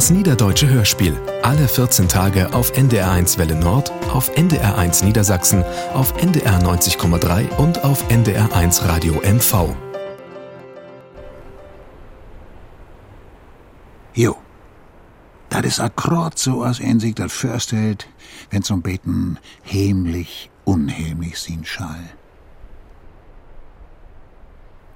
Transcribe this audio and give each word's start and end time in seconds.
Das 0.00 0.08
Niederdeutsche 0.08 0.66
Hörspiel. 0.66 1.14
Alle 1.42 1.68
14 1.68 2.08
Tage 2.08 2.54
auf 2.54 2.72
NDR1 2.72 3.36
Welle 3.36 3.54
Nord, 3.54 3.92
auf 4.10 4.34
NDR1 4.34 5.04
Niedersachsen, 5.04 5.62
auf 5.92 6.16
NDR 6.16 6.58
90,3 6.62 7.54
und 7.58 7.84
auf 7.84 8.08
NDR1 8.08 8.88
Radio 8.88 9.20
MV. 9.20 9.76
Jo. 14.14 14.38
Das 15.50 15.66
ist 15.66 15.80
akkurat 15.80 16.38
so, 16.38 16.62
als 16.62 16.80
ein 16.80 16.98
sich 16.98 17.14
das 17.14 17.30
vorstellt, 17.30 18.08
wenn 18.48 18.62
zum 18.62 18.80
Beten 18.80 19.38
heimlich, 19.70 20.50
unheimlich 20.64 21.38
sin 21.38 21.62
Schall. 21.66 22.08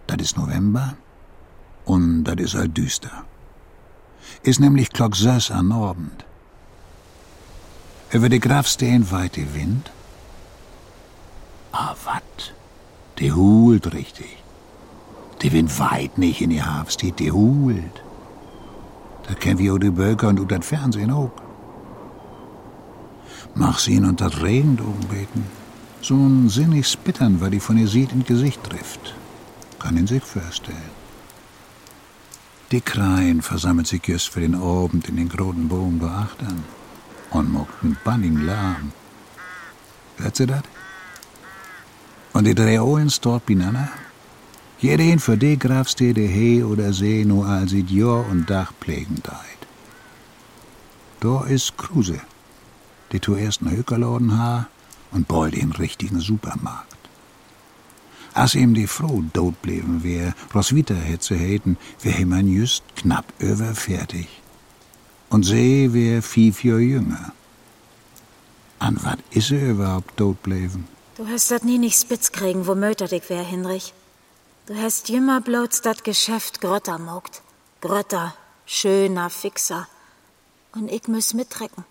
Das 0.07 0.17
ist 0.23 0.39
November 0.39 0.97
und 1.85 2.25
das 2.25 2.37
ist 2.37 2.55
halt 2.55 2.75
düster. 2.75 3.27
Ist 4.43 4.61
nämlich 4.61 4.91
klock 4.91 5.17
sechs 5.17 5.51
an 5.51 5.73
Abend. 5.73 6.25
Über 8.11 8.29
die 8.29 8.41
Grafsteen 8.41 9.11
weite 9.11 9.55
Wind. 9.55 9.91
Ah, 11.73 11.95
wat? 12.05 12.55
Die 13.19 13.33
hult 13.33 13.93
richtig. 13.93 14.37
Die 15.43 15.53
Wind 15.53 15.79
weit 15.79 16.19
nicht 16.19 16.41
in 16.41 16.51
die 16.51 16.63
Hafstiet, 16.63 17.19
die 17.19 17.33
hult. 17.33 18.03
Das 19.27 19.37
kennen 19.37 19.59
wir 19.59 19.75
auch 19.75 19.79
die 19.79 19.91
Böker 19.91 20.29
und 20.29 20.51
das 20.51 20.67
Fernsehen 20.67 21.11
auch. 21.11 21.33
Mach 23.55 23.79
sie 23.79 23.95
ihn 23.95 24.05
unter 24.05 24.43
Regen 24.43 24.79
oben 24.81 25.07
beten. 25.09 25.47
So 26.01 26.15
ein 26.15 26.49
sinnig 26.49 26.87
Spittern, 26.89 27.41
weil 27.41 27.51
die 27.51 27.61
von 27.61 27.79
ihr 27.79 27.89
sieht, 27.89 28.13
in 28.13 28.25
Gesicht 28.25 28.63
trifft. 28.63 29.15
Kann 29.79 29.97
ihn 29.97 30.07
sich 30.07 30.23
vorstellen. 30.23 30.94
Die 32.71 32.81
Kreien 32.81 33.43
versammelt 33.43 33.87
sich 33.87 34.07
just 34.07 34.29
für 34.29 34.41
den 34.41 34.55
Abend 34.55 35.09
in 35.09 35.17
den 35.17 35.29
großen 35.29 35.69
Bogen 35.69 35.99
beachtern 35.99 36.65
und 37.31 37.53
mockten 37.53 37.97
banning 38.05 38.39
lahm. 38.39 38.93
Hört 40.17 40.37
sie 40.37 40.47
dat? 40.47 40.65
Und 42.33 42.45
die 42.45 42.55
drei 42.55 42.81
Ohlens 42.81 43.21
dort 43.21 43.47
binanna? 43.47 43.91
Jeden 44.79 45.19
für 45.19 45.37
die 45.37 45.59
Grafstede 45.59 46.23
he 46.23 46.63
oder 46.63 46.93
see 46.93 47.25
nur 47.25 47.47
als 47.47 47.73
Jahr 47.73 48.27
und 48.29 48.51
Dach 48.51 48.73
pflegen 48.81 49.21
deit. 49.23 49.61
Da 51.21 51.45
ist 51.45 51.77
Kruse, 51.79 52.21
die 53.13 53.21
zuerst 53.21 53.63
einen 53.63 53.77
Hökerladen 53.77 54.39
ha 54.39 54.69
und 55.13 55.29
bald 55.29 55.55
den 55.55 55.73
richtigen 55.73 56.21
Supermarkt. 56.21 56.94
Als 58.35 58.57
ihm 58.57 58.75
die 58.75 58.89
Frau 58.89 59.23
tot 59.33 59.63
blieben 59.63 60.03
wär, 60.03 60.35
Roswitha 60.53 60.95
hätte 60.95 61.25
sie 61.25 61.37
hätten, 61.37 61.77
wär 62.03 62.19
ihm 62.19 62.31
man 62.31 62.49
just 62.49 62.83
knapp 62.97 63.33
über 63.39 63.77
fertig. 63.77 64.29
Und 65.31 65.45
sie 65.45 65.93
wär 65.93 66.21
fünf 66.21 66.65
Jahre 66.65 66.81
jünger. 66.81 67.33
An 68.81 68.99
wat 69.05 69.21
is 69.31 69.53
er 69.53 69.71
überhaupt 69.71 70.17
tot 70.17 70.43
blieben? 70.43 70.89
Du 71.17 71.29
hast 71.29 71.53
dat 71.53 71.65
nie 71.65 71.79
nicht 71.79 72.01
spitz 72.01 72.33
kriegen, 72.33 72.67
wo 72.67 72.75
möter 72.75 73.07
dich 73.07 73.31
wär, 73.31 73.45
Hinrich. 73.45 73.95
Du 74.67 74.75
hast 74.75 75.11
immer 75.11 75.41
bloß 75.41 75.83
dat 75.83 76.03
Geschäft 76.03 76.61
Grötter 76.61 76.99
mogt. 76.99 77.43
Grötter, 77.81 78.35
schöner 78.67 79.31
Fixer. 79.31 79.87
Und 80.75 80.91
ich 80.91 81.07
muss 81.07 81.35
mitrecken. 81.35 81.85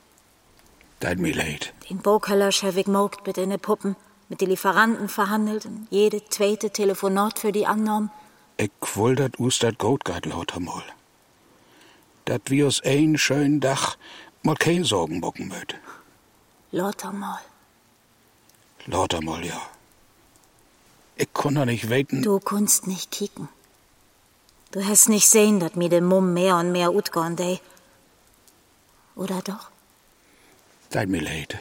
Dat 0.99 1.19
mir 1.19 1.33
leid. 1.33 1.73
Den 1.89 1.99
Bokeller 1.99 2.51
hab 2.51 2.75
ich 2.75 2.87
mogt 2.87 3.25
mit 3.25 3.37
den 3.37 3.57
Puppen 3.59 3.95
mit 4.29 4.41
den 4.41 4.49
Lieferanten 4.49 5.09
verhandelt 5.09 5.65
und 5.65 5.87
jede 5.89 6.23
zweite 6.25 6.69
Telefonat 6.69 7.39
für 7.39 7.51
die 7.51 7.65
annahm. 7.65 8.09
Ich 8.57 8.71
woll 8.95 9.15
dat 9.15 9.39
us 9.39 9.59
dat 9.59 9.77
Goldgard 9.79 10.25
lauter 10.25 10.59
mal. 10.59 10.83
Dat 12.25 12.41
wir 12.49 12.67
aus 12.67 12.81
ein 12.83 13.17
schönen 13.17 13.59
Dach 13.59 13.97
mal 14.43 14.55
kein 14.55 14.83
Sorgen 14.83 15.21
bocken 15.21 15.47
möt. 15.47 15.75
Lauter 16.71 17.11
mal. 17.11 17.39
Lauter 18.85 19.21
mal, 19.21 19.45
ja. 19.45 19.61
Ich 21.15 21.29
doch 21.33 21.65
nicht 21.65 21.89
weten. 21.89 22.21
Du 22.21 22.39
kunst 22.39 22.87
nicht 22.87 23.11
kicken. 23.11 23.47
Du 24.71 24.83
hast 24.83 25.07
nicht 25.07 25.29
sehen, 25.29 25.59
dat 25.59 25.75
mir 25.75 25.89
de 25.89 26.01
Mumm 26.01 26.33
mehr 26.33 26.57
und 26.57 26.71
mehr 26.71 26.93
utgorn 26.93 27.35
dei. 27.35 27.61
Oder 29.15 29.41
doch? 29.41 29.69
Seid 30.89 31.09
mir 31.09 31.21
leid. 31.21 31.57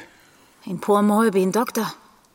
In 0.65 0.81
Mal 0.87 1.31
bin 1.31 1.53
Doktor. 1.53 1.93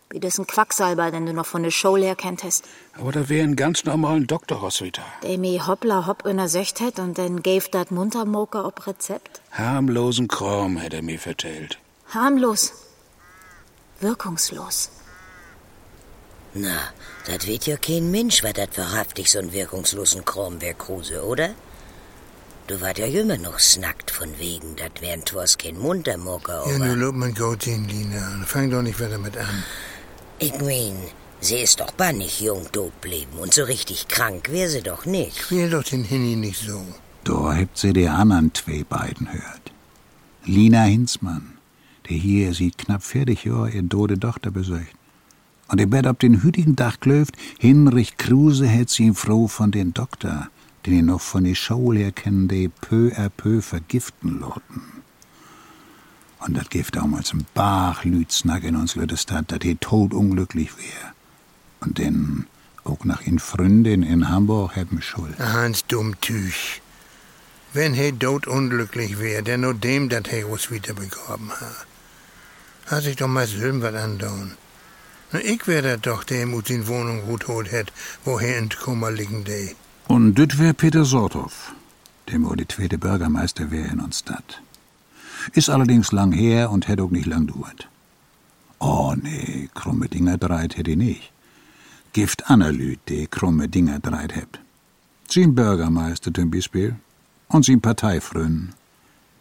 Wie 0.10 0.22
das 0.22 0.38
ein 0.40 0.48
Quacksalber, 0.48 1.12
den 1.12 1.26
du 1.26 1.34
noch 1.34 1.46
von 1.46 1.64
der 1.64 1.72
Show 1.72 1.98
leer 1.98 2.16
kennt 2.16 2.44
hast. 2.44 2.64
Aber 2.98 3.12
da 3.12 3.28
wär 3.28 3.44
ein 3.44 3.58
ganz 3.58 3.84
normalen 3.84 4.26
Doktor, 4.26 4.60
Roswitha. 4.60 5.04
Der 5.24 5.38
mi 5.38 5.60
hoppla 5.60 6.08
hopp 6.08 6.26
einer 6.26 6.48
Söcht 6.48 6.80
hat 6.80 7.00
und 7.00 7.18
dann 7.18 7.44
gäf 7.44 7.68
dat 7.70 7.92
Muntermoker 7.92 8.66
ob 8.66 8.88
Rezept. 8.88 9.42
Harmlosen 9.52 10.30
Kram, 10.30 10.78
hätt 10.78 10.94
er 10.94 11.02
mir 11.02 11.20
vertellt. 11.20 11.78
Harmlos. 12.14 12.72
Wirkungslos. 14.00 14.92
Na, 16.54 16.78
das 17.26 17.46
wird 17.46 17.68
ja 17.68 17.76
kein 17.76 18.10
Mensch, 18.10 18.44
was 18.44 18.54
das 18.54 18.70
wahrhaftig 18.78 19.30
so 19.30 19.40
einen 19.40 19.52
wirkungslosen 19.52 20.24
Kram 20.24 20.62
wär, 20.62 20.74
Kruse, 20.74 21.24
oder? 21.26 21.50
Du 22.68 22.80
wart 22.82 22.98
ja 22.98 23.06
immer 23.08 23.38
noch 23.38 23.60
snackt 23.60 24.10
von 24.12 24.40
wegen, 24.40 24.76
dat 24.78 25.02
wären 25.02 25.24
twas 25.26 25.58
kein 25.58 25.78
Muntermocker, 25.78 26.64
Ja, 26.68 26.76
aber... 26.76 26.86
nu 26.86 26.94
loop 26.96 27.16
mein 27.16 27.34
Goat 27.34 27.68
in, 27.68 27.88
Lina. 27.90 28.44
Fang 28.46 28.70
doch 28.70 28.82
nicht 28.82 29.00
wieder 29.00 29.18
mit 29.18 29.36
an. 29.38 29.64
Ich 30.40 30.54
mein, 30.60 30.98
sie 31.42 31.56
ist 31.56 31.80
doch 31.80 31.92
bannig 31.94 32.42
jung 32.42 32.72
tot 32.72 33.02
blieben 33.02 33.40
und 33.40 33.56
so 33.56 33.64
richtig 33.64 34.08
krank 34.08 34.52
wär 34.52 34.70
sie 34.70 34.82
doch 34.82 35.08
nicht. 35.08 35.36
Quäl 35.36 35.72
doch 35.72 35.84
den 35.84 36.04
Hinni 36.04 36.36
nicht 36.36 36.62
so. 36.62 36.80
Da 37.24 37.54
hebt 37.54 37.76
sie 37.76 37.92
die 37.92 38.08
anderen 38.08 38.54
zwei 38.54 38.86
beiden 38.88 39.34
hört. 39.34 39.72
Lina 40.46 40.84
Hinzmann, 40.84 41.58
der 42.08 42.18
hier 42.18 42.54
sieht 42.54 42.78
knapp 42.78 43.04
40 43.04 43.46
Jahre 43.46 43.72
ihr 43.72 43.90
tote 43.90 44.20
Tochter 44.20 44.52
besöcht. 44.52 44.96
Und 45.70 45.82
ihr 45.82 45.90
Bett 45.90 46.06
ab 46.06 46.20
den 46.20 46.44
hütigen 46.44 46.76
Dach 46.76 47.00
klöft, 47.00 47.36
Hinrich 47.58 48.18
Kruse 48.18 48.68
hätt 48.68 48.92
sie 48.92 49.06
ihm 49.06 49.16
froh 49.16 49.48
von 49.48 49.72
den 49.72 49.96
Doktor, 49.96 50.50
den 50.86 50.94
ihr 50.94 51.04
noch 51.04 51.22
von 51.22 51.46
die 51.46 51.56
Schule 51.56 52.00
her 52.00 52.12
kennen, 52.12 52.48
die 52.48 52.70
peu 52.70 53.12
à 53.18 53.30
peu 53.30 53.64
vergiften 53.64 54.40
loten. 54.40 54.97
Und 56.48 56.56
dat 56.56 56.70
Gift 56.70 56.96
damals 56.96 57.34
ein 57.34 57.46
Bach 57.54 58.06
Lütsnack 58.06 58.64
in 58.64 58.78
uns 58.78 58.96
Stadt, 59.16 59.52
dat 59.52 59.64
he 59.64 59.76
todunglücklich 59.76 60.78
wär. 60.78 61.14
Und 61.82 61.98
denn 61.98 62.48
auch 62.86 63.04
nach 63.04 63.22
in 63.22 63.38
Freundin 63.38 64.02
in 64.02 64.30
Hamburg 64.30 64.76
hebben 64.78 65.02
schuld. 65.02 65.38
Hans 65.40 65.86
Dummtüch. 65.88 66.82
Wenn 67.74 67.94
he 67.94 68.14
dot 68.14 68.48
unglücklich 68.48 69.20
wär, 69.20 69.42
denn 69.42 69.62
nur 69.62 69.74
dem, 69.74 70.08
dat 70.08 70.30
he 70.30 70.46
uns 70.46 70.72
wieder 70.72 70.94
begraben 70.94 71.52
ha. 71.52 71.72
Hat 72.86 73.04
sich 73.04 73.18
doch 73.18 73.28
mal 73.28 73.46
selber 73.46 73.92
was 73.92 74.02
andauern. 74.02 74.52
Na, 75.34 75.40
ich 75.42 75.68
wär 75.68 75.82
dat 75.82 76.06
doch, 76.06 76.24
der 76.24 76.44
ihm 76.44 76.54
ut 76.54 76.70
in 76.70 76.88
Wohnung 76.88 77.26
gut 77.26 77.50
holt 77.50 77.70
hätt, 77.74 77.92
wo 78.24 78.40
he 78.40 78.54
in 78.54 78.70
Kummer 78.70 79.12
liegen 79.12 79.44
de. 79.44 79.76
Und 80.08 80.36
das 80.40 80.58
wär 80.58 80.72
Peter 80.72 81.04
Sorthoff, 81.04 81.74
dem 82.30 82.46
wo 82.46 82.56
die 82.56 82.68
zweite 82.70 82.98
Bürgermeister 82.98 83.70
wär 83.70 83.92
in 83.92 84.00
uns 84.00 84.20
Stadt. 84.20 84.62
Ist 85.54 85.70
allerdings 85.70 86.12
lang 86.12 86.32
her 86.32 86.72
und 86.72 86.88
hätt 86.88 87.02
auch 87.02 87.12
nicht 87.12 87.26
lang 87.26 87.48
duert. 87.48 87.90
Oh 88.80 89.16
nee, 89.16 89.70
krumme 89.74 90.08
Dinger 90.08 90.38
dreit 90.38 90.78
hätt 90.78 90.88
i 90.88 90.96
nicht. 90.96 91.32
Gift 92.14 92.50
Annalüt, 92.50 93.00
die 93.08 93.28
krumme 93.28 93.68
Dinger 93.68 94.00
dreit 94.00 94.36
hebt. 94.36 94.60
Sin 95.30 95.56
Bürgermeister 95.56 96.34
zum 96.34 96.52
Beispiel 96.52 96.96
und 97.48 97.66
sin 97.66 97.82
Parteifrön. 97.82 98.74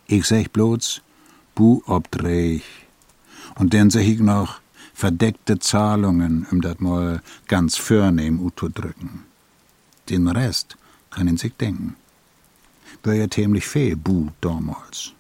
Ich 0.07 0.27
sech 0.27 0.51
bloß, 0.51 1.03
bu 1.55 1.83
obdreh 1.87 2.57
ich. 2.57 2.65
Und 3.57 3.75
dann 3.75 3.91
sech 3.91 4.09
ich 4.09 4.21
noch 4.21 4.61
verdeckte 4.95 5.59
Zahlungen, 5.59 6.47
um 6.51 6.61
dat 6.61 6.81
mal 6.81 7.21
ganz 7.49 7.77
förnehm 7.77 8.41
utzudrücken. 8.41 9.25
Den 10.09 10.29
Rest 10.29 10.77
kann 11.11 11.29
ihn 11.29 11.37
sich 11.37 11.55
denken. 11.55 11.97
Wär 13.03 13.15
ja 13.15 13.31
ziemlich 13.31 13.67
viel 13.67 13.97
Bu 13.97 14.29
damals. 14.41 15.16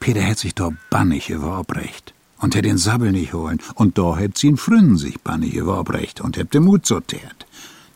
Peter 0.00 0.22
hätt 0.22 0.38
sich 0.38 0.54
doch 0.54 0.72
bannig 0.88 1.28
über 1.28 1.60
Obrecht 1.60 2.14
und 2.38 2.54
hätt 2.54 2.64
den 2.64 2.78
Sabbel 2.78 3.12
nicht 3.12 3.34
holen. 3.34 3.60
Und 3.74 3.98
da 3.98 4.16
hätt 4.16 4.38
sie 4.38 4.48
ihn 4.48 4.56
Frünnen 4.56 4.96
sich 4.96 5.20
bannig 5.20 5.54
über 5.54 5.78
Obrecht 5.78 6.20
und 6.22 6.36
hätt 6.36 6.54
den 6.54 6.64
Mut 6.64 6.86
sortiert. 6.86 7.46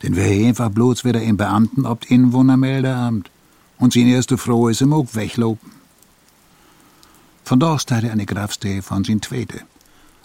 Denn 0.03 0.15
wär 0.15 0.47
einfach 0.47 0.69
bloß 0.69 1.03
wieder 1.03 1.21
im 1.21 1.35
Beamten 1.35 1.85
ob 1.85 2.09
Inwohnermeldeamt. 2.09 3.31
Und 3.79 3.93
sin 3.93 4.07
erste 4.07 4.37
Frau 4.37 4.67
is 4.69 4.81
ihm 4.81 4.93
auch 4.93 5.07
weglopen. 5.13 5.71
Von 7.43 7.59
da 7.59 7.73
aus 7.73 7.85
er 7.85 8.11
eine 8.11 8.25
Grafstee 8.25 8.81
von 8.81 9.03
sin 9.03 9.19
Tweete. 9.19 9.61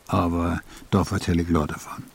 Aber 0.07 0.61
da 0.91 1.05
vertell 1.05 1.41
ich 1.41 1.49
Leute 1.49 1.75
davon. 1.75 2.10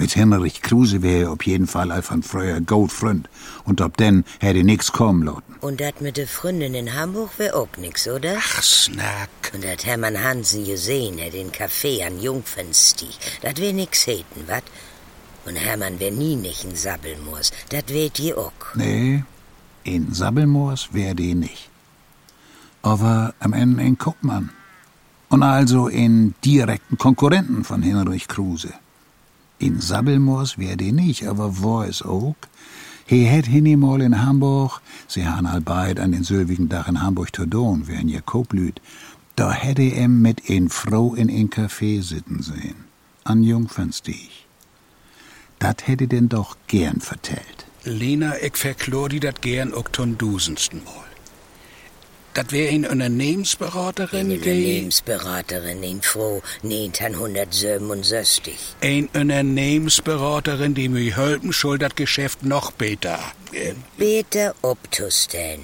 Mit 0.00 0.16
Henrich 0.16 0.62
Kruse 0.62 1.02
wär 1.02 1.24
er 1.24 1.30
auf 1.32 1.44
jeden 1.44 1.66
Fall 1.66 1.92
einfach 1.92 2.14
ein 2.14 2.22
freuer 2.22 2.58
Goldfreund. 2.62 3.28
Und 3.64 3.82
ob 3.82 3.98
denn 3.98 4.24
hätte 4.38 4.64
nix 4.64 4.92
kommen 4.92 5.24
lassen. 5.24 5.56
Und 5.60 5.78
dat 5.78 6.00
mit 6.00 6.16
de 6.16 6.24
Freundin 6.24 6.72
in 6.72 6.94
Hamburg 6.94 7.38
wär 7.38 7.54
auch 7.54 7.76
nix, 7.76 8.08
oder? 8.08 8.36
Ach, 8.38 8.62
Snack. 8.62 9.28
Und 9.52 9.62
dat 9.62 9.84
Hermann 9.84 10.24
Hansen 10.24 10.64
gesehen 10.64 11.20
hat 11.20 11.34
in 11.34 11.52
Café 11.52 12.06
an 12.06 12.18
Jungfernstieg, 12.18 13.14
dat 13.42 13.60
wär 13.60 13.74
nix 13.74 14.06
häten, 14.06 14.40
wat? 14.46 14.64
Und 15.44 15.56
Hermann 15.56 16.00
wär 16.00 16.12
nie 16.12 16.36
nicht 16.36 16.64
in 16.64 16.74
Sabbelmoos, 16.74 17.52
dat 17.68 17.92
weht 17.92 18.18
je 18.18 18.32
auch. 18.32 18.74
Nee, 18.74 19.24
in 19.84 20.14
Sabbelmoors 20.14 20.94
wär 20.94 21.14
die 21.14 21.34
nicht. 21.34 21.68
Aber 22.80 23.34
am 23.38 23.52
Ende 23.52 23.82
ein 23.82 23.98
Kuppmann. 23.98 24.48
Und 25.28 25.42
also 25.42 25.88
in 25.88 26.34
direkten 26.42 26.96
Konkurrenten 26.96 27.64
von 27.64 27.82
Hinrich 27.82 28.28
Kruse. 28.28 28.72
In 29.60 29.78
Sabbelmoos 29.78 30.56
wär 30.56 30.76
die 30.76 30.90
nicht, 30.90 31.26
aber 31.28 31.60
wo 31.60 31.82
es 31.82 32.00
auch. 32.02 32.34
He 33.04 33.26
het 33.26 33.46
hinimol 33.46 34.00
in 34.00 34.22
Hamburg, 34.24 34.80
sie 35.06 35.26
han 35.26 35.44
all 35.44 35.60
beid 35.60 36.00
an 36.00 36.12
den 36.12 36.24
sylvigen 36.24 36.68
Dach 36.70 36.88
in 36.88 37.02
Hamburg 37.02 37.30
Tordon, 37.32 37.86
wie 37.86 37.96
ein 37.96 38.08
Jakoblüt. 38.08 38.80
Da 39.36 39.52
hätte 39.52 39.82
em 39.82 40.22
mit 40.22 40.48
een 40.48 40.70
Frau 40.70 41.14
in 41.14 41.28
een 41.28 41.50
Café 41.50 42.00
sitten 42.02 42.42
sehen. 42.42 42.86
An 43.24 43.42
Jungfernstieg. 43.42 44.46
Dat 45.58 45.86
hätte 45.86 46.08
denn 46.08 46.30
doch 46.30 46.56
gern 46.66 47.00
vertellt. 47.00 47.66
Lena, 47.84 48.32
ich 48.42 48.56
verklor 48.56 49.10
die 49.10 49.20
dat 49.20 49.42
gern 49.42 49.74
ook 49.74 49.92
ton 49.92 50.16
dusensten 50.16 50.82
Mal. 50.84 51.09
Dat 52.32 52.50
wär 52.50 52.70
een 52.70 52.88
Unternehmensberaterin, 52.88 54.30
Eine 54.30 54.38
die... 54.38 54.50
Unternehmensberaterin 54.50 55.82
in 55.82 56.02
Frau 56.02 56.42
1967. 56.62 58.54
Een 58.80 59.08
Unternehmensberaterin, 59.12 60.74
die 60.74 60.88
mir 60.88 61.16
helfen 61.16 61.52
soll, 61.52 61.78
dat 61.78 61.96
Geschäft 61.96 62.44
noch 62.44 62.70
besser. 62.72 63.18
Beter 63.96 64.54
optusten. 64.60 65.60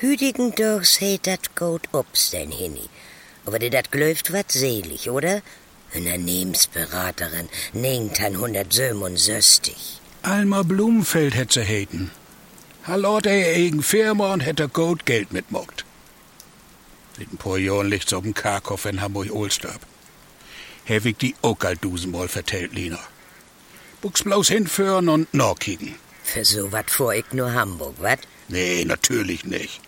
Hüdigen 0.00 0.54
durchs 0.54 1.00
heet 1.00 1.26
dat 1.26 1.56
gut 1.56 1.88
obsten 1.92 2.52
hinni. 2.52 2.88
Aber 3.44 3.58
die 3.58 3.70
dat 3.70 3.90
glöft 3.90 4.32
wat 4.32 4.52
selig, 4.52 5.10
oder? 5.10 5.42
Unternehmensberaterin 5.94 7.48
1967. 7.74 10.00
Alma 10.22 10.62
Blumenfeld 10.62 11.34
hätt 11.34 11.52
sie 11.52 11.62
heten. 11.62 12.10
Hallo, 12.86 13.20
der 13.20 13.54
eigen 13.54 13.82
Firma 13.82 14.32
und 14.32 14.40
hätte 14.40 14.68
gut 14.68 15.04
Geld 15.04 15.32
mitmockt. 15.32 15.84
Seit 17.18 17.32
ein 17.32 17.36
paar 17.36 17.58
Jahren 17.58 17.90
liegt's 17.90 18.12
auf 18.12 18.22
dem 18.22 18.32
Karkow 18.32 18.84
in 18.84 19.00
Hamburg-Ohlstorp. 19.00 19.80
Ich 20.86 21.16
die 21.16 21.34
auch 21.42 21.58
all 21.60 21.76
dusenmal 21.76 22.28
vertellt, 22.28 22.72
Lina. 22.74 23.00
Buchs 24.00 24.22
bloß 24.22 24.48
hinführen 24.48 25.08
und 25.08 25.34
nachkicken. 25.34 25.96
Für 26.22 26.44
so 26.44 26.70
wat 26.70 26.90
vor 26.90 27.12
ich 27.12 27.32
nur 27.32 27.52
Hamburg, 27.52 27.94
wat? 27.98 28.20
Nee, 28.46 28.84
natürlich 28.84 29.44
nicht. 29.44 29.80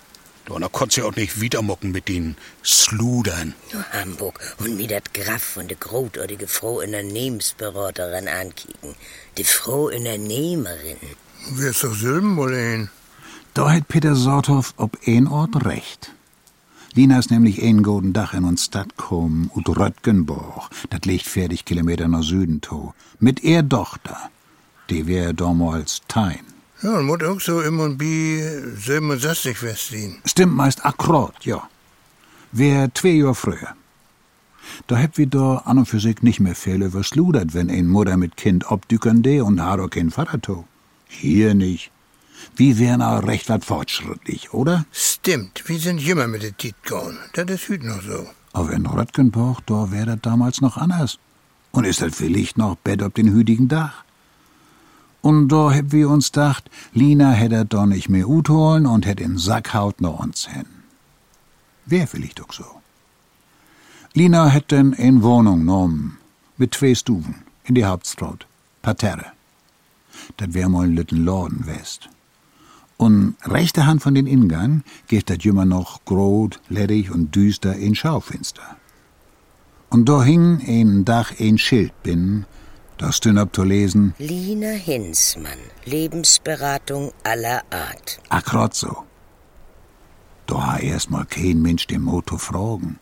Da 0.47 0.69
konnt's 0.69 0.97
ja 0.97 1.05
auch 1.05 1.15
nicht 1.15 1.41
wiedermocken 1.41 1.93
mit 1.93 2.09
den 2.09 2.37
Sludern. 2.65 3.55
Nur 3.73 3.85
Hamburg 3.93 4.41
und 4.59 4.77
mir 4.77 4.89
dat 4.89 5.15
Graf 5.15 5.43
von 5.43 5.69
de 5.69 5.77
großartige 5.79 6.49
Frau 6.49 6.81
Unternehmensberaterin 6.81 8.27
ankicken. 8.27 8.97
Die 9.39 9.45
Frau 9.45 9.85
Unternehmerin. 9.85 10.97
Wirst 11.51 11.85
doch 11.85 11.95
Sylben 11.95 12.37
wohl 12.37 12.55
ein. 12.55 12.91
Da 13.55 13.71
hat 13.71 13.87
Peter 13.87 14.17
Sorthoff 14.17 14.75
ob 14.77 14.99
een 15.07 15.29
Ort 15.29 15.65
recht. 15.65 16.11
Lina 16.95 17.19
ist 17.19 17.31
nämlich 17.31 17.63
een 17.63 17.83
goden 17.83 18.13
Dach 18.13 18.35
in 18.35 18.45
uns 18.45 18.65
Stadt 18.65 18.97
kommen, 18.97 19.51
ut 19.55 19.69
Röttgenborg, 19.69 20.71
dat 20.91 21.07
liegt 21.07 21.27
40 21.27 21.65
Kilometer 21.65 22.09
nach 22.09 22.25
Süden 22.25 22.61
to, 22.61 22.95
mit 23.21 23.45
er 23.45 23.69
Tochter. 23.69 24.17
Die 24.89 25.07
wär 25.07 25.33
damals 25.33 26.03
Tein. 26.09 26.41
Ja, 26.83 26.99
und 26.99 27.07
muss 27.07 27.23
auch 27.23 27.41
so 27.41 27.61
immer 27.61 27.91
bi 27.91 28.43
67 28.77 29.57
feststehen. 29.57 30.17
Stimmt 30.25 30.57
meist 30.57 30.85
akkurat, 30.85 31.45
ja. 31.45 31.69
Wär 32.51 32.93
zwei 32.93 33.11
Jahr 33.11 33.35
früher. 33.37 33.77
Da 34.89 34.97
hätt 34.97 35.17
wir 35.17 35.27
da 35.27 35.59
an 35.59 35.79
und 35.79 35.87
für 35.87 36.01
sich 36.01 36.23
nicht 36.23 36.41
mehr 36.41 36.57
viel 36.57 36.83
übersludert, 36.83 37.55
wenn 37.55 37.71
ein 37.71 37.87
Mutter 37.87 38.17
mit 38.17 38.37
Kind 38.37 38.69
obdükern 38.71 39.23
de 39.23 39.43
und 39.43 39.61
har 39.61 39.79
auch 39.79 39.91
kein 39.91 40.11
Vater 40.11 40.41
to. 40.41 40.65
Hier 41.07 41.55
nicht. 41.55 41.93
Wir 42.57 42.79
wären 42.79 43.03
auch 43.03 43.23
recht 43.23 43.49
wat 43.49 43.65
fortschrittlich, 43.65 44.53
oder? 44.53 44.85
Stimmt, 44.93 45.69
wir 45.69 45.79
sind 45.79 46.07
immer 46.07 46.27
mit 46.27 46.43
der 46.43 46.57
Tit 46.57 46.75
gegangen. 46.83 47.19
Das 47.35 47.49
ist 47.49 47.69
hüt 47.69 47.83
noch 47.83 48.03
so. 48.03 48.27
Aber 48.53 48.73
in 48.73 48.87
Röttgenborg, 48.87 49.61
da 49.67 49.91
wär 49.91 50.07
dat 50.07 50.27
damals 50.27 50.61
noch 50.61 50.77
anders. 50.77 51.19
Und 51.73 51.85
ist 51.85 52.03
dat 52.03 52.15
vielleicht 52.15 52.59
noch 52.59 52.77
Bett 52.77 53.03
ob 53.03 53.15
den 53.15 53.33
hütigen 53.33 53.69
Dach. 53.69 54.05
Und 55.23 55.49
da 55.49 55.71
hätt 55.71 55.93
wir 55.93 56.09
uns 56.09 56.33
dacht, 56.33 56.71
Lina 56.93 57.33
hätt 57.33 57.53
er 57.53 57.65
doch 57.65 57.87
nicht 57.87 58.09
mehr 58.09 58.29
Ut 58.29 58.49
holen 58.49 58.87
und 58.87 59.07
hätt 59.07 59.21
in 59.21 59.39
Sackhaut 59.39 60.01
noch 60.01 60.19
uns 60.21 60.49
hin. 60.49 60.67
Wär 61.87 62.07
vielleicht 62.07 62.41
auch 62.43 62.53
so. 62.53 62.65
Lina 64.15 64.49
hätt 64.49 64.71
denn 64.71 64.93
in 64.93 65.23
Wohnung 65.23 65.61
genommen, 65.61 66.19
mit 66.57 66.75
zwei 66.75 66.95
Stufen, 66.95 67.43
in 67.65 67.75
die 67.75 67.85
Hauptstraut, 67.85 68.47
Parterre. 68.83 69.27
Dat 70.39 70.55
wär 70.55 70.69
mal 70.69 70.87
ein 70.87 70.97
lütten 70.97 71.25
Laden 71.25 71.67
west. 71.67 72.09
Und 73.01 73.37
rechte 73.47 73.87
Hand 73.87 74.03
von 74.03 74.15
den 74.15 74.27
Ingang 74.27 74.83
geht 75.09 75.31
dat 75.31 75.43
jümmer 75.43 75.65
noch 75.65 76.05
grot, 76.05 76.61
ledig 76.69 77.11
und 77.11 77.35
düster 77.35 77.75
in 77.75 77.95
Schaufenster. 77.95 78.77
Und 79.89 80.07
da 80.07 80.23
hing 80.23 80.61
ein 80.67 81.07
Dach 81.07 81.33
ein 81.41 81.57
Schild 81.57 81.95
bin, 82.03 82.45
das 82.99 83.21
zu 83.21 83.63
lesen, 83.65 84.15
Lina 84.19 84.73
Hinsmann, 84.73 85.63
Lebensberatung 85.87 87.13
aller 87.25 87.63
Art. 87.71 88.21
so. 88.75 88.95
Da 90.47 90.67
ha 90.67 90.79
erst 90.79 91.11
mal 91.11 91.25
kein 91.25 91.63
Mensch 91.63 91.87
den 91.87 92.03
Motto 92.03 92.37
fragen. 92.37 92.99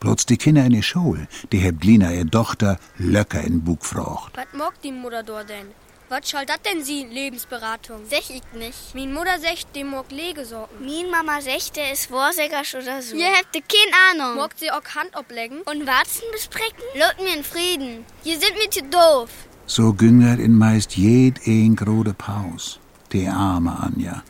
Bloß 0.00 0.26
die 0.26 0.36
Kinder 0.36 0.66
in 0.66 0.74
der 0.74 0.82
Schule, 0.82 1.26
die 1.52 1.60
heb 1.66 1.82
Lina 1.82 2.12
ihr 2.12 2.30
Tochter 2.30 2.78
löcker 2.98 3.40
in 3.40 3.64
Bug 3.64 3.82
frocht. 3.86 4.32
Was 4.36 4.52
mag 4.52 4.74
die 4.82 4.92
Mutter 4.92 5.22
dort 5.22 5.48
denn? 5.48 5.68
Was 6.12 6.28
soll 6.28 6.44
das 6.44 6.60
denn 6.60 6.84
sie, 6.84 7.04
Lebensberatung? 7.04 8.04
Sech 8.04 8.28
ich 8.28 8.42
nicht. 8.52 8.94
Min 8.94 9.14
Mutter 9.14 9.38
secht, 9.38 9.74
dem 9.74 9.92
mag 9.92 10.10
Legesorten. 10.10 10.84
Min 10.84 11.10
Mama 11.10 11.40
sagt, 11.40 11.76
der 11.76 11.90
ist 11.90 12.04
Vorsägers 12.10 12.74
oder 12.74 13.00
so. 13.00 13.16
Ihr 13.16 13.32
habt 13.38 13.54
keine 13.54 13.94
Ahnung. 14.10 14.36
Mag 14.36 14.52
sie 14.58 14.70
auch 14.70 14.84
Hand 14.94 15.16
ablegen? 15.16 15.62
Und 15.62 15.86
Warzen 15.86 16.24
besprechen? 16.30 16.84
Lot 17.00 17.16
mir 17.24 17.34
in 17.34 17.42
Frieden. 17.42 18.04
Ihr 18.24 18.38
sind 18.38 18.58
mir 18.58 18.68
zu 18.68 18.82
doof. 18.82 19.30
So 19.64 19.94
güngert 19.94 20.38
in 20.38 20.58
meist 20.58 20.92
jed 20.96 21.46
een 21.46 21.76
grode 21.76 22.12
Paus, 22.12 22.78
die 23.12 23.26
arme 23.28 23.72
Anja. 23.80 24.22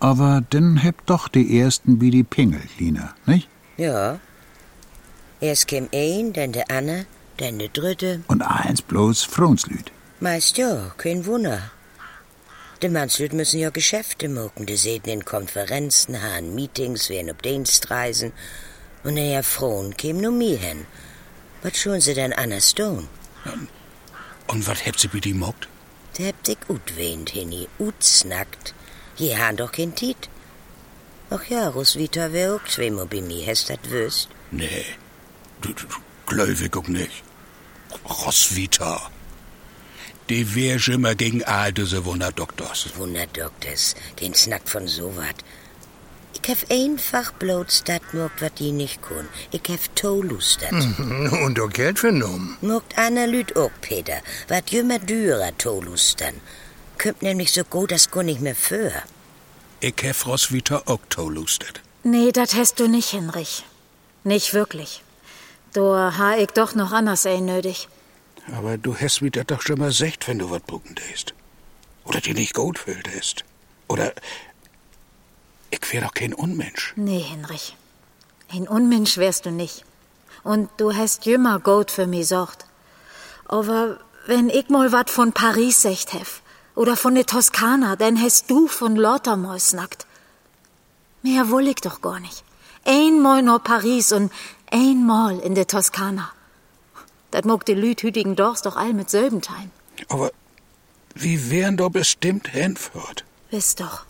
Aber 0.00 0.42
denn 0.52 0.76
heb 0.76 1.06
doch 1.06 1.28
die 1.28 1.60
ersten 1.60 2.02
wie 2.02 2.10
die 2.10 2.24
Pingel, 2.24 2.60
Lina, 2.78 3.14
nicht? 3.24 3.48
Ja. 3.78 4.20
Erst 5.40 5.66
käm 5.66 5.88
ein, 5.94 6.34
dann 6.34 6.52
der 6.52 6.70
Anne, 6.70 7.06
dann 7.38 7.58
der 7.58 7.68
dritte. 7.68 8.20
Und 8.26 8.42
eins 8.42 8.82
bloß 8.82 9.22
Fronslüd. 9.22 9.90
Meist 10.22 10.56
ja, 10.56 10.94
kein 10.98 11.26
Wunder. 11.26 11.72
Die 12.80 12.88
Mannslüt 12.88 13.32
müssen 13.32 13.58
ja 13.58 13.70
Geschäfte 13.70 14.28
mucken, 14.28 14.66
die 14.66 14.76
sehen 14.76 15.02
in 15.06 15.24
Konferenzen, 15.24 16.22
haben 16.22 16.54
Meetings, 16.54 17.10
werden 17.10 17.32
ob 17.32 17.42
Dienstreisen. 17.42 18.32
Und 19.02 19.16
der 19.16 19.42
Frohn 19.42 19.96
käm 19.96 20.20
nur 20.20 20.30
mir 20.30 20.58
hin. 20.58 20.86
Was 21.62 21.76
schon 21.76 22.00
sie 22.00 22.14
denn 22.14 22.32
anders 22.32 22.72
tun? 22.72 23.08
Und 24.46 24.64
wat 24.68 24.86
hebt 24.86 25.00
sie 25.00 25.10
mit 25.12 25.24
die 25.24 25.34
mockt? 25.34 25.66
Der 26.16 26.28
habt 26.28 26.48
ich 26.48 26.68
ut 26.68 26.96
wehnt, 26.96 27.30
Hinni, 27.30 27.66
ut 27.80 28.00
snackt. 28.00 28.74
Hier 29.16 29.44
han 29.44 29.56
doch 29.56 29.72
kein 29.72 29.96
Tit. 29.96 30.28
Ach 31.30 31.44
ja, 31.46 31.68
Roswitha 31.68 32.32
wär 32.32 32.54
auch 32.54 32.64
zweimal 32.68 33.06
bei 33.06 33.22
mir, 33.22 33.44
hast 33.48 33.70
dat 33.70 33.90
wüsst. 33.90 34.28
Nee, 34.52 34.84
du, 35.62 35.72
du, 35.72 35.84
du 35.86 35.96
gläubig 36.26 36.76
auch 36.76 36.86
nicht. 36.86 37.24
Roswitha. 38.04 39.11
Die 40.28 40.54
wär 40.54 40.88
immer 40.88 41.14
gegen 41.14 41.42
all 41.44 41.72
diese 41.72 42.04
Wunderdoktors. 42.04 42.96
Wunderdoktors, 42.96 43.94
den 44.20 44.34
snackt 44.34 44.68
von 44.68 44.86
so 44.88 45.16
wat. 45.16 45.36
Ich 46.34 46.48
hef 46.48 46.64
einfach 46.70 47.32
bloß 47.32 47.84
dat 47.84 48.14
mogt, 48.14 48.40
wat 48.42 48.58
die 48.58 48.72
nicht 48.72 49.02
kun. 49.02 49.28
Ich 49.52 49.68
hef 49.68 49.88
tolustet. 49.94 50.72
Und 51.44 51.60
auch 51.60 51.70
Geld 51.70 51.98
vernommen. 51.98 52.56
Mogt 52.60 52.98
Anna 52.98 53.26
Lüt 53.26 53.54
auch, 53.56 53.70
Peter, 53.80 54.22
wat 54.48 54.70
jümmer 54.70 54.98
dürer 54.98 55.56
tolustern. 55.58 56.34
Kümmt 56.98 57.22
nämlich 57.22 57.52
so 57.52 57.64
gut, 57.64 57.90
das 57.92 58.10
kun 58.10 58.28
ich 58.28 58.40
mir 58.40 58.54
für. 58.54 58.92
Ich 59.80 59.94
hef 60.02 60.26
Roswitha 60.26 60.82
auch 60.86 61.00
tolustet. 61.08 61.80
Nee, 62.04 62.32
dat 62.32 62.54
hast 62.54 62.80
du 62.80 62.88
nicht, 62.88 63.10
Hinrich. 63.10 63.64
Nicht 64.24 64.54
wirklich. 64.54 65.02
Da 65.72 66.16
ha 66.18 66.36
ich 66.36 66.50
doch 66.50 66.74
noch 66.74 66.92
anders 66.92 67.26
ein 67.26 67.44
nötig. 67.46 67.88
Aber 68.50 68.76
du 68.76 68.96
hast 68.96 69.22
mir 69.22 69.30
das 69.30 69.46
doch 69.46 69.62
schon 69.62 69.78
mal 69.78 69.92
secht, 69.92 70.26
wenn 70.26 70.38
du 70.38 70.50
wat 70.50 70.66
brucken 70.66 70.94
däst. 70.94 71.34
Oder 72.04 72.20
dir 72.20 72.34
nicht 72.34 72.54
gut 72.54 72.78
fühltest. 72.78 73.44
Oder 73.88 74.12
ich 75.70 75.92
wär 75.92 76.02
doch 76.02 76.14
kein 76.14 76.34
Unmensch. 76.34 76.92
Nee, 76.96 77.20
Hinrich. 77.20 77.76
Ein 78.50 78.68
Unmensch 78.68 79.16
wärst 79.16 79.46
du 79.46 79.50
nicht. 79.50 79.84
Und 80.42 80.68
du 80.76 80.94
hast 80.94 81.24
jümmer 81.24 81.60
gut 81.60 81.90
für 81.90 82.06
mi 82.06 82.24
sorgt. 82.24 82.66
Aber 83.46 84.00
wenn 84.26 84.48
ich 84.48 84.68
mal 84.68 84.92
wat 84.92 85.10
von 85.10 85.32
Paris 85.32 85.82
secht 85.82 86.12
hef, 86.12 86.42
oder 86.74 86.96
von 86.96 87.14
der 87.14 87.26
Toskana, 87.26 87.96
dann 87.96 88.20
hast 88.20 88.50
du 88.50 88.66
von 88.66 88.96
Lautermal 88.96 89.60
snackt. 89.60 90.06
Mehr 91.22 91.50
woll 91.50 91.68
ich 91.68 91.76
doch 91.76 92.00
gar 92.00 92.18
nicht. 92.20 92.44
Einmal 92.84 93.42
nur 93.42 93.60
Paris 93.60 94.12
und 94.12 94.32
einmal 94.70 95.38
in 95.40 95.54
der 95.54 95.66
Toskana. 95.66 96.32
Dat 97.32 97.44
mag 97.44 97.64
die 97.64 97.74
Lüt 97.74 98.02
hütigen 98.02 98.36
Dorfs 98.36 98.62
doch 98.62 98.76
all 98.76 98.92
mit 98.92 99.10
selben 99.10 99.40
teilen. 99.40 99.72
Aber 100.08 100.30
wie 101.14 101.50
wären 101.50 101.76
doch 101.76 101.90
bestimmt 101.90 102.48
hinführt. 102.48 103.24
Wisst 103.50 103.80
doch. 103.80 104.04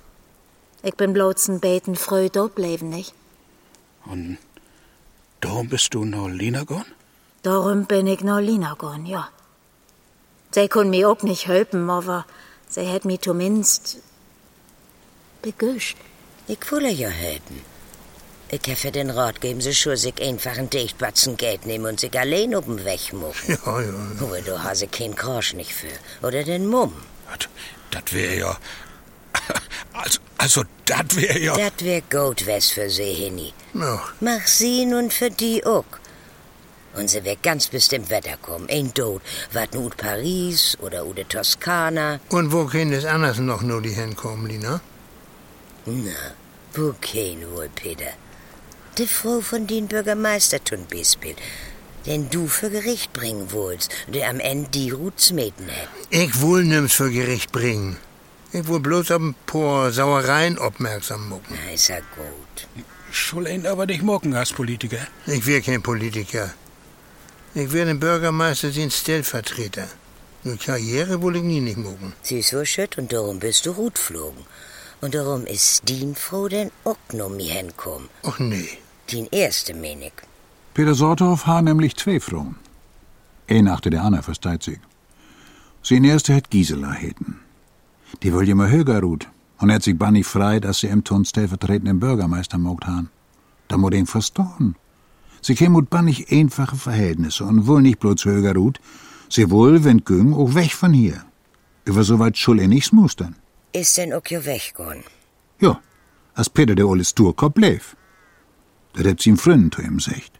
Ich 0.82 0.94
bin 0.94 1.12
bloß 1.12 1.48
ein 1.48 1.60
Beten 1.60 1.96
früh 1.96 2.28
dort 2.28 2.54
bleiben, 2.54 2.88
nicht? 2.88 3.14
Und 4.04 4.38
darum 5.40 5.68
bist 5.68 5.94
du 5.94 6.04
noch 6.04 6.28
Lina 6.28 6.64
gone? 6.64 6.84
Darum 7.42 7.86
bin 7.86 8.06
ich 8.06 8.22
noch 8.22 8.40
Lina 8.40 8.74
gone, 8.74 9.08
ja. 9.08 9.28
Sie 10.50 10.68
können 10.68 10.90
mir 10.90 11.08
auch 11.08 11.22
nicht 11.22 11.46
helfen, 11.46 11.88
aber 11.88 12.26
sie 12.68 12.88
hat 12.88 13.04
mir 13.04 13.20
zumindest 13.20 13.98
begüscht. 15.40 15.96
Ich 16.48 16.70
wolle 16.70 16.90
ja 16.90 17.08
helfen. 17.08 17.71
Ich 18.54 18.60
habe 18.68 18.92
den 18.92 19.08
Rat 19.08 19.40
geben, 19.40 19.62
sie 19.62 19.74
schon 19.74 19.96
sich 19.96 20.20
einfach 20.20 20.58
ein 20.58 20.68
Dichtbatzen 20.68 21.38
Geld 21.38 21.64
nehmen 21.64 21.86
und 21.86 21.98
sich 21.98 22.14
allein 22.18 22.50
den 22.50 22.84
Weg 22.84 23.10
machen. 23.14 23.58
Ja, 23.64 23.80
ja. 23.80 23.94
Aber 24.20 24.42
du 24.42 24.62
hast 24.62 24.92
keinen 24.92 25.14
Krosch 25.14 25.54
nicht 25.54 25.72
für. 25.72 26.26
Oder 26.26 26.44
den 26.44 26.66
Mumm. 26.66 26.92
Das 27.90 28.12
wär 28.12 28.34
ja. 28.34 28.58
Also, 29.94 30.18
also 30.36 30.64
das 30.84 31.16
wär 31.16 31.38
ja. 31.38 31.56
Das 31.56 31.82
wär 31.82 32.02
gut 32.02 32.46
was 32.46 32.66
für 32.72 32.90
sie, 32.90 33.14
Henny. 33.14 33.54
Ja. 33.72 34.02
Mach 34.20 34.46
sie 34.46 34.84
nun 34.84 35.10
für 35.10 35.30
die 35.30 35.64
auch. 35.64 35.92
Und 36.94 37.08
sie 37.08 37.24
wird 37.24 37.42
ganz 37.42 37.68
bestimmt 37.68 38.10
weiterkommen. 38.10 38.68
Ein 38.68 38.92
Tod, 38.92 39.22
wat 39.54 39.72
nu 39.72 39.88
Paris 39.88 40.76
oder 40.82 41.06
u 41.06 41.14
de 41.14 41.24
Toskana. 41.24 42.20
Und 42.28 42.52
wo 42.52 42.66
können 42.66 42.92
es 42.92 43.06
anders 43.06 43.38
noch 43.38 43.62
nur 43.62 43.80
die 43.80 43.94
hinkommen, 43.94 44.46
Lina? 44.46 44.82
Na, 45.86 46.34
wo 46.74 46.94
kein 47.00 47.50
wohl, 47.50 47.70
Peter? 47.74 48.12
Die 48.98 49.06
Frau 49.06 49.40
von 49.40 49.66
den 49.66 49.88
Bürgermeister 49.88 50.62
tun 50.62 50.84
Beispiel, 50.86 51.34
den 52.04 52.28
du 52.28 52.46
für 52.46 52.68
Gericht 52.68 53.14
bringen 53.14 53.50
wollst, 53.50 53.90
der 54.06 54.28
am 54.28 54.38
Ende 54.38 54.68
die 54.68 54.90
Rutsmeten 54.90 55.66
hat. 55.66 55.88
Ich 56.10 56.42
will 56.42 56.64
nimm's 56.64 56.92
für 56.92 57.10
Gericht 57.10 57.52
bringen. 57.52 57.96
Ich 58.52 58.68
will 58.68 58.80
bloß 58.80 59.12
auf 59.12 59.22
ein 59.22 59.34
paar 59.46 59.92
Sauereien 59.92 60.58
aufmerksam 60.58 61.30
machen. 61.30 61.42
Na, 61.48 61.72
ist 61.72 61.88
ja 61.88 62.00
gut. 62.00 62.68
Schul 63.10 63.48
ihn 63.48 63.66
aber 63.66 63.86
nicht 63.86 64.02
mocken 64.02 64.34
als 64.34 64.52
Politiker. 64.52 65.06
Ich 65.26 65.46
will 65.46 65.62
kein 65.62 65.82
Politiker. 65.82 66.52
Ich 67.54 67.72
will 67.72 67.86
den 67.86 67.98
Bürgermeister 67.98 68.70
sein 68.72 68.90
Stellvertreter. 68.90 69.88
Nur 70.44 70.58
Karriere 70.58 71.22
will 71.22 71.36
ich 71.36 71.42
nie 71.42 71.60
nicht 71.60 71.78
machen. 71.78 72.12
Sie 72.20 72.40
ist 72.40 72.50
so 72.50 72.62
schütt 72.66 72.98
und 72.98 73.10
darum 73.10 73.38
bist 73.38 73.64
du 73.64 73.70
Rut 73.70 73.98
flogen. 73.98 74.44
Und 75.02 75.14
darum 75.14 75.46
ist 75.46 75.88
din 75.88 76.14
froh 76.14 76.46
denn 76.46 76.70
auch 76.84 77.12
noch 77.12 77.28
mir 77.28 77.52
hinkommen. 77.54 78.08
Ach 78.22 78.38
nee. 78.38 78.68
Din 79.10 79.26
erste 79.32 79.74
Menig. 79.74 80.12
Peter 80.74 80.94
Sorthoff 80.94 81.44
ha 81.46 81.60
nämlich 81.60 81.96
zwei 81.96 82.20
Frauen. 82.20 82.54
Ein 83.48 83.66
achte 83.66 83.90
der 83.90 84.04
Anna 84.04 84.22
versteht 84.22 84.62
sich. 84.62 84.78
Sein 85.82 86.04
erste 86.04 86.32
het 86.34 86.50
Gisela 86.50 86.92
heten. 86.92 87.40
Die 88.22 88.32
will 88.32 88.48
immer 88.48 88.70
höher 88.70 89.00
ruht 89.00 89.26
und 89.58 89.72
hat 89.72 89.82
sich 89.82 89.98
bannig 89.98 90.24
frei, 90.24 90.60
dass 90.60 90.78
sie 90.78 90.86
im 90.86 91.02
Ton 91.02 91.24
stellvertretenden 91.24 91.98
Bürgermeister 91.98 92.58
mogt 92.58 92.86
han. 92.86 93.08
Da 93.66 93.76
mo 93.78 93.90
den 93.90 94.06
verstorben. 94.06 94.76
Sie 95.40 95.56
käm 95.56 95.72
mut 95.72 95.90
bannig 95.90 96.30
einfache 96.30 96.76
Verhältnisse 96.76 97.44
und 97.44 97.66
wohl 97.66 97.82
nicht 97.82 97.98
bloß 97.98 98.24
höher 98.24 98.54
ruht, 98.54 98.78
sie 99.28 99.50
wohl, 99.50 99.82
wenn 99.82 100.04
güng, 100.04 100.32
auch 100.34 100.54
weg 100.54 100.72
von 100.72 100.92
hier. 100.92 101.24
Über 101.84 102.04
so 102.04 102.20
weit 102.20 102.38
schul 102.38 102.60
er 102.60 102.68
nichts 102.68 102.92
mustern. 102.92 103.34
Ist 103.72 103.96
denn 103.96 104.12
auch 104.12 104.26
jo 104.26 104.44
weggegangen? 104.44 105.04
Ja, 105.60 105.80
als 106.34 106.50
Peter 106.50 106.74
der 106.74 106.86
olle 106.86 107.04
Sturkopf 107.04 107.54
bleef. 107.54 107.96
Das 108.94 109.06
hat 109.06 109.20
sin 109.20 109.36
Fründen 109.36 109.72
zu 109.72 109.82
ihm 109.82 110.00
secht. 110.00 110.32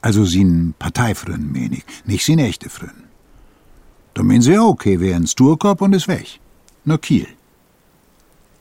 Also 0.00 0.24
sin 0.24 0.74
Parteifründen, 0.78 1.52
mein 1.52 1.72
ich, 1.72 1.84
nicht 2.04 2.24
sin 2.24 2.38
echte 2.38 2.68
Fründen. 2.68 3.08
Da 4.14 4.22
meinen 4.22 4.42
sie 4.42 4.58
auch, 4.58 4.70
okay, 4.70 4.98
wär 5.00 5.14
ein 5.16 5.26
Sturkopf 5.26 5.80
und 5.80 5.92
ist 5.92 6.08
weg. 6.08 6.40
Nur 6.84 7.00
Kiel. 7.00 7.28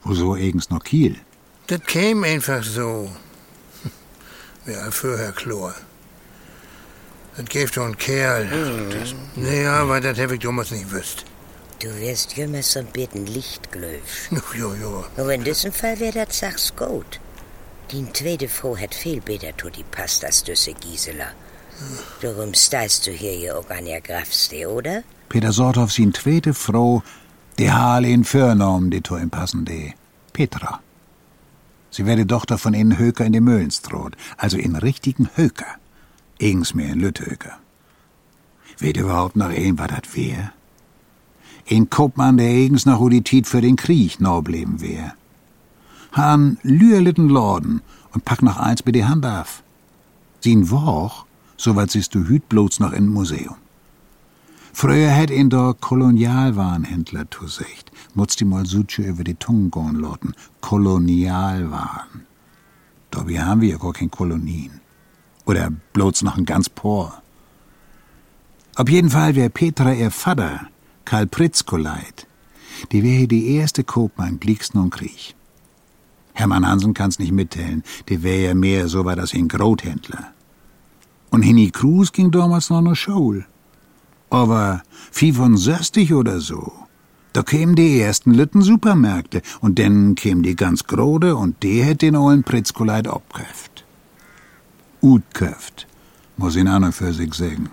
Wieso 0.04 0.34
eigens 0.34 0.70
noch 0.70 0.84
Kiel? 0.84 1.16
Das 1.68 1.82
käme 1.82 2.27
einfach 2.27 2.63
so. 2.63 3.10
Ja, 4.68 4.92
vorher 4.92 5.32
Chlor. 5.32 5.74
Das 7.38 7.46
gibt 7.46 7.77
doch 7.77 7.86
ein 7.86 7.98
Kerl. 7.98 8.46
Das, 8.92 9.16
naja, 9.36 9.82
aber 9.82 10.01
das 10.01 10.20
hab 10.20 10.32
ich 10.32 10.39
damals 10.39 10.72
nicht 10.72 10.89
gewusst. 10.89 11.24
Du 11.79 11.89
wirst 12.00 12.36
jümmer 12.36 12.63
so 12.63 12.79
ein 12.79 12.88
bisschen 12.88 13.27
lichtglöw. 13.27 14.00
Jo, 14.57 14.74
jo. 14.74 15.05
Nur 15.15 15.31
in 15.31 15.43
diesem 15.43 15.72
Fall 15.72 16.00
wär 16.00 16.12
das 16.12 16.39
sachs 16.39 16.75
gut. 16.75 17.19
Die 17.91 18.12
zweite 18.13 18.50
Frau 18.50 18.75
hat 18.75 18.96
viel 18.96 19.22
besser 19.22 19.57
zu 19.57 19.69
die 19.69 19.84
passt 19.84 20.25
als 20.25 20.43
düsse 20.43 20.74
Gisela. 20.74 21.27
Darum 22.22 22.53
steist 22.53 23.05
du 23.05 23.12
hier 23.12 23.38
ja 23.38 23.55
auch 23.55 23.69
an 23.69 23.86
ihr 23.86 24.01
Grafste, 24.01 24.67
oder? 24.67 25.03
Peter 25.29 25.51
Sorthoff 25.51 25.91
sin 25.91 26.13
zweite 26.13 26.53
Frau, 26.53 27.03
die 27.60 27.72
Hale 27.72 28.10
in 28.10 28.24
Förnorm, 28.24 28.89
die 28.89 29.03
zu 29.03 29.15
ihm 29.15 29.29
passen, 29.29 29.63
die 29.63 29.93
Petra. 30.34 30.81
Sie 31.91 32.05
werde 32.05 32.25
Tochter 32.25 32.57
von 32.57 32.74
in 32.74 32.98
Höker 32.98 33.25
in 33.25 33.34
dem 33.34 33.43
Möhlenstrot, 33.43 34.15
also 34.38 34.57
in 34.57 34.75
richtigen 34.75 35.29
Höker. 35.36 35.75
Eigens 36.41 36.74
mehr 36.74 36.93
in 36.93 37.00
Lüthöker. 37.00 37.60
Weht 38.79 38.98
überhaupt 38.98 39.36
noch 39.36 39.50
ein, 39.50 39.77
was 39.77 39.88
dat 39.88 40.07
wär? 41.69 41.77
Ein 41.77 41.89
Kopmann, 41.89 42.38
der 42.38 42.47
eigens 42.47 42.86
noch 42.86 43.00
u 43.00 43.09
die 43.09 43.21
Tiet 43.21 43.47
für 43.47 43.62
den 43.62 43.75
Krieg 43.75 44.19
no 44.19 44.41
blieben 44.41 44.81
wär. 44.81 45.13
Han 46.13 46.57
lüerlitten 46.63 47.29
Lorden 47.29 47.81
und 48.13 48.25
pack 48.25 48.41
noch 48.41 48.57
eins 48.57 48.81
bei 48.83 48.91
die 48.91 49.05
Hand 49.05 49.25
auf. 49.25 49.63
Sin 50.41 50.69
Woch, 50.69 51.25
soweit 51.57 51.91
siehst 51.91 52.15
du 52.15 52.25
hüt 52.27 52.47
bloß 52.50 52.79
noch 52.79 52.93
in 52.93 53.07
Museum. 53.07 53.55
Früher 54.74 55.09
hätt 55.09 55.31
ihn 55.31 55.50
der 55.50 55.75
Kolonialwarenhändler 55.79 57.29
zu 57.31 57.47
secht. 57.47 57.91
Mutzt 58.13 58.39
die 58.39 58.45
mal 58.45 58.65
Suche 58.65 59.01
über 59.01 59.24
die 59.24 59.33
Tungen 59.33 59.71
gehen 59.71 59.95
loten. 59.95 60.33
Kolonialwaren. 60.62 62.27
Dabei 63.09 63.41
haben 63.41 63.62
wir 63.62 63.69
ja 63.69 63.77
gar 63.77 63.93
kein 63.93 64.12
Kolonien. 64.12 64.79
Oder 65.45 65.71
bloß 65.93 66.21
noch 66.21 66.38
ein 66.38 66.45
ganz 66.45 66.69
Por. 66.69 67.24
Auf 68.75 68.89
jeden 68.89 69.09
Fall 69.09 69.36
wär 69.36 69.50
Petra 69.50 69.93
ihr 69.93 70.12
Vater, 70.12 70.67
Karl 71.07 71.25
Pritzkoleit. 71.25 72.27
Die 72.91 73.01
wär 73.01 73.27
die 73.27 73.55
erste 73.55 73.85
Kopmann 73.85 74.41
Glicksten 74.41 74.81
und 74.81 74.89
Krieg. 74.89 75.35
Hermann 76.33 76.67
Hansen 76.67 76.93
kann's 76.93 77.17
nicht 77.17 77.31
mitteilen. 77.31 77.81
Die 78.09 78.23
wär 78.23 78.41
ja 78.41 78.53
mehr 78.53 78.89
so 78.89 79.05
war 79.05 79.15
das 79.15 79.33
ein 79.33 79.47
Grothändler. 79.47 80.33
Und 81.29 81.43
Henny 81.43 81.71
Kruse 81.71 82.11
ging 82.11 82.29
damals 82.29 82.69
noch 82.69 82.81
nach 82.81 82.97
Schule. 82.97 83.45
Aber 84.29 84.83
65 85.11 86.13
oder 86.13 86.41
so, 86.41 86.73
da 87.31 87.41
kämen 87.41 87.77
die 87.77 88.01
ersten 88.01 88.33
Lütten 88.33 88.61
Supermärkte 88.61 89.41
und 89.61 89.79
dann 89.79 90.15
kämen 90.15 90.43
die 90.43 90.57
ganz 90.57 90.83
grode 90.83 91.37
und 91.37 91.63
die 91.63 91.83
hätt 91.83 92.01
den 92.01 92.17
ollen 92.17 92.43
Pritzkoleit 92.43 93.07
abköft. 93.07 93.85
Utköft, 95.01 95.87
muss 96.35 96.57
ihn 96.57 96.67
an 96.67 96.83
und 96.83 96.91
für 96.91 97.13
sich 97.13 97.33
sagen. 97.33 97.69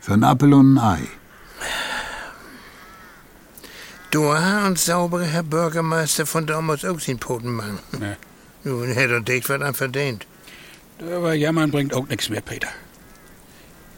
Für 0.00 0.14
ein 0.14 0.24
Appel 0.24 0.52
und 0.52 0.78
ein 0.78 0.98
Ei. 0.98 1.02
Du 4.12 4.30
hast 4.34 4.66
uns 4.66 4.84
saubere 4.84 5.24
Herr 5.24 5.42
Bürgermeister 5.42 6.26
von 6.26 6.46
damals 6.46 6.84
auch 6.84 7.00
sin 7.00 7.18
Potenmann. 7.18 7.78
Ne. 7.98 8.18
Nun 8.64 8.88
hätte 8.88 9.14
er 9.14 9.20
dich 9.22 9.48
was 9.48 9.62
an 9.62 9.72
verdient. 9.72 10.26
Aber 11.00 11.32
jammern 11.32 11.70
bringt 11.70 11.94
auch 11.94 12.06
nichts 12.06 12.28
mehr, 12.28 12.42
Peter. 12.42 12.68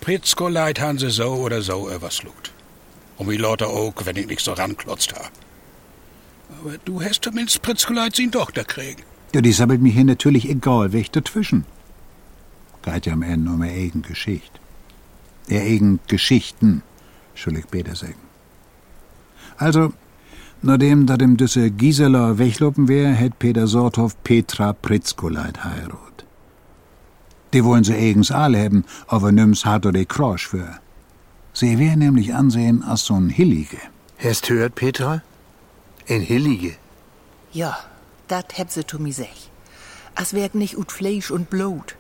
Pritzkoleit 0.01 0.81
han 0.81 0.99
sie 0.99 1.11
so 1.11 1.33
oder 1.33 1.63
so 1.63 1.91
überslugt. 1.91 2.53
Und 3.17 3.29
wie 3.29 3.39
lauter 3.39 3.67
auch, 3.67 3.93
wenn 4.05 4.15
ich 4.15 4.29
nicht 4.29 4.45
so 4.45 4.53
ranklotzt 4.53 5.13
ha. 5.15 5.31
Aber 6.61 6.79
du 6.85 7.03
hast 7.03 7.25
zumindest 7.25 7.63
Pritzkoleit 7.63 8.15
sin 8.15 8.31
Tochter 8.31 8.63
kriegen. 8.63 9.03
Ja, 9.35 9.41
die 9.41 9.53
sammelt 9.53 9.83
mir 9.83 9.93
hier 9.93 10.05
natürlich 10.05 10.49
egal, 10.49 10.93
weg 10.93 11.11
dazwischen. 11.11 11.65
Geht 12.83 13.07
ja 13.07 13.15
am 13.15 13.23
Ende 13.23 13.51
um 13.51 13.61
eine 13.61 13.73
eigen 13.73 14.03
Geschichte. 14.03 14.61
Der 15.51 15.63
eigen 15.63 15.99
Geschichten, 16.07 16.85
ich 17.35 17.67
besser 17.67 17.97
sagen. 17.97 18.15
Also, 19.57 19.93
nachdem 20.65 21.07
da 21.07 21.17
dem 21.17 21.37
düsse 21.37 21.71
Gisela 21.71 22.39
wegloppen 22.39 22.89
wär, 22.89 23.13
hätt 23.13 23.39
Peter 23.39 23.67
Sorthoff 23.67 24.23
Petra 24.25 24.73
Pritzkoleit 24.73 25.65
heirat. 25.65 26.25
Die 27.53 27.65
wollen 27.65 27.85
sie 27.85 27.95
eigens 27.95 28.31
alle 28.31 28.65
haben, 28.65 28.85
aber 29.07 29.31
nimm's 29.31 29.65
hat 29.65 29.85
er 29.85 29.93
de 29.93 30.05
Krosch 30.05 30.49
für. 30.49 30.81
Sie 31.53 31.79
wär 31.79 31.97
nämlich 31.97 32.35
ansehen 32.35 32.83
als 32.83 33.05
so'n 33.09 33.29
Hillige. 33.29 33.79
Hast 34.19 34.49
hört, 34.49 34.75
Petra? 34.75 35.23
Ein 36.09 36.23
Hillige. 36.23 36.77
Ja, 37.53 37.79
dat 38.27 38.59
heb 38.59 38.71
se 38.71 38.85
to 38.85 38.99
mi 38.99 39.13
sech. 39.13 39.51
As 40.15 40.33
werk 40.33 40.55
nicht 40.55 40.77
ut 40.77 40.91
Fleisch 40.91 41.31
und 41.31 41.51
Blut. 41.51 41.97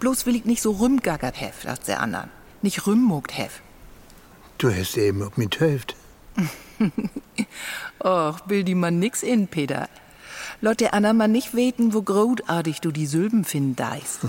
Bloß 0.00 0.24
will 0.24 0.36
ich 0.36 0.44
nicht 0.44 0.62
so 0.62 0.72
rümgaggert 0.72 1.40
hef, 1.40 1.66
als 1.66 1.80
der 1.80 2.00
andern. 2.00 2.30
Nicht 2.62 2.86
rümmogt 2.86 3.36
hef. 3.36 3.60
Du 4.58 4.70
hast 4.70 4.96
eben 4.96 5.22
ob 5.22 5.36
mit 5.36 5.60
Hälfte. 5.60 5.94
Och, 8.00 8.40
will 8.46 8.64
die 8.64 8.74
man 8.74 8.98
nix 8.98 9.22
in, 9.22 9.48
Peter. 9.48 9.88
Lot 10.60 10.80
der 10.80 10.94
Anna 10.94 11.12
man 11.12 11.32
nicht 11.32 11.54
weten, 11.54 11.94
wo 11.94 12.02
großartig 12.02 12.80
du 12.80 12.90
die 12.90 13.06
Sylben 13.06 13.44
finden 13.44 13.76
deist. 13.76 14.20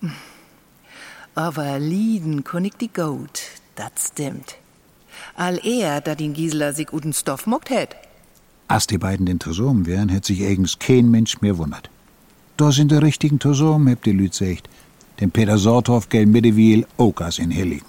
Aber 1.34 1.78
lieden 1.78 2.44
kun 2.44 2.64
ich 2.64 2.74
die 2.74 2.92
gut, 2.92 3.40
dat 3.76 3.92
stimmt. 3.98 4.56
All 5.36 5.58
eher, 5.64 6.00
da 6.00 6.14
den 6.14 6.32
Gisela 6.34 6.72
sich 6.72 6.92
uten 6.92 7.12
Stoff 7.12 7.46
mogt 7.46 7.70
hätt. 7.70 7.96
Als 8.68 8.86
die 8.86 8.98
beiden 8.98 9.26
den 9.26 9.38
Tresor 9.38 9.74
wären, 9.86 10.08
hätt 10.08 10.24
sich 10.24 10.44
eigens 10.44 10.78
kein 10.78 11.10
Mensch 11.10 11.40
mehr 11.40 11.58
wundert. 11.58 11.90
Da 12.56 12.72
sind 12.72 12.92
die 12.92 12.96
richtigen 12.96 13.40
zusammen, 13.40 13.90
habt 13.90 14.06
die 14.06 14.12
Lüt 14.12 14.34
sagt. 14.34 14.68
Den 15.20 15.30
Peter 15.30 15.58
Sorthoff 15.58 16.08
gell 16.08 16.26
Mittewiel 16.26 16.86
auch 16.96 17.20
als 17.20 17.38
in 17.38 17.50
Hilligen. 17.50 17.86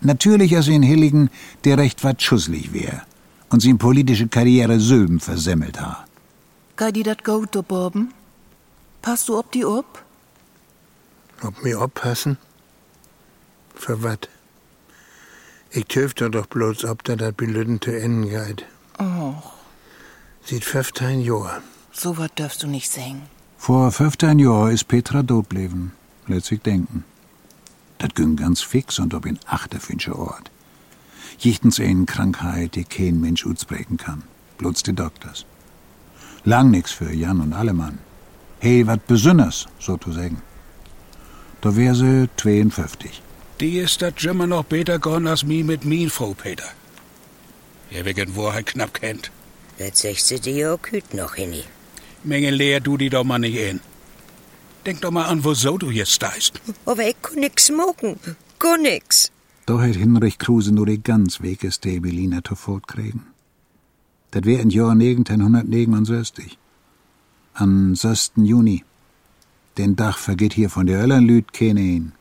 Natürlich 0.00 0.56
als 0.56 0.68
in 0.68 0.82
Hilligen, 0.82 1.30
der 1.64 1.78
recht 1.78 2.02
wat 2.02 2.22
schusslich 2.22 2.72
wär 2.72 3.07
und 3.50 3.60
sin 3.60 3.78
politische 3.78 4.28
Karriere 4.28 4.78
Söben 4.80 5.20
versemmelt 5.20 5.80
ha. 5.80 6.04
Gei 6.76 6.92
die 6.92 7.02
dat 7.02 7.24
gut, 7.24 7.54
du 7.54 7.62
Boben? 7.62 8.12
Passt 9.02 9.28
du 9.28 9.38
ob 9.38 9.50
die 9.52 9.64
ob? 9.64 10.02
Ob 11.42 11.62
mir 11.62 11.80
oppassen? 11.80 12.36
Für 13.74 14.02
wat? 14.02 14.28
Ich 15.70 15.86
töfte 15.86 16.30
doch 16.30 16.46
bloß, 16.46 16.84
ob 16.84 17.04
da 17.04 17.16
dat 17.16 17.36
Belüden 17.36 17.80
zu 17.80 17.90
enden 17.90 18.28
geht. 18.28 18.64
Och, 18.98 19.52
Sieht 20.44 20.64
15 20.64 21.20
Jahre. 21.20 21.60
so 21.92 22.16
wat 22.16 22.38
dürfst 22.38 22.62
du 22.62 22.66
nicht 22.66 22.90
singen. 22.90 23.22
Vor 23.58 23.90
15 23.90 24.38
Jahren 24.38 24.72
ist 24.72 24.88
Petra 24.88 25.22
tot 25.22 25.46
sich 26.42 26.60
denken. 26.62 27.04
Dat 27.98 28.14
ging 28.14 28.36
ganz 28.36 28.60
fix 28.62 28.98
und 28.98 29.14
ob 29.14 29.26
in 29.26 29.38
achterfinche 29.46 30.16
Ort. 30.16 30.50
Jichtens 31.38 31.78
eine 31.80 32.04
Krankheit, 32.04 32.74
die 32.74 32.84
kein 32.84 33.20
Mensch 33.20 33.46
utsprechen 33.46 33.96
kann, 33.96 34.22
bloß 34.58 34.82
die 34.82 34.94
Doktors. 34.94 35.46
Lang 36.44 36.70
nix 36.70 36.92
für 36.92 37.12
Jan 37.12 37.40
und 37.40 37.52
Allemann. 37.52 37.98
Hey, 38.60 38.86
wat 38.86 39.06
besünners, 39.06 39.66
so 39.78 39.96
zu 39.96 40.12
sagen. 40.12 40.42
Da 41.60 41.76
wär 41.76 41.94
sie 41.94 42.28
52. 42.36 43.22
Die 43.60 43.78
ist 43.78 44.02
dat 44.02 44.20
Jimmer 44.20 44.46
noch 44.46 44.64
besser 44.64 44.98
gone 44.98 45.30
als 45.30 45.44
mi 45.44 45.62
mit 45.62 45.84
min 45.84 46.10
Frau 46.10 46.34
Peter. 46.34 46.70
Wer 47.90 48.04
wegen 48.04 48.36
Wahrheit 48.36 48.66
knapp 48.66 48.94
kennt. 48.94 49.30
Das 49.78 50.00
sagst 50.00 50.30
du 50.30 50.40
dir 50.40 50.74
auch 50.74 50.86
hüt 50.90 51.14
noch 51.14 51.34
hinni. 51.34 51.64
Menge 52.24 52.50
leer 52.50 52.80
du 52.80 52.96
die 52.96 53.10
doch 53.10 53.24
mal 53.24 53.38
nicht 53.38 53.56
in. 53.56 53.80
Denk 54.86 55.00
doch 55.02 55.10
mal 55.10 55.26
an, 55.26 55.42
wo 55.44 55.54
so 55.54 55.78
du 55.78 55.90
jetzt 55.90 56.12
steist. 56.12 56.60
Aber 56.84 57.02
ich 57.08 57.16
kann 57.22 57.40
nix 57.40 57.66
smoken. 57.66 58.18
Kann 58.58 58.82
nix. 58.82 59.30
Da 59.68 59.78
hat 59.82 59.96
Hinrich 59.96 60.38
Kruse 60.38 60.72
nur 60.72 60.86
die 60.86 61.02
ganz 61.02 61.42
wege 61.42 61.70
Stabiliner 61.70 62.42
zu 62.42 62.54
fortkriegen. 62.54 63.26
Dat 64.30 64.46
wär 64.46 64.60
in 64.60 64.70
Jahr 64.70 64.92
1969. 64.92 66.56
Am 67.52 67.94
6. 67.94 68.32
Juni. 68.36 68.82
Den 69.76 69.94
Dach 69.94 70.16
vergeht 70.16 70.54
hier 70.54 70.70
von 70.70 70.86
der 70.86 71.02
Öllerlüt 71.02 71.52
keine 71.52 71.80
hin. 71.80 72.12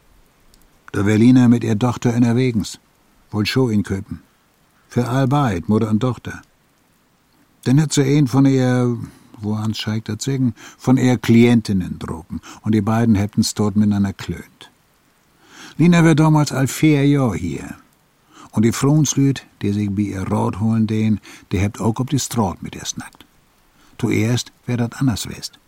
Der 0.93 1.03
Berliner 1.03 1.47
mit 1.47 1.63
ihr 1.63 1.79
Tochter 1.79 2.13
in 2.13 2.23
Erwegens. 2.23 2.81
Wollt 3.31 3.47
Show 3.47 3.69
in 3.69 3.83
köpen. 3.83 4.19
Für 4.89 5.07
allbeid, 5.07 5.69
Mutter 5.69 5.89
und 5.89 6.01
Tochter. 6.01 6.41
Dann 7.63 7.79
hat 7.79 7.93
sie 7.93 8.03
ein 8.03 8.27
von 8.27 8.45
ihr, 8.45 8.97
wo 9.39 9.53
ans 9.53 9.77
scheigt 9.77 10.09
dat 10.09 10.21
sagen, 10.21 10.53
von 10.77 10.97
ihr 10.97 11.17
Klientinnen 11.17 11.97
droben. 11.97 12.41
Und 12.63 12.75
die 12.75 12.81
beiden 12.81 13.15
hätten's 13.15 13.53
dort 13.53 13.77
miteinander 13.77 14.11
klönt. 14.11 14.69
Lina 15.79 16.03
wär 16.03 16.15
damals 16.15 16.51
all 16.51 16.67
vier 16.67 17.05
Jahr 17.05 17.35
hier. 17.35 17.75
Und 18.51 18.63
die 18.63 18.71
Frohnslüt, 18.71 19.45
die 19.61 19.73
sich 19.73 19.91
bei 19.91 20.03
ihr 20.03 20.27
Rot 20.27 20.59
holen 20.59 20.87
den, 20.87 21.19
die 21.51 21.59
hebt 21.59 21.79
auch 21.79 21.99
ob 21.99 22.09
die 22.09 22.19
Straat 22.19 22.63
mit 22.63 22.75
ihr 22.75 22.85
snackt. 22.85 23.25
Zuerst 23.99 24.51
wär 24.65 24.77
dat 24.77 24.99
anders 24.99 25.29
west. 25.29 25.59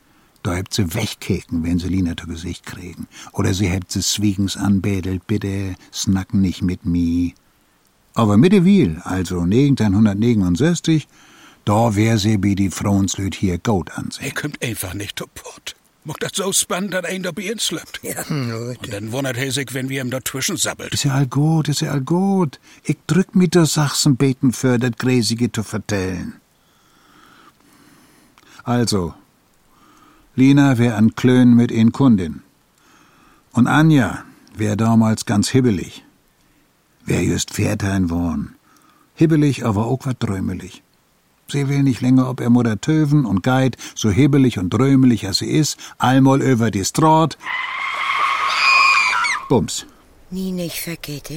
Da 0.42 0.56
hebt 0.56 0.74
sie 0.74 0.96
wegkeken, 0.96 1.64
wenn 1.64 1.78
sie 1.78 1.90
Lina 1.90 2.18
zu 2.18 2.26
Gesicht 2.26 2.66
kriegen. 2.66 3.08
Oder 3.34 3.54
sie 3.54 3.68
hebt 3.68 3.92
sie 3.92 4.02
zwiegens 4.02 4.58
anbedelt, 4.58 5.28
bitte 5.28 5.76
snacken 5.94 6.42
nicht 6.42 6.64
mit 6.64 6.86
mi. 6.86 7.36
Aber 8.16 8.38
Mittewil, 8.38 9.02
also 9.04 9.42
1969, 9.42 11.08
da 11.66 11.96
wär 11.96 12.18
sie 12.18 12.38
bei 12.38 12.56
die 12.56 12.72
Frohnslüt 12.72 13.36
hier 13.36 13.60
gut 13.60 13.92
ansehen. 13.92 14.26
Er 14.26 14.34
kommt 14.34 14.64
einfach 14.64 14.96
nicht 14.96 15.20
zu 15.20 15.26
Port. 15.28 15.76
Macht 16.06 16.24
das 16.24 16.32
so 16.34 16.52
spannend, 16.54 16.94
dass 16.94 17.06
ein 17.06 17.24
da 17.24 17.32
bei 17.32 17.52
uns 17.52 17.66
slöppt. 17.66 18.00
Ja. 18.04 18.24
Und 18.28 18.94
dann 18.94 19.12
wundert 19.12 19.38
er 19.38 19.52
sich, 19.52 19.74
wenn 19.74 19.90
wir 19.90 20.02
ihm 20.02 20.10
dazwischen 20.10 20.58
sabbelt. 20.58 20.94
Ist 20.94 21.04
ja 21.04 21.14
all 21.14 21.28
gut, 21.28 21.68
ist 21.68 21.82
ja 21.82 21.92
all 21.92 22.02
gut. 22.02 22.60
Ich 22.84 22.98
drück 23.06 23.36
mit 23.36 23.54
der 23.54 23.66
Sachsen 23.66 24.16
beten 24.16 24.54
für 24.54 24.80
dat 24.80 24.98
Gräsige 24.98 25.52
zu 25.52 25.64
vertellen. 25.64 26.40
Also, 28.64 29.14
Lina 30.36 30.78
wär 30.78 30.96
an 30.96 31.16
Klön 31.16 31.54
mit 31.54 31.72
een 31.72 31.92
Kundin. 31.92 32.44
Und 33.52 33.68
Anja 33.68 34.24
wär 34.56 34.76
damals 34.76 35.26
ganz 35.26 35.50
hibbelig. 35.50 36.04
Wär 37.06 37.24
just 37.24 37.52
Pferdhein 37.52 38.10
worn. 38.10 38.56
Hibbelig, 39.16 39.66
aber 39.66 39.88
auch 39.88 40.06
wat 40.06 40.24
drömelig. 40.24 40.82
Sie 41.52 41.68
will 41.68 41.84
nicht 41.84 42.02
länger, 42.02 42.30
ob 42.30 42.42
er 42.42 42.50
Mutter 42.50 42.80
Töven 42.80 43.26
und 43.26 43.42
Geit, 43.42 43.78
so 43.96 44.10
hibbelig 44.12 44.60
und 44.60 44.70
drömelig 44.70 45.26
als 45.26 45.40
sie 45.40 45.50
is, 45.50 45.78
allmal 45.98 46.42
über 46.42 46.70
die 46.70 46.86
Straat. 46.86 47.38
Bums. 49.50 49.86
Nie 50.30 50.52
nicht 50.52 50.80
vergeht. 50.80 51.30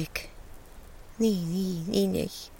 Nie, 1.17 1.41
nie, 1.41 1.83
nie 1.87 2.07
nicht. 2.07 2.51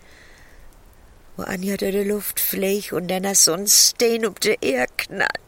Wo 1.37 1.43
Anja 1.43 1.77
durch 1.77 1.93
die 1.93 2.03
Luft 2.03 2.39
fliegt 2.39 2.93
und 2.93 3.07
dann 3.07 3.35
sonst 3.35 3.91
stehen 3.91 4.25
ob 4.25 4.39
der 4.39 4.61
Erde 4.63 4.93
knallt. 4.97 5.39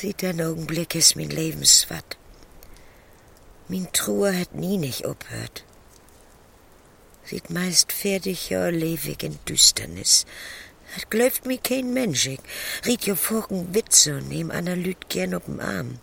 Sieht 0.00 0.22
den 0.22 0.40
Augenblick 0.42 0.94
ist 0.94 1.16
mein 1.16 1.30
Lebenswatt. 1.30 2.16
Min 3.68 3.88
Truhe 3.92 4.38
hat 4.38 4.54
nie 4.54 4.76
nicht 4.76 5.06
aufhört. 5.06 5.64
Sieht 7.24 7.50
meist 7.50 7.92
fertig 7.92 8.50
ja 8.50 8.68
lewig 8.68 9.22
in 9.22 9.38
Düsternis. 9.48 10.26
Het 10.94 11.10
gläuft 11.10 11.46
mi 11.46 11.58
kein 11.58 11.92
Mensch, 11.92 12.26
ich 12.26 12.40
riet 12.84 13.06
jo 13.06 13.14
vorken 13.14 13.74
Witze 13.74 14.16
und 14.16 14.28
nehm 14.28 14.50
Anna 14.50 14.74
Lüt 14.74 15.08
gern 15.08 15.34
ob'm 15.34 15.60
Arm. 15.60 15.98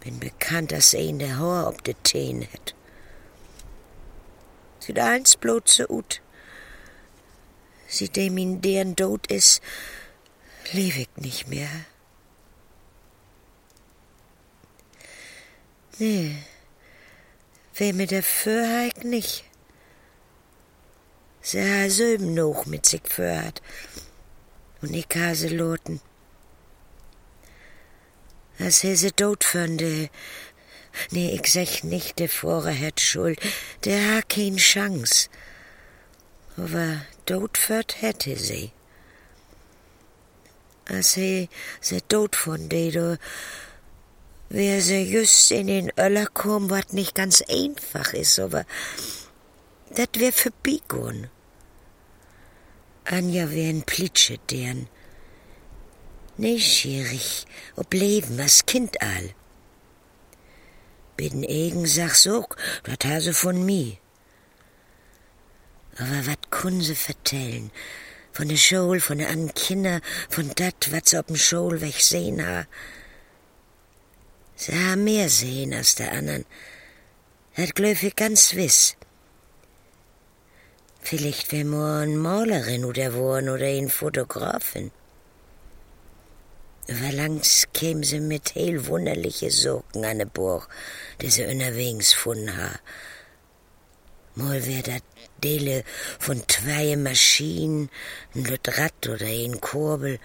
Bin 0.00 0.20
bekannt, 0.20 0.70
dass 0.70 0.94
ein 0.94 1.18
der 1.18 1.38
Haar 1.38 1.68
ob 1.68 1.82
de 1.82 1.94
Teen 2.02 2.42
het. 2.42 2.74
Sieht 4.78 4.98
eins 4.98 5.36
bloß 5.36 5.62
so 5.66 5.88
ut. 5.88 6.20
Sieht 7.88 8.14
dem 8.14 8.38
in 8.38 8.60
deren 8.60 8.94
Tod 8.94 9.26
is, 9.26 9.60
lewig 10.72 11.08
nicht 11.16 11.48
mehr. 11.48 11.70
Nee, 15.98 16.36
wer 17.74 17.94
mit 17.94 18.10
der 18.10 18.22
Fürheit 18.22 19.02
nicht. 19.02 19.44
Sie 21.48 21.62
ha 21.62 21.88
Söben 21.88 22.34
noch 22.34 22.66
mit 22.66 22.86
sich 22.86 23.06
führt. 23.08 23.62
Und 24.82 24.92
ich 24.92 25.06
ha 25.14 25.32
sie 25.32 25.50
loten. 25.50 26.00
Als 28.58 28.80
he 28.80 28.96
sie 28.96 29.12
tot 29.12 29.44
fände. 29.44 30.10
Nee, 31.12 31.30
ich 31.36 31.46
sech 31.52 31.84
nicht, 31.84 32.18
der 32.18 32.28
Vorer 32.28 32.76
hat 32.76 33.00
Schuld. 33.00 33.38
Der 33.84 34.00
ha 34.08 34.22
kein 34.22 34.56
Chance. 34.56 35.28
Aber 36.56 37.02
tot 37.26 37.56
führt 37.58 38.02
hätte 38.02 38.36
sie. 38.36 38.72
Als 40.86 41.14
he 41.14 41.48
sie 41.80 42.00
tot 42.00 42.34
von 42.34 42.68
do 42.68 43.18
wär 44.48 44.80
sie 44.80 45.04
just 45.12 45.52
in 45.52 45.68
den 45.68 45.92
Öller 45.96 46.26
kom, 46.26 46.70
wat 46.70 46.92
nicht 46.92 47.14
ganz 47.14 47.40
einfach 47.42 48.14
is, 48.14 48.40
aber 48.40 48.66
dat 49.94 50.18
wär 50.18 50.32
für 50.32 50.50
Bigon. 50.50 51.30
Anja 53.08 53.50
wär 53.52 53.68
ein 53.68 53.82
Plitsche 53.82 54.38
deren. 54.50 54.88
Neugierig, 56.38 57.46
ob 57.76 57.94
Leben, 57.94 58.36
was 58.36 58.66
Kind 58.66 59.00
all. 59.00 59.32
Biden 61.16 61.44
Egen 61.44 61.86
sag 61.86 62.14
so, 62.16 62.46
dat 62.82 63.04
ha 63.04 63.20
sie 63.20 63.32
von 63.32 63.64
mi. 63.64 63.98
Aber 65.96 66.26
wat 66.26 66.50
kun 66.50 66.80
sie 66.82 66.96
vertellen? 66.96 67.70
Von 68.32 68.48
der 68.48 68.56
Schule, 68.56 69.00
von 69.00 69.18
der 69.18 69.28
anderen 69.28 69.54
Kinder, 69.54 70.00
von 70.28 70.50
dat, 70.56 70.92
wat 70.92 71.08
sie 71.08 71.18
ob'n 71.18 71.36
Schul 71.36 71.80
weg 71.80 72.00
sehen 72.00 72.44
ha. 72.44 72.66
Sie 74.56 74.74
ha 74.74 74.96
mehr 74.96 75.28
sehen 75.30 75.72
als 75.72 75.94
der 75.94 76.12
anderen. 76.12 76.44
Dat 77.56 77.74
glaub 77.74 78.02
ich 78.02 78.16
ganz 78.16 78.54
wiss. 78.54 78.96
Vielleicht 81.08 81.52
wär 81.52 81.62
nur 81.62 81.86
eine 81.86 82.16
Malerin 82.16 82.84
oder 82.84 83.14
worden 83.14 83.48
oder 83.48 83.66
eine 83.66 83.88
Fotografin. 83.88 84.90
Aber 86.88 87.12
langs 87.12 87.68
käm 87.72 88.02
sie 88.02 88.18
mit 88.18 88.56
heel 88.56 88.86
wunderliche 88.88 89.52
Socken 89.52 90.04
an 90.04 90.18
de 90.18 90.26
Burg, 90.26 90.68
die 91.20 91.30
sie 91.30 91.46
unterwegs 91.46 92.10
gefunden 92.10 92.56
ha. 92.56 92.80
Mal 94.34 94.66
wär 94.66 94.82
dat 94.82 95.04
Dele 95.44 95.84
von 96.18 96.42
zwei 96.48 96.96
Maschinen, 96.96 97.88
ein 98.34 98.44
Lutrad 98.44 99.06
oder 99.06 99.26
ein 99.26 99.60
Kurbel. 99.60 100.18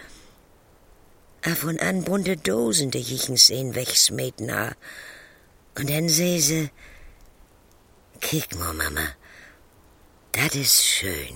A 1.44 1.54
von 1.54 1.78
an 1.80 2.04
bunte 2.04 2.38
Dosen, 2.38 2.89
die 2.89 3.04
ich'n 3.04 3.38
sehen 3.38 3.76
wegsmeten 3.76 4.52
ha. 4.52 4.72
Und 5.78 5.91
dann 5.91 6.10
seh 6.10 6.39
sie, 6.39 6.72
kick 8.20 8.56
mal, 8.58 8.74
Mama, 8.74 9.08
das 10.32 10.56
ist 10.56 10.86
schön. 10.86 11.36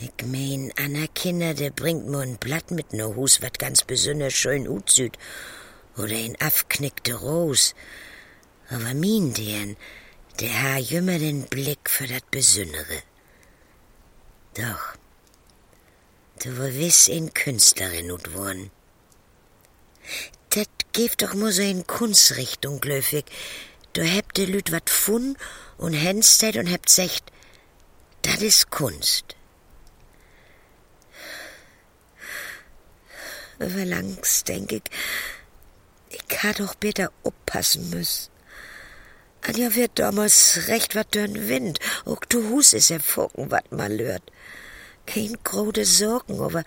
Ich 0.00 0.26
mein, 0.26 0.72
Anna 0.76 1.06
Kinder, 1.14 1.52
der 1.52 1.70
bringt 1.70 2.06
mir 2.06 2.20
ein 2.20 2.38
Blatt 2.38 2.70
mit 2.70 2.94
ne 2.94 3.14
Hus, 3.14 3.42
wat 3.42 3.58
ganz 3.58 3.84
besonders 3.84 4.32
schön 4.32 4.66
utsüht. 4.66 5.18
Oder 5.96 6.16
ein 6.16 6.40
afknickte 6.40 7.14
Ros. 7.14 7.74
Aber 8.70 8.94
min 8.94 9.34
deren, 9.34 9.76
der 10.40 10.62
ha 10.62 10.78
jümmer 10.78 11.18
den 11.18 11.42
Blick 11.42 11.90
für 11.90 12.06
dat 12.06 12.30
Besünnere. 12.30 13.02
Doch, 14.54 14.94
du 16.42 16.56
war 16.56 16.72
wiss 16.74 17.08
in 17.08 17.34
Künstlerin 17.34 18.10
ut 18.10 18.32
worden. 18.34 18.70
Dat 20.48 20.68
geeft 20.92 21.22
doch 21.22 21.34
nur 21.34 21.52
so 21.52 21.62
in 21.62 21.86
Kunstrichtung, 21.86 22.80
Glöfig. 22.80 23.26
Du 23.92 24.02
hebt 24.02 24.36
de 24.36 24.44
Lüt 24.44 24.70
wat 24.70 24.88
fun 24.88 25.36
und 25.76 25.94
henstet 25.94 26.56
und 26.56 26.66
hebt 26.66 26.88
secht, 26.88 27.24
dat 28.22 28.40
is 28.40 28.70
Kunst. 28.70 29.34
Aber 33.58 33.84
langs 33.84 34.44
denk 34.44 34.70
ich, 34.72 34.82
ich 36.08 36.42
ha 36.42 36.52
doch 36.52 36.76
bitte 36.76 37.10
oppassen 37.24 37.90
müssen. 37.90 38.30
Anja 39.42 39.74
wird 39.74 39.98
damals 39.98 40.68
recht 40.68 40.94
wat 40.94 41.14
dörn 41.14 41.48
Wind, 41.48 41.80
auch 42.04 42.24
du 42.28 42.48
Hus 42.50 42.72
is 42.74 42.90
erfocken, 42.90 43.50
wat 43.50 43.72
mal 43.72 43.92
lört. 43.92 44.22
Kein 45.06 45.36
grode 45.42 45.84
Sorgen, 45.84 46.40
aber 46.40 46.62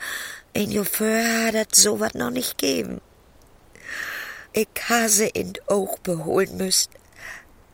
ein 0.53 0.86
vorher 0.86 1.47
hat 1.47 1.55
dat 1.55 1.75
so 1.75 2.01
wat 2.01 2.15
noch 2.15 2.31
nicht 2.31 2.57
geben. 2.57 2.99
Ich 4.51 4.67
ha 4.89 5.07
se 5.07 5.27
in 5.27 5.53
Auch 5.67 5.97
beholen 5.99 6.57
müssen, 6.57 6.91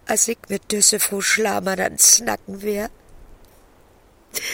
als 0.09 0.27
ich 0.27 0.39
mit 0.49 0.71
Düsse 0.71 0.99
vor 0.99 1.21
dann 1.61 1.97
snacken 1.99 2.61
wär. 2.61 2.89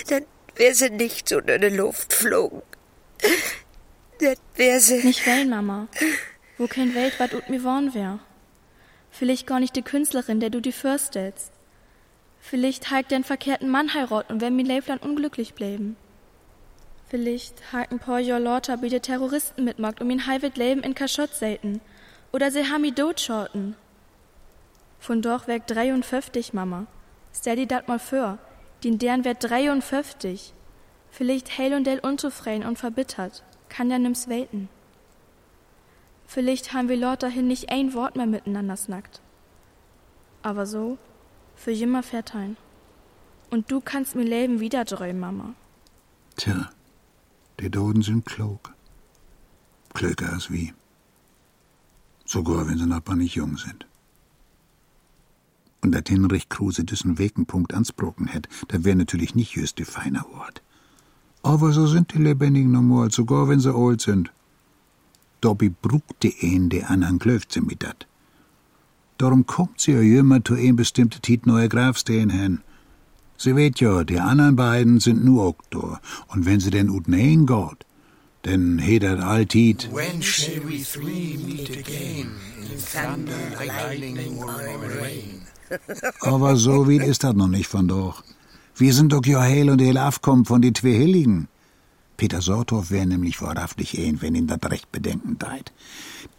Dann 0.10 0.26
wär 0.56 0.76
sie 0.76 0.90
nicht 0.90 1.30
so 1.30 1.40
in 1.40 1.62
die 1.62 1.70
Luft 1.70 2.14
flogen. 2.14 2.62
Dann 4.20 4.36
wär 4.56 4.80
sie... 4.82 5.04
Nicht 5.04 5.26
well, 5.26 5.46
Mama. 5.46 5.88
Wo 6.58 6.68
kein 6.68 6.94
Welt 6.94 7.20
ut 7.34 7.50
mir 7.50 7.64
worn 7.64 7.94
wär. 7.94 8.20
Vielleicht 9.12 9.48
gar 9.48 9.62
nicht 9.62 9.76
die 9.76 9.82
Künstlerin, 9.82 10.42
der 10.42 10.50
du 10.50 10.60
die 10.60 10.74
fürstelst. 10.74 11.52
Vielleicht 12.42 12.92
halt 12.92 13.12
den 13.12 13.24
verkehrten 13.24 13.70
Mann 13.70 13.94
heirat 13.94 14.30
und 14.30 14.42
wenn 14.42 14.56
mir 14.56 14.66
Leifland 14.66 15.04
unglücklich 15.04 15.54
bleiben. 15.54 15.96
Vielleicht 17.10 17.62
ein 17.72 18.00
paar 18.00 18.20
Jahr 18.20 18.40
lauter 18.40 18.78
bei 18.78 18.90
den 18.90 19.02
Terroristen 19.02 19.64
mitmacht 19.64 20.02
um 20.02 20.10
ihn 20.10 20.28
halbet 20.28 20.58
Leben 20.58 20.84
in 20.84 20.96
Kaschott 20.96 21.34
selten. 21.34 21.80
Oder 22.34 22.52
sie 22.52 22.70
haben 22.70 22.84
ihn 22.84 22.96
dotschoten. 22.96 23.76
Von 25.06 25.22
doch 25.22 25.46
weg 25.46 25.68
53, 25.68 26.54
Mama. 26.54 26.88
Stell 27.32 27.58
dir 27.58 27.68
dat 27.68 27.88
mal 27.88 28.00
vor. 28.00 28.40
Den 28.84 28.98
deren 28.98 29.24
wird 29.24 29.44
53. 29.44 30.52
Vielleicht 31.12 31.60
heil 31.60 31.76
und 31.76 31.84
del 31.86 32.00
unzufrieden 32.00 32.66
und 32.66 32.80
verbittert. 32.80 33.44
Kann 33.70 33.92
ja 33.92 34.00
nims 34.00 34.30
welten. 34.30 34.68
Vielleicht 36.26 36.74
haben 36.74 36.90
wir 36.90 36.98
Leute 36.98 37.28
dahin 37.28 37.48
nicht 37.48 37.70
ein 37.70 37.94
Wort 37.94 38.16
mehr 38.16 38.26
miteinander 38.26 38.78
snackt. 38.78 39.22
Aber 40.42 40.66
so, 40.66 40.98
für 41.56 41.72
immer 41.72 42.02
verteilen. 42.02 42.58
Und 43.52 43.70
du 43.70 43.82
kannst 43.82 44.16
mir 44.16 44.24
Leben 44.24 44.60
wieder 44.60 44.86
träumen, 44.86 45.20
Mama. 45.20 45.54
Tja, 46.36 46.72
die 47.60 47.70
Doden 47.70 48.02
sind 48.02 48.26
klug. 48.26 48.74
Klüger 49.94 50.34
als 50.34 50.50
wie. 50.50 50.74
Sogar 52.26 52.68
wenn 52.68 52.80
sie 52.80 52.88
noch 52.88 53.08
nicht 53.14 53.36
jung 53.36 53.56
sind. 53.58 53.86
Und 55.86 55.92
dat 55.92 56.10
Hinrich 56.10 56.50
Kruse 56.50 56.84
diesen 56.84 57.20
Wegenpunkt 57.20 57.72
ansprochen 57.76 58.26
hätt, 58.26 58.50
da 58.70 58.84
wär 58.84 58.96
natürlich 58.96 59.36
nicht 59.36 59.56
just 59.56 59.78
die 59.78 59.86
feine 59.86 60.26
Ort. 60.34 60.64
Aber 61.44 61.74
so 61.74 61.86
sind 61.86 62.12
die 62.16 62.18
Lebendigen 62.18 62.72
no 62.72 62.82
mal, 62.82 63.12
sogar 63.12 63.48
wenn 63.48 63.60
sie 63.60 63.72
alt 63.72 64.02
sind. 64.02 64.32
Dobby 65.42 65.70
brugt 65.70 66.24
die 66.24 66.34
een 66.42 66.70
de 66.70 66.86
anderen 66.86 67.20
klöft 67.20 67.52
sie 67.52 67.62
mit 67.62 67.84
dat. 67.84 68.08
Darum 69.20 69.46
kommt 69.46 69.80
sie 69.80 69.92
ja 69.92 70.20
immer 70.20 70.44
zu 70.44 70.56
ein 70.56 70.76
bestimmte 70.76 71.20
Tit 71.20 71.46
neue 71.46 71.70
Grafstehen 71.70 72.32
hin. 72.32 72.62
Sie 73.38 73.56
weht 73.56 73.80
ja, 73.80 74.04
die 74.04 74.20
anderen 74.20 74.56
beiden 74.56 75.00
sind 75.00 75.24
nur 75.24 75.46
Oktor. 75.46 76.02
Und 76.30 76.48
wenn 76.48 76.60
sie 76.60 76.72
denn 76.72 76.90
ut 76.90 77.08
nein 77.08 77.46
geht, 77.46 77.86
denn 78.44 78.80
he 78.80 78.98
dat 78.98 79.20
altit. 79.20 79.88
When 79.94 80.24
shall 80.24 80.68
we 80.68 80.80
three 80.82 81.38
meet 81.38 81.70
again? 81.78 82.32
In 82.72 82.80
thunder, 82.80 83.66
lightning 83.68 84.42
or 84.42 84.50
rain? 85.00 85.45
Aber 86.22 86.56
so 86.56 86.88
weit 86.88 87.08
ist 87.08 87.24
dat 87.24 87.36
noch 87.36 87.48
nicht 87.48 87.68
von 87.68 87.88
doch. 87.88 88.24
Wir 88.76 88.94
sind 88.94 89.14
doch 89.14 89.26
ja 89.26 89.42
heil 89.42 89.70
und 89.70 89.82
heil 89.82 89.98
aufkommen 89.98 90.46
von 90.46 90.62
die 90.62 90.74
zwei 90.74 90.94
Heiligen. 90.94 91.48
Peter 92.18 92.42
Sorthoff 92.42 92.92
wär 92.92 93.06
nämlich 93.06 93.42
wahrhaftig 93.42 93.98
ein, 94.00 94.22
wenn 94.22 94.36
ihn 94.36 94.48
dat 94.48 94.70
recht 94.70 94.92
bedenken 94.92 95.38
deit. 95.38 95.74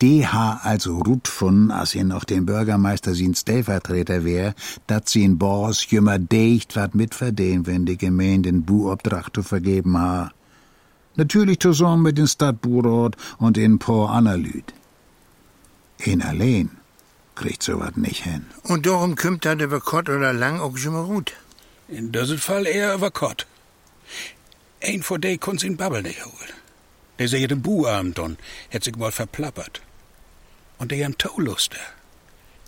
Ha 0.02 0.60
also 0.62 0.98
Ruth 0.98 1.28
von, 1.28 1.70
als 1.70 1.94
ihn 1.94 2.08
noch 2.08 2.24
den 2.24 2.46
Bürgermeister 2.46 3.14
sin 3.14 3.34
Stellvertreter 3.34 4.24
wär, 4.24 4.54
dat 4.86 5.08
sie 5.08 5.24
in 5.24 5.38
Bors 5.38 5.90
jümmer 5.90 6.18
deicht 6.18 6.76
wat 6.76 6.94
mitverdehn, 6.94 7.66
wenn 7.66 7.84
die 7.84 7.98
Gemeinde 7.98 8.50
den 8.50 8.62
Buobdracht 8.62 9.34
zu 9.34 9.42
vergeben 9.42 9.98
ha. 9.98 10.30
Natürlich 11.16 11.60
zusammen 11.60 12.02
mit 12.02 12.18
den 12.18 12.26
Stadtburat 12.26 13.16
und 13.38 13.56
in 13.58 13.78
paar 13.78 14.10
Analyt. 14.10 14.74
Ein 16.06 16.22
allein 16.22 16.70
kriegt 17.36 17.62
so 17.62 17.78
wat 17.78 17.96
nicht 17.96 18.24
hin. 18.24 18.46
Und 18.64 18.86
darum 18.86 19.14
kümmt 19.14 19.44
dat 19.44 19.60
über 19.60 19.80
Kott 19.80 20.08
oder 20.08 20.32
lang 20.32 20.58
auch 20.60 20.76
schon 20.76 20.94
mal 20.94 21.04
gut. 21.04 21.32
In 21.88 22.10
diesem 22.10 22.38
Fall 22.38 22.66
eher 22.66 22.94
über 22.94 23.10
Kott. 23.10 23.46
Ein 24.82 25.02
von 25.02 25.20
de 25.20 25.38
konnt's 25.38 25.62
in 25.62 25.76
Babbel 25.76 26.02
nicht 26.02 26.24
holen. 26.24 26.52
Der 27.18 27.28
sehe 27.28 27.48
den 27.48 27.62
Buabend 27.62 28.18
und 28.18 28.38
hätt 28.68 28.84
sich 28.84 28.96
mal 28.96 29.12
verplappert. 29.12 29.80
Und 30.78 30.90
der 30.90 31.06
am 31.06 31.16
Tauluster. 31.16 31.78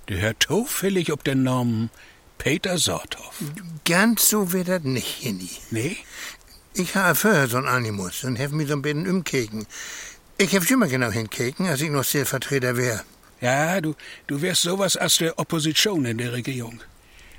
Der 0.09 0.21
hört 0.21 0.45
zufällig 0.45 1.13
ob 1.13 1.25
den 1.25 1.43
Namen 1.43 1.91
Peter 2.39 2.79
Sorthoff. 2.79 3.43
Ganz 3.85 4.31
so 4.31 4.53
wird 4.53 4.69
dat 4.69 4.85
nicht, 4.85 5.23
Jenny. 5.23 5.51
Nee? 5.71 5.97
Ich 6.73 6.95
habe 6.95 7.15
vorher 7.15 7.49
so'n 7.49 7.67
Animus 7.67 8.25
und 8.25 8.37
hef 8.37 8.53
mich 8.53 8.69
so 8.69 8.75
ein 8.75 8.83
bisschen 8.83 9.09
umkeken. 9.09 9.67
Ich 10.39 10.53
hef 10.53 10.67
schon 10.67 10.79
mal 10.79 10.89
genau 10.89 11.11
hinkeken, 11.11 11.67
als 11.67 11.81
ich 11.81 11.91
noch 11.91 12.05
Stellvertreter 12.05 12.77
wär. 12.77 13.05
Ja, 13.41 13.81
du, 13.81 13.95
du 14.27 14.43
wärst 14.43 14.63
sowas 14.63 14.97
als 14.97 15.19
der 15.19 15.39
Opposition 15.39 16.05
in 16.05 16.19
der 16.19 16.33
Regierung. 16.33 16.81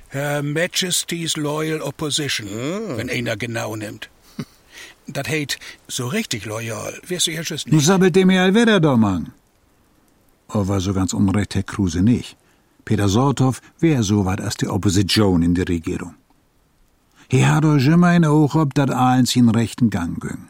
Her 0.08 0.42
Majesty's 0.42 1.36
Loyal 1.36 1.80
Opposition, 1.82 2.96
wenn 2.96 3.10
einer 3.10 3.36
genau 3.36 3.76
nimmt. 3.76 4.08
Dat 5.06 5.28
heißt, 5.28 5.58
so 5.88 6.08
richtig 6.08 6.46
loyal 6.46 6.94
wärst 7.06 7.26
du 7.26 7.32
Nu 7.32 7.76
nicht. 7.76 7.86
sabbelt 7.86 8.16
dem 8.16 8.30
ja 8.30 8.52
wieder 8.54 8.80
da, 8.80 8.96
Mann. 8.96 9.32
Aber 10.48 10.80
so 10.80 10.92
ganz 10.94 11.12
unrecht 11.12 11.54
Herr 11.54 11.62
Kruse 11.62 12.02
nicht. 12.02 12.36
Peter 12.84 13.08
Sorthoff 13.08 13.60
wär 13.78 14.02
so 14.02 14.24
wat 14.24 14.40
als 14.40 14.56
die 14.56 14.68
Opposition 14.68 15.42
in 15.42 15.54
der 15.54 15.68
Regierung. 15.68 16.14
He 17.30 17.46
hat 17.46 17.62
doch 17.62 17.76
immer 17.78 18.12
in 18.16 18.24
Auge, 18.24 18.58
ob 18.58 18.74
dat 18.74 18.90
eins 18.90 19.36
in 19.36 19.48
rechten 19.48 19.90
Gang 19.90 20.20
ging. 20.20 20.48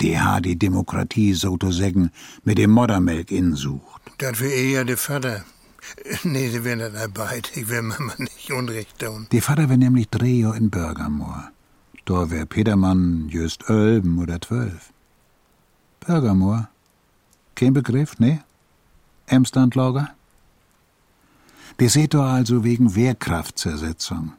Die 0.00 0.18
hat 0.18 0.44
die 0.44 0.58
Demokratie, 0.58 1.34
so 1.34 1.56
zu 1.56 1.70
sagen, 1.70 2.10
mit 2.42 2.58
dem 2.58 2.70
Moddermelk 2.72 3.30
insucht. 3.30 4.03
Dat 4.18 4.40
wär 4.40 4.54
eher 4.54 4.84
der 4.84 4.96
Vater. 4.96 5.44
Nee, 6.22 6.48
sie 6.48 6.64
wären 6.64 6.78
dat 6.78 6.94
arbeit. 6.96 7.50
Ich 7.56 7.68
will 7.68 7.82
Mama 7.82 8.14
nicht 8.18 8.50
unrecht 8.50 8.98
tun. 8.98 9.26
Die 9.32 9.40
Vater 9.40 9.68
wär 9.68 9.76
nämlich 9.76 10.08
Dreher 10.08 10.54
in 10.54 10.70
Bürgermoor. 10.70 11.50
Da 12.04 12.30
wär 12.30 12.46
Petermann 12.46 13.28
just 13.28 13.68
elben 13.68 14.18
oder 14.18 14.40
zwölf. 14.40 14.92
Bürgermoor? 16.00 16.68
Kein 17.54 17.72
Begriff, 17.72 18.18
ne? 18.18 18.42
Emslandlager? 19.26 20.08
Die 21.80 21.88
seht 21.88 22.14
doch 22.14 22.24
also 22.24 22.62
wegen 22.62 22.94
Wehrkraftzersetzung. 22.94 24.32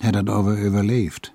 Hätt 0.00 0.14
dat 0.14 0.28
aber 0.28 0.56
überlebt. 0.56 1.32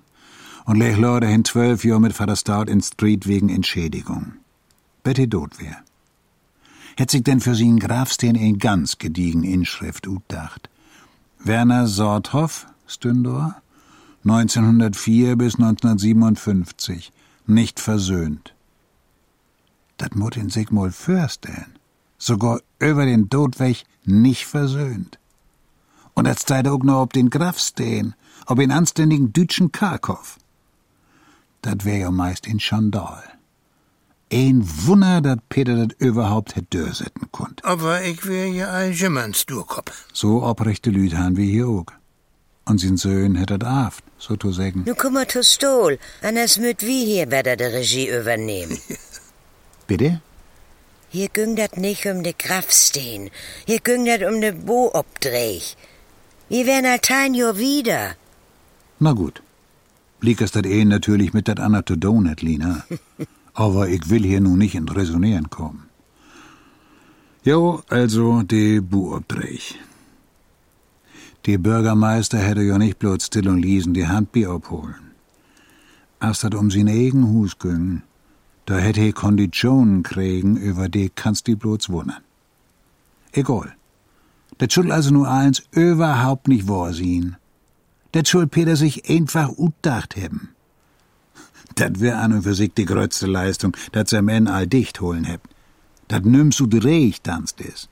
Und 0.64 0.78
lech 0.78 0.96
Leute 0.96 1.26
hin 1.26 1.44
zwölf 1.44 1.84
Jahr 1.84 2.00
mit 2.00 2.14
Vater 2.14 2.36
Stout 2.36 2.70
in 2.70 2.80
Street 2.80 3.26
wegen 3.26 3.50
Entschädigung. 3.50 4.34
Betty 5.02 5.28
tot 5.28 5.60
wär. 5.60 5.84
Hätt 6.96 7.10
sich 7.10 7.22
denn 7.22 7.40
für 7.40 7.52
sie'n 7.52 7.80
Grafsten 7.80 8.36
ein 8.36 8.58
ganz 8.58 8.98
gediegen 8.98 9.42
Inschrift 9.42 10.06
utdacht. 10.06 10.70
Werner 11.38 11.86
Sorthoff, 11.86 12.66
Stündor, 12.86 13.56
1904 14.24 15.36
bis 15.36 15.56
1957, 15.56 17.12
nicht 17.46 17.80
versöhnt. 17.80 18.54
Dat 19.98 20.14
mut 20.14 20.36
in 20.36 20.50
sich 20.50 20.70
mal 20.70 20.90
fürstellen. 20.90 21.74
Sogar 22.16 22.60
über 22.78 23.04
den 23.04 23.28
Todweg 23.28 23.84
nicht 24.04 24.46
versöhnt. 24.46 25.18
Und 26.14 26.26
das 26.26 26.46
zeigt 26.46 26.68
auch 26.68 26.82
noch 26.82 27.02
ob 27.02 27.12
den 27.12 27.28
Graf 27.28 27.58
stehen, 27.58 28.14
ob 28.46 28.58
den 28.58 28.70
anständigen 28.70 29.32
dütschen 29.32 29.72
Karkow. 29.72 30.38
Dat 31.60 31.84
wär 31.84 31.98
ja 31.98 32.10
meist 32.10 32.46
in 32.46 32.60
Schandal. 32.60 33.22
Ein 34.32 34.64
Wunder, 34.86 35.20
dat 35.20 35.48
Peter 35.48 35.76
dat 35.76 35.92
überhaupt 35.98 36.56
hätt 36.56 36.72
durchsetzen 36.72 37.30
konnt. 37.30 37.64
Aber 37.64 38.02
ich 38.02 38.26
wär 38.26 38.48
ja 38.48 38.68
allgemein 38.68 39.34
Sturkopf. 39.34 40.06
So 40.12 40.42
oprechte 40.42 40.90
Lüd 40.90 41.14
han 41.14 41.36
wie 41.36 41.50
hier 41.50 41.68
auch. 41.68 41.86
Und 42.64 42.78
sin 42.78 42.96
Söhn 42.96 43.34
hättet 43.36 43.62
aft, 43.64 44.02
so 44.18 44.36
zu 44.36 44.50
sagen. 44.50 44.84
Nu 44.86 44.94
kummer 44.94 45.28
zu 45.28 45.42
Stol, 45.42 45.98
anders 46.22 46.58
müt 46.58 46.80
wie 46.80 47.04
hier 47.04 47.26
wieder 47.30 47.56
die 47.56 47.64
Regie 47.64 48.08
übernehmen. 48.08 48.78
Bitte? 49.86 50.20
Hier 51.10 51.28
ging 51.28 51.54
dat 51.56 51.76
nicht 51.76 52.06
um 52.06 52.22
de 52.22 52.34
Grafsteen, 52.36 53.30
hier 53.66 53.80
ging 53.80 54.06
dat 54.06 54.22
um 54.22 54.40
de 54.40 54.52
Boobdreh. 54.52 55.60
Wir 56.48 56.66
wären 56.66 56.86
altein 56.86 57.34
jo 57.34 57.56
wieder. 57.56 58.16
Na 58.98 59.12
gut. 59.12 59.42
Liegt 60.20 60.40
es 60.40 60.52
dat 60.52 60.64
eh 60.66 60.84
natürlich 60.84 61.34
mit 61.34 61.46
dat 61.48 61.60
Anna 61.60 61.82
to 61.82 61.96
Donut, 61.96 62.40
Lina. 62.40 62.84
Aber 63.54 63.88
ich 63.88 64.10
will 64.10 64.24
hier 64.24 64.40
nun 64.40 64.58
nicht 64.58 64.74
in 64.74 64.88
Resonieren 64.88 65.48
kommen. 65.48 65.84
Jo, 67.44 67.82
also 67.88 68.42
de 68.42 68.80
Buobdrech. 68.80 69.78
Die 71.46 71.58
Bürgermeister 71.58 72.38
hätte 72.38 72.62
ja 72.62 72.78
nicht 72.78 72.98
bloß 72.98 73.26
still 73.26 73.48
und 73.48 73.58
liesen 73.58 73.92
die 73.92 74.08
Handbier 74.08 74.50
abholen. 74.50 75.12
Als 76.18 76.40
dat 76.40 76.54
um 76.54 76.70
sin 76.70 76.88
eigen 76.88 77.28
Hus 77.28 77.58
ging, 77.58 78.02
da 78.64 78.78
hätte 78.78 79.02
he 79.02 79.12
Konditionen 79.12 80.02
kriegen, 80.02 80.56
über 80.56 80.88
die 80.88 81.10
kannst 81.10 81.46
die 81.46 81.54
bloß 81.54 81.90
wundern. 81.90 82.22
Egal. 83.32 83.74
Das 84.56 84.72
schuld 84.72 84.90
also 84.90 85.10
nur 85.12 85.28
eins 85.28 85.62
überhaupt 85.70 86.48
nicht 86.48 86.66
vorsehen. 86.66 87.36
Das 88.12 88.28
schuld 88.28 88.50
Peter 88.50 88.76
sich 88.76 89.10
einfach 89.10 89.50
utdacht 89.58 90.16
haben. 90.16 90.53
Dat 91.74 92.00
wär 92.00 92.18
an 92.18 92.32
und 92.32 92.42
für 92.42 92.54
sich 92.54 92.72
die 92.74 92.84
größte 92.84 93.26
Leistung, 93.26 93.76
dat 93.92 94.08
sie 94.08 94.18
am 94.18 94.28
Ende 94.28 94.52
all 94.52 94.66
dicht 94.66 95.00
holen 95.00 95.24
hebt. 95.24 95.48
Dat 96.08 96.24
nimmst 96.24 96.60
du 96.60 96.66
dreich 96.66 97.20
tanzt 97.22 97.60
is. 97.60 97.88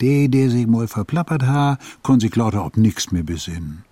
De, 0.00 0.28
der 0.28 0.50
sich 0.50 0.66
mal 0.66 0.88
verplappert 0.88 1.42
ha, 1.42 1.78
kon 2.02 2.20
sich 2.20 2.34
lauter 2.36 2.64
ob 2.64 2.76
nix 2.76 3.10
mehr 3.10 3.24
besinnen. 3.24 3.84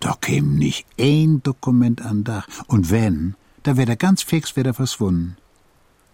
Da 0.00 0.16
käm 0.20 0.54
nicht 0.54 0.86
ein 0.98 1.42
Dokument 1.42 2.00
an 2.00 2.24
Dach. 2.24 2.46
Und 2.66 2.90
wenn, 2.90 3.34
da 3.62 3.76
wär 3.76 3.86
der 3.86 3.96
ganz 3.96 4.22
fix 4.22 4.56
wieder 4.56 4.72
verschwunden. 4.72 5.36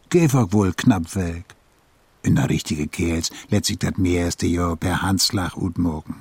Gäf 0.09 0.35
wohl 0.35 0.73
knapp 0.73 1.15
weg. 1.15 1.45
In 2.23 2.35
der 2.35 2.51
richtige 2.51 2.89
Kerls 2.89 3.31
lässt 3.51 3.67
sich 3.67 3.79
dat 3.79 3.99
mehrste 3.99 4.47
Jahr 4.47 4.77
per 4.77 5.03
Handslag 5.03 5.57
utmogen. 5.57 6.17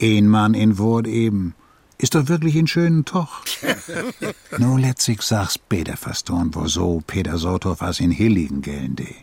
Ein 0.00 0.28
Mann 0.28 0.54
in 0.54 0.76
Wort 0.76 1.06
eben. 1.06 1.54
Ist 2.00 2.14
doch 2.14 2.28
wirklich 2.28 2.56
in 2.56 2.66
schönen 2.66 3.04
Toch. 3.12 3.42
no 4.58 4.78
letztlich 4.78 5.20
sag's 5.20 5.58
Peter 5.58 5.98
verstorn, 5.98 6.54
wo 6.54 6.66
so 6.66 7.02
Peter 7.06 7.36
Sorthoff 7.36 7.82
as 7.82 8.00
in 8.00 8.10
Hilligen 8.10 8.62
gellen 8.62 8.96
de. 8.96 9.14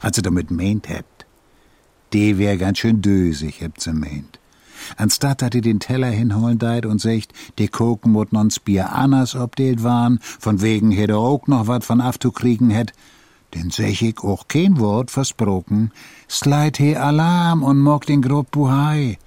Was 0.00 0.16
sie 0.16 0.22
damit 0.22 0.50
meint 0.50 0.88
hebt. 0.88 1.26
De 2.14 2.38
wär 2.38 2.56
ganz 2.56 2.78
schön 2.78 3.02
dösig, 3.02 3.60
hebt 3.60 3.82
sie 3.82 3.92
meint. 3.92 4.38
Anstatt 4.96 5.42
dat 5.42 5.52
die 5.52 5.60
den 5.60 5.80
Teller 5.80 6.10
hinholen 6.10 6.58
deit 6.58 6.86
und 6.86 6.98
secht, 7.00 7.34
die 7.58 7.68
koken 7.68 8.12
mut 8.12 8.32
nons 8.32 8.58
Bier 8.58 8.92
anders 8.92 9.34
obdeelt 9.34 9.82
waren, 9.82 10.18
von 10.22 10.62
wegen 10.62 10.90
hätte 10.90 11.18
auch 11.18 11.46
noch 11.46 11.66
wat 11.66 11.84
von 11.84 12.00
afzukriegen 12.00 12.70
hätt, 12.70 12.94
denn 13.54 13.70
sech 13.70 14.00
ich 14.00 14.20
auch 14.20 14.48
kein 14.48 14.78
Wort 14.78 15.10
versprochen, 15.10 15.92
sleit 16.30 16.78
he 16.78 16.96
Alarm 16.96 17.62
und 17.62 17.80
mock 17.80 18.06
den 18.06 18.22
grob 18.22 18.50
Buhai. 18.50 19.18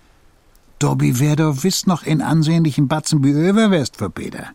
Dobby 0.81 1.19
wär 1.19 1.35
doch 1.35 1.63
wiss 1.63 1.85
noch 1.85 2.01
in 2.01 2.23
ansehnlichen 2.23 2.87
Batzen 2.87 3.23
wie 3.23 3.33
Överwest 3.33 3.97
für 3.97 4.09
Peter. 4.09 4.47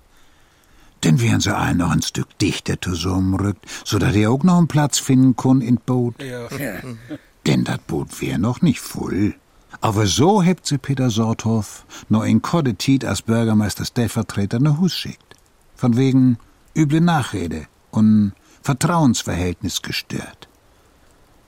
Denn 1.04 1.20
wären 1.20 1.40
sie 1.40 1.56
allen 1.56 1.76
noch 1.76 1.92
ein 1.92 2.02
Stück 2.02 2.36
dichter 2.38 2.80
zusammenrückt, 2.80 3.64
so 3.84 4.00
dass 4.00 4.12
er 4.16 4.32
auch 4.32 4.42
noch 4.42 4.58
einen 4.58 4.66
Platz 4.66 4.98
finden 4.98 5.36
kun 5.36 5.60
in 5.60 5.76
Boot. 5.76 6.20
Ja. 6.20 6.48
Denn 7.46 7.62
dat 7.62 7.86
Boot 7.86 8.20
wär 8.20 8.38
noch 8.38 8.60
nicht 8.60 8.80
voll. 8.80 9.36
Aber 9.80 10.06
so 10.06 10.42
hebt 10.42 10.66
sie 10.66 10.78
Peter 10.78 11.10
Sorthoff 11.10 11.86
noch 12.08 12.24
in 12.24 12.42
Koddetit 12.42 13.04
als 13.04 13.22
Bürgermeister 13.22 13.84
Stellvertreter 13.84 14.58
nach 14.58 14.80
Hus 14.80 14.94
schickt. 14.94 15.36
Von 15.76 15.96
wegen 15.96 16.38
üble 16.76 17.02
Nachrede 17.02 17.66
und 17.92 18.32
Vertrauensverhältnis 18.62 19.80
gestört. 19.80 20.48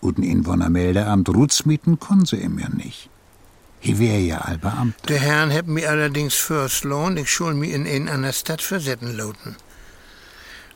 Und 0.00 0.20
in 0.20 0.46
Wonnermeldeamt 0.46 1.30
Rutzmieten 1.30 1.98
kon 1.98 2.26
sie 2.26 2.36
ihm 2.36 2.60
ja 2.60 2.68
nicht. 2.68 3.10
Hier 3.80 3.98
wär 3.98 4.20
ja 4.20 4.38
all 4.38 4.58
Beamter. 4.58 5.06
Der 5.08 5.20
Herrn 5.20 5.50
hebt 5.50 5.68
mi 5.68 5.86
allerdings 5.86 6.34
first 6.34 6.84
lohn, 6.84 7.16
ich 7.16 7.30
schul 7.30 7.54
mi 7.54 7.70
in 7.70 7.86
ein 7.86 8.08
einer 8.08 8.32
Stadt 8.32 8.62
versetzen 8.62 9.16
loten. 9.16 9.56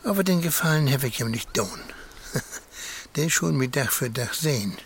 Aber 0.05 0.25
den 0.25 0.41
Gefallen 0.41 0.93
hab 0.93 1.05
ich 1.05 1.21
ihm 1.21 1.31
nicht 1.31 1.57
don. 1.57 1.81
Den 3.17 3.31
schul 3.31 3.53
mi 3.53 3.69
Dach 3.69 3.93
für 3.93 4.11
Dach 4.11 4.35
sehen. 4.35 4.77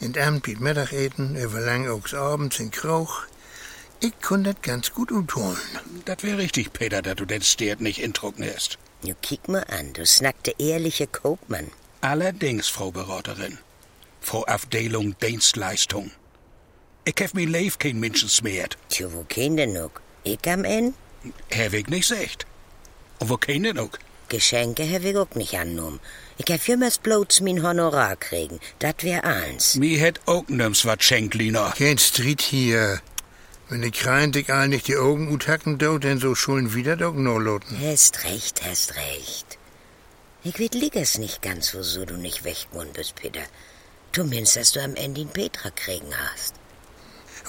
In 0.00 0.18
Amt 0.18 0.42
biet 0.44 0.60
Mittageten, 0.60 1.36
über 1.36 1.60
lang 1.60 1.88
auch 1.88 2.12
abends 2.14 2.58
in 2.58 2.70
Kroch. 2.70 3.24
Ich 4.00 4.14
kon 4.22 4.44
dat 4.44 4.62
ganz 4.62 4.92
gut 4.92 5.12
utholen. 5.12 5.58
Das 6.06 6.22
wär 6.22 6.38
richtig, 6.38 6.72
Peter, 6.72 7.02
dass 7.02 7.16
du 7.16 7.26
den 7.26 7.42
Stert 7.42 7.82
nicht 7.82 8.00
introcken 8.00 8.44
hast. 8.44 8.78
Nu 9.02 9.14
kick 9.20 9.48
mal 9.48 9.64
an, 9.68 9.92
du 9.92 10.06
snackte 10.06 10.54
ehrliche 10.58 11.06
Koopmann. 11.06 11.70
Allerdings, 12.00 12.68
Frau 12.68 12.90
Beraterin. 12.90 13.58
Frau 14.22 14.44
Abteilung 14.44 15.16
Dienstleistung. 15.20 16.10
Ich 17.10 17.20
hef 17.20 17.34
mi 17.34 17.44
Leif 17.44 17.76
kein 17.76 17.98
Menschen 17.98 18.28
smert. 18.28 18.76
Tja, 18.88 19.08
wo 19.12 19.24
kein 19.28 19.56
denn 19.56 19.72
noch? 19.72 19.90
Ich 20.22 20.46
am 20.46 20.62
Ende? 20.64 20.94
Hab 21.52 21.72
ich 21.72 21.88
nicht 21.88 22.06
secht. 22.06 22.46
Und 23.18 23.30
wo 23.30 23.36
kein 23.36 23.64
denn 23.64 23.80
auch? 23.80 23.96
Geschenke 24.28 24.84
hab 24.88 25.02
ich 25.02 25.16
auch 25.16 25.34
nicht 25.34 25.54
angenommen. 25.58 25.98
Ich 26.38 26.52
hab 26.52 26.68
jemals 26.68 26.98
bloß 26.98 27.40
mein 27.40 27.64
Honorar 27.64 28.14
kriegen. 28.14 28.60
Dat 28.78 29.02
wär 29.02 29.24
eins. 29.24 29.74
Mi 29.74 29.96
hätt 29.96 30.20
auch 30.26 30.46
nims 30.46 30.84
wat 30.84 31.02
schenkt, 31.02 31.34
Lina. 31.34 31.74
Kein 31.76 31.98
Street 31.98 32.42
hier. 32.42 33.00
Wenn 33.68 33.82
ich 33.82 34.06
rein 34.06 34.30
dich 34.30 34.52
all 34.52 34.68
nicht 34.68 34.86
die 34.86 34.96
Augen 34.96 35.32
uthacken 35.32 35.78
do, 35.78 35.98
denn 35.98 36.20
so 36.20 36.36
schulden 36.36 36.74
wieder 36.74 36.96
doch 36.96 37.14
no 37.14 37.38
loten. 37.38 37.76
Hast 37.82 38.22
recht, 38.22 38.62
hast 38.64 38.94
recht. 38.94 39.58
Ich 40.44 40.60
weet 40.60 40.74
liegers 40.74 41.18
nicht 41.18 41.42
ganz, 41.42 41.74
woso 41.74 42.04
du 42.04 42.16
nicht 42.16 42.44
weggewonnen 42.44 42.92
bist, 42.92 43.16
Peter. 43.16 43.46
Du 44.12 44.22
meinst, 44.22 44.54
dass 44.54 44.70
du 44.70 44.80
am 44.80 44.94
Ende 44.94 45.22
den 45.22 45.28
Petra 45.28 45.70
kriegen 45.70 46.14
hast. 46.16 46.54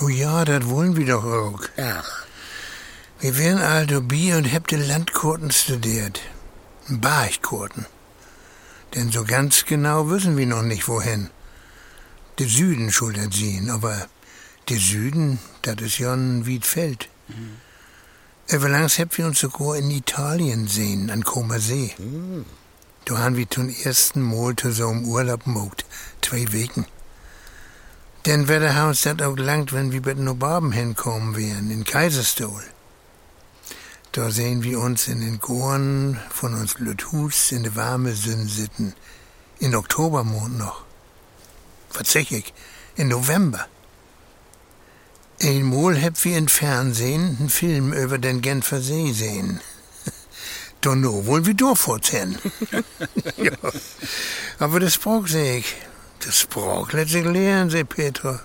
Oh 0.02 0.10
ja, 0.10 0.46
dat 0.46 0.68
wollen 0.68 0.96
wir 0.96 1.06
doch 1.06 1.24
auch. 1.24 1.62
Ach, 1.78 2.26
Wir 3.20 3.38
wären 3.38 3.60
also 3.60 4.02
bi 4.02 4.34
und 4.34 4.46
heb 4.46 4.68
den 4.68 4.88
Landkurten 4.88 5.52
studiert. 5.52 6.20
Barchkurten. 6.90 7.86
Denn 8.96 9.12
so 9.12 9.24
ganz 9.24 9.66
genau 9.66 10.10
wissen 10.10 10.38
wir 10.38 10.48
noch 10.48 10.64
nicht, 10.64 10.88
wohin. 10.88 11.30
Der 12.40 12.48
Süden 12.48 12.92
schuldet 12.92 13.34
sehen, 13.36 13.70
aber 13.70 14.08
der 14.70 14.80
Süden, 14.80 15.38
das 15.62 15.76
ist 15.82 16.00
ja 16.00 16.14
ein 16.14 16.48
Wiedfeld. 16.48 17.08
Mhm. 17.28 17.58
Überlangs 18.48 18.98
heb 18.98 19.16
wir 19.20 19.28
uns 19.28 19.40
sogar 19.40 19.76
in 19.76 19.92
Italien 19.92 20.68
sehen, 20.68 21.12
an 21.12 21.24
Koma 21.24 21.60
See. 21.60 21.94
Da 23.06 23.20
haben 23.20 23.38
wir 23.38 23.48
zum 23.48 23.70
ersten 23.70 24.22
Mal 24.22 24.56
zusammen 24.56 25.06
Urlaub 25.06 25.44
gemacht. 25.44 25.86
Zwei 26.22 26.52
Wochen. 26.52 26.88
Denn 28.26 28.48
wäre 28.48 28.88
uns 28.88 29.02
das 29.02 29.20
auch 29.22 29.36
langt, 29.36 29.74
wenn 29.74 29.92
wir 29.92 30.02
bei 30.02 30.14
den 30.14 30.26
Nobaben 30.26 30.72
hinkommen 30.72 31.36
wären, 31.36 31.72
in 31.72 31.84
Kaiserstuhl. 31.84 32.64
Da 34.12 34.30
sehen 34.30 34.62
wir 34.64 34.80
uns 34.80 35.08
in 35.08 35.22
den 35.22 35.40
Goren 35.40 36.20
von 36.30 36.54
uns 36.54 36.78
Lüthus 36.78 37.52
in 37.52 37.64
de 37.64 37.76
warme 37.76 38.14
Sünn 38.14 38.48
sitten. 38.48 38.94
In 39.60 39.74
Oktobermond 39.74 40.58
noch. 40.58 40.84
Was 41.94 42.12
sag 42.12 42.32
ich? 42.32 42.54
In 42.96 43.08
November. 43.08 43.68
Einmal 45.42 45.98
heb 45.98 46.24
wir 46.24 46.38
im 46.38 46.48
Fernsehen 46.48 47.38
einen 47.40 47.50
Film 47.50 47.94
über 47.94 48.20
den 48.20 48.42
Genfer 48.42 48.82
See 48.82 49.12
sehen. 49.14 49.62
Donno, 50.82 51.26
wohl 51.26 51.46
wie 51.48 51.56
durchfortzen. 51.56 52.38
ja. 53.38 53.54
Aber 54.60 54.80
das 54.80 55.00
seh 55.26 55.58
ich. 55.58 55.76
Das 56.24 56.40
Sprach 56.40 56.92
lässt 56.94 57.12
sich 57.12 57.26
lernen, 57.26 57.70
seh 57.70 57.84
Petra. 57.84 58.42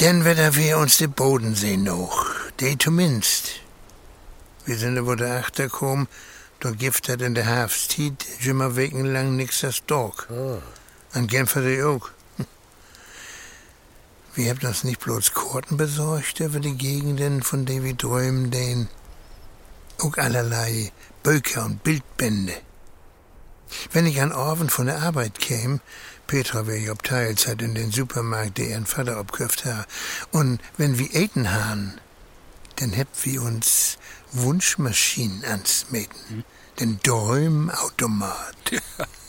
Denn 0.00 0.24
werden 0.24 0.54
wir 0.54 0.78
uns 0.78 0.98
den 0.98 1.12
Bodensee 1.12 1.76
noch. 1.76 2.26
Die 2.60 2.78
zumindest. 2.78 3.60
Wir 4.64 4.76
sind 4.76 4.96
über 4.96 5.16
der 5.16 5.40
Achter 5.40 5.64
gekommen, 5.64 6.08
da 6.60 6.70
gibt 6.70 7.08
in 7.08 7.34
der 7.34 7.46
Herbstzeit 7.46 8.26
immer 8.44 8.76
wochenlang 8.76 9.36
nix 9.36 9.64
als 9.64 9.84
Dog. 9.86 10.28
oh. 10.30 10.58
An 11.12 11.26
Genfer 11.26 11.62
See 11.62 11.82
auch. 11.82 12.10
Wir 14.34 14.50
haben 14.50 14.66
uns 14.66 14.84
nicht 14.84 15.00
bloß 15.00 15.32
Karten 15.34 15.76
besorgt 15.76 16.38
über 16.38 16.60
die 16.60 16.76
Gegenden, 16.76 17.42
von 17.42 17.64
denen 17.64 17.84
wir 17.84 17.96
träumen, 17.96 18.50
den 18.50 18.88
auch 19.98 20.16
allerlei 20.16 20.92
Böker 21.22 21.64
und 21.64 21.82
Bildbände. 21.82 22.54
Wenn 23.92 24.06
ich 24.06 24.20
an 24.20 24.32
Abend 24.32 24.72
von 24.72 24.86
der 24.86 25.02
Arbeit 25.02 25.38
käme, 25.38 25.80
Petra 26.26 26.66
wäre 26.66 26.78
ja 26.78 26.92
ob 26.92 27.02
Teilzeit 27.02 27.62
in 27.62 27.74
den 27.74 27.90
Supermarkt, 27.90 28.58
der 28.58 28.68
ihren 28.68 28.86
Vater 28.86 29.16
abköpft 29.16 29.64
hat, 29.64 29.86
und 30.30 30.60
wenn 30.76 30.98
wir 30.98 31.14
eten 31.14 31.52
haben, 31.52 31.94
dann 32.76 32.92
heb 32.92 33.08
wir 33.22 33.42
uns 33.42 33.98
Wunschmaschinen 34.32 35.44
ansmeten. 35.44 36.44
Den 36.78 37.00
Däumautomat. 37.02 38.72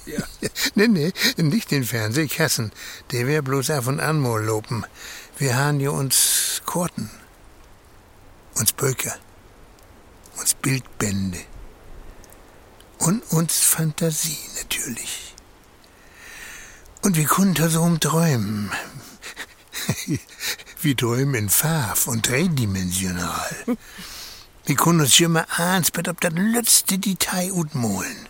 Ja. 0.06 0.24
nee, 0.76 0.88
nee, 0.88 1.14
nicht 1.38 1.72
den 1.72 1.84
Fernsehkassen. 1.84 2.72
Der 3.12 3.28
wär 3.28 3.42
bloß 3.42 3.72
auf 3.72 3.88
und 3.88 4.00
an 4.00 4.20
mal 4.20 4.44
lopen. 4.44 4.86
Wir 5.38 5.56
haben 5.56 5.80
ja 5.80 5.90
uns 5.90 6.62
Korten. 6.66 7.10
uns 8.60 8.74
Böker, 8.74 9.16
uns 10.38 10.54
Bildbände 10.54 11.40
und 13.00 13.24
uns 13.32 13.60
Fantasie 13.60 14.38
natürlich. 14.58 15.34
Und 17.02 17.16
wir 17.16 17.26
konnten 17.26 17.70
so 17.70 17.98
träumen. 17.98 18.72
wir 20.82 20.98
träumen 20.98 21.36
in 21.36 21.50
Farb 21.50 22.08
und 22.08 22.28
dreidimensional. 22.28 23.56
wir 24.66 24.76
können 24.76 25.02
uns 25.02 25.20
mal 25.22 25.46
eins 25.58 25.92
bis 25.92 26.08
ob 26.08 26.20
das 26.22 26.34
letzte 26.36 27.00
Detail 27.00 27.52
utmolen. 27.52 28.28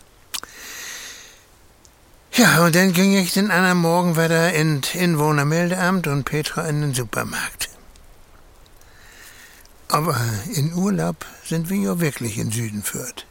Ja, 2.33 2.63
und 2.63 2.75
dann 2.75 2.93
ging 2.93 3.17
ich 3.17 3.33
den 3.33 3.51
anderen 3.51 3.79
Morgen 3.79 4.15
wieder 4.15 4.53
in 4.53 4.81
Inwohnermeldeamt 4.93 6.07
und 6.07 6.23
Petra 6.23 6.67
in 6.69 6.81
den 6.81 6.93
Supermarkt. 6.93 7.69
Aber 9.89 10.15
in 10.53 10.73
Urlaub 10.73 11.25
sind 11.43 11.69
wir 11.69 11.77
ja 11.77 11.99
wirklich 11.99 12.37
in 12.37 12.51
Süden 12.51 12.83
führt. 12.83 13.25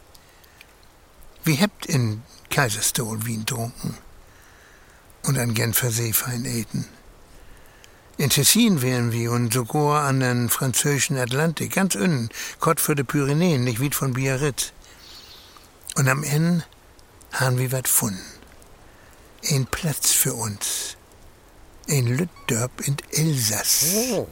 Wir 1.44 1.60
habt 1.60 1.86
in 1.86 2.22
Kaiserstuhl 2.50 3.24
Wien 3.24 3.46
trunken 3.46 3.96
und 5.24 5.38
an 5.38 5.54
Genfer 5.54 5.90
See 5.90 6.12
fein 6.12 6.44
eten. 6.44 6.86
In 8.16 8.30
Tessin 8.30 8.82
wären 8.82 9.12
wir 9.12 9.30
und 9.30 9.52
sogar 9.52 10.04
an 10.04 10.18
den 10.18 10.48
französischen 10.48 11.16
Atlantik, 11.16 11.74
ganz 11.74 11.94
innen, 11.94 12.30
Gott 12.58 12.80
für 12.80 12.96
die 12.96 13.04
Pyrenäen, 13.04 13.62
nicht 13.62 13.80
weit 13.80 13.94
von 13.94 14.12
Biarritz. 14.12 14.72
Und 15.94 16.08
am 16.08 16.24
Ende 16.24 16.64
haben 17.32 17.58
wir 17.58 17.70
wat 17.70 17.84
gefunden. 17.84 18.18
Ein 19.48 19.66
Platz 19.66 20.10
für 20.10 20.34
uns. 20.34 20.96
Ein 21.88 22.06
Lüttdörp 22.06 22.80
in 22.86 22.96
Elsass. 23.12 23.84
Oh. 24.12 24.28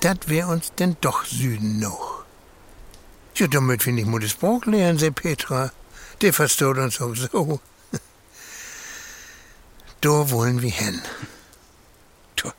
Dat 0.00 0.28
wär 0.28 0.48
uns 0.48 0.72
denn 0.78 0.96
doch 1.00 1.24
Süden 1.24 1.78
noch. 1.78 2.09
Ja, 3.40 3.46
damit 3.46 3.86
wir 3.86 3.94
nicht 3.94 4.06
nur 4.06 4.20
das 4.20 4.34
Brauch 4.34 4.66
lernen, 4.66 4.98
se 4.98 5.10
Petra. 5.12 5.72
Der 6.20 6.34
versteht 6.34 6.76
uns 6.76 7.00
auch 7.00 7.14
so. 7.14 7.58
Da 10.02 10.30
wollen 10.30 10.60
wir 10.60 10.70
hin. 10.70 11.00
Du, 12.36 12.50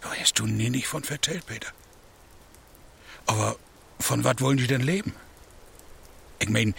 da 0.00 0.08
hast 0.18 0.38
du 0.38 0.46
nie 0.46 0.70
nicht 0.70 0.86
von 0.86 1.04
vertellt, 1.04 1.44
Peter. 1.44 1.68
Aber 3.26 3.56
von 4.00 4.24
was 4.24 4.40
wollen 4.40 4.56
die 4.56 4.66
denn 4.66 4.80
leben? 4.80 5.12
Ich 6.38 6.48
mein, 6.48 6.74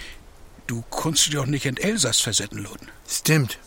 du 0.65 0.83
kannst 0.89 1.27
dich 1.27 1.35
doch 1.35 1.45
nicht 1.45 1.67
in 1.67 1.77
Elsass 1.77 2.21
versetzen, 2.21 2.57
Loden. 2.57 2.89
Stimmt. 3.07 3.59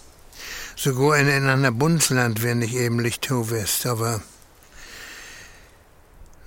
Sogar 0.74 1.16
in 1.18 1.28
ein 1.28 1.48
anderes 1.48 1.78
Bundesland, 1.78 2.42
wenn 2.42 2.60
ich 2.60 2.74
eben 2.74 2.98
Lichtow 2.98 3.50
wärst, 3.50 3.86
aber 3.86 4.20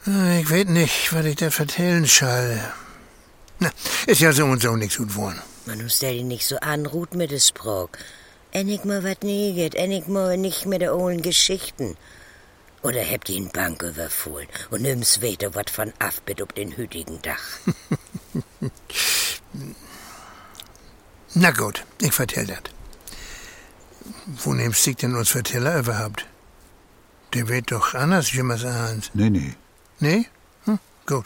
Ah, 0.06 0.39
ich 0.39 0.49
weiß 0.52 0.65
nicht, 0.65 1.13
was 1.13 1.25
ich 1.25 1.38
da 1.38 1.52
vertellen 1.52 2.04
soll. 2.04 2.60
Na, 3.60 3.72
ist 4.08 4.22
ja 4.22 4.32
so 4.32 4.45
und 4.45 4.62
so 4.62 4.76
nichts 4.76 4.98
gut 4.98 5.10
geworden. 5.10 5.41
Man 5.65 5.84
muss 5.84 6.00
dich 6.00 6.24
nicht 6.24 6.48
so 6.48 6.58
anruht 6.58 7.13
mit 7.13 7.32
dem 7.32 7.39
Sprach. 7.39 7.89
Ennig 8.52 8.86
mal 8.86 9.04
wat 9.04 9.24
neget, 9.24 9.76
ennig 9.76 10.08
mal 10.08 10.38
nicht 10.38 10.65
mit 10.65 10.82
der 10.82 10.95
ollen 10.95 11.22
Geschichten. 11.22 11.98
Oder 12.82 13.04
habt 13.04 13.30
ihr 13.30 13.36
in 13.36 13.50
Bank 13.50 13.84
überfohlen 13.84 14.48
und 14.72 14.82
nimm's 14.82 15.22
weiter 15.22 15.54
wat 15.54 15.69
von 15.69 15.93
Afbit 16.00 16.41
ob 16.41 16.56
den 16.56 16.78
hütigen 16.78 17.22
Dach. 17.22 17.43
Na 21.34 21.52
gut, 21.52 21.84
ich 22.02 22.13
vertell 22.13 22.48
dat. 22.48 22.72
Wo 24.26 24.54
nimmst 24.54 24.88
du 24.88 24.95
denn 24.95 25.15
uns 25.15 25.30
Verteller 25.30 25.80
überhaupt? 25.80 26.26
Der 27.34 27.48
wird 27.48 27.72
doch 27.72 27.93
anders, 27.93 28.34
wie 28.34 28.41
man's 28.41 28.63
ahnt. 28.63 29.12
Nee, 29.13 29.30
nee. 29.30 29.54
Nee? 30.00 30.26
Hm, 30.65 30.80
gut. 31.06 31.26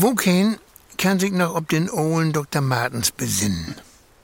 Wohin 0.00 0.58
kann 0.96 1.18
sich 1.18 1.32
noch 1.32 1.56
ob 1.56 1.68
den 1.70 1.90
Ohlen 1.90 2.32
Dr. 2.32 2.62
Martens 2.62 3.10
besinnen? 3.10 3.74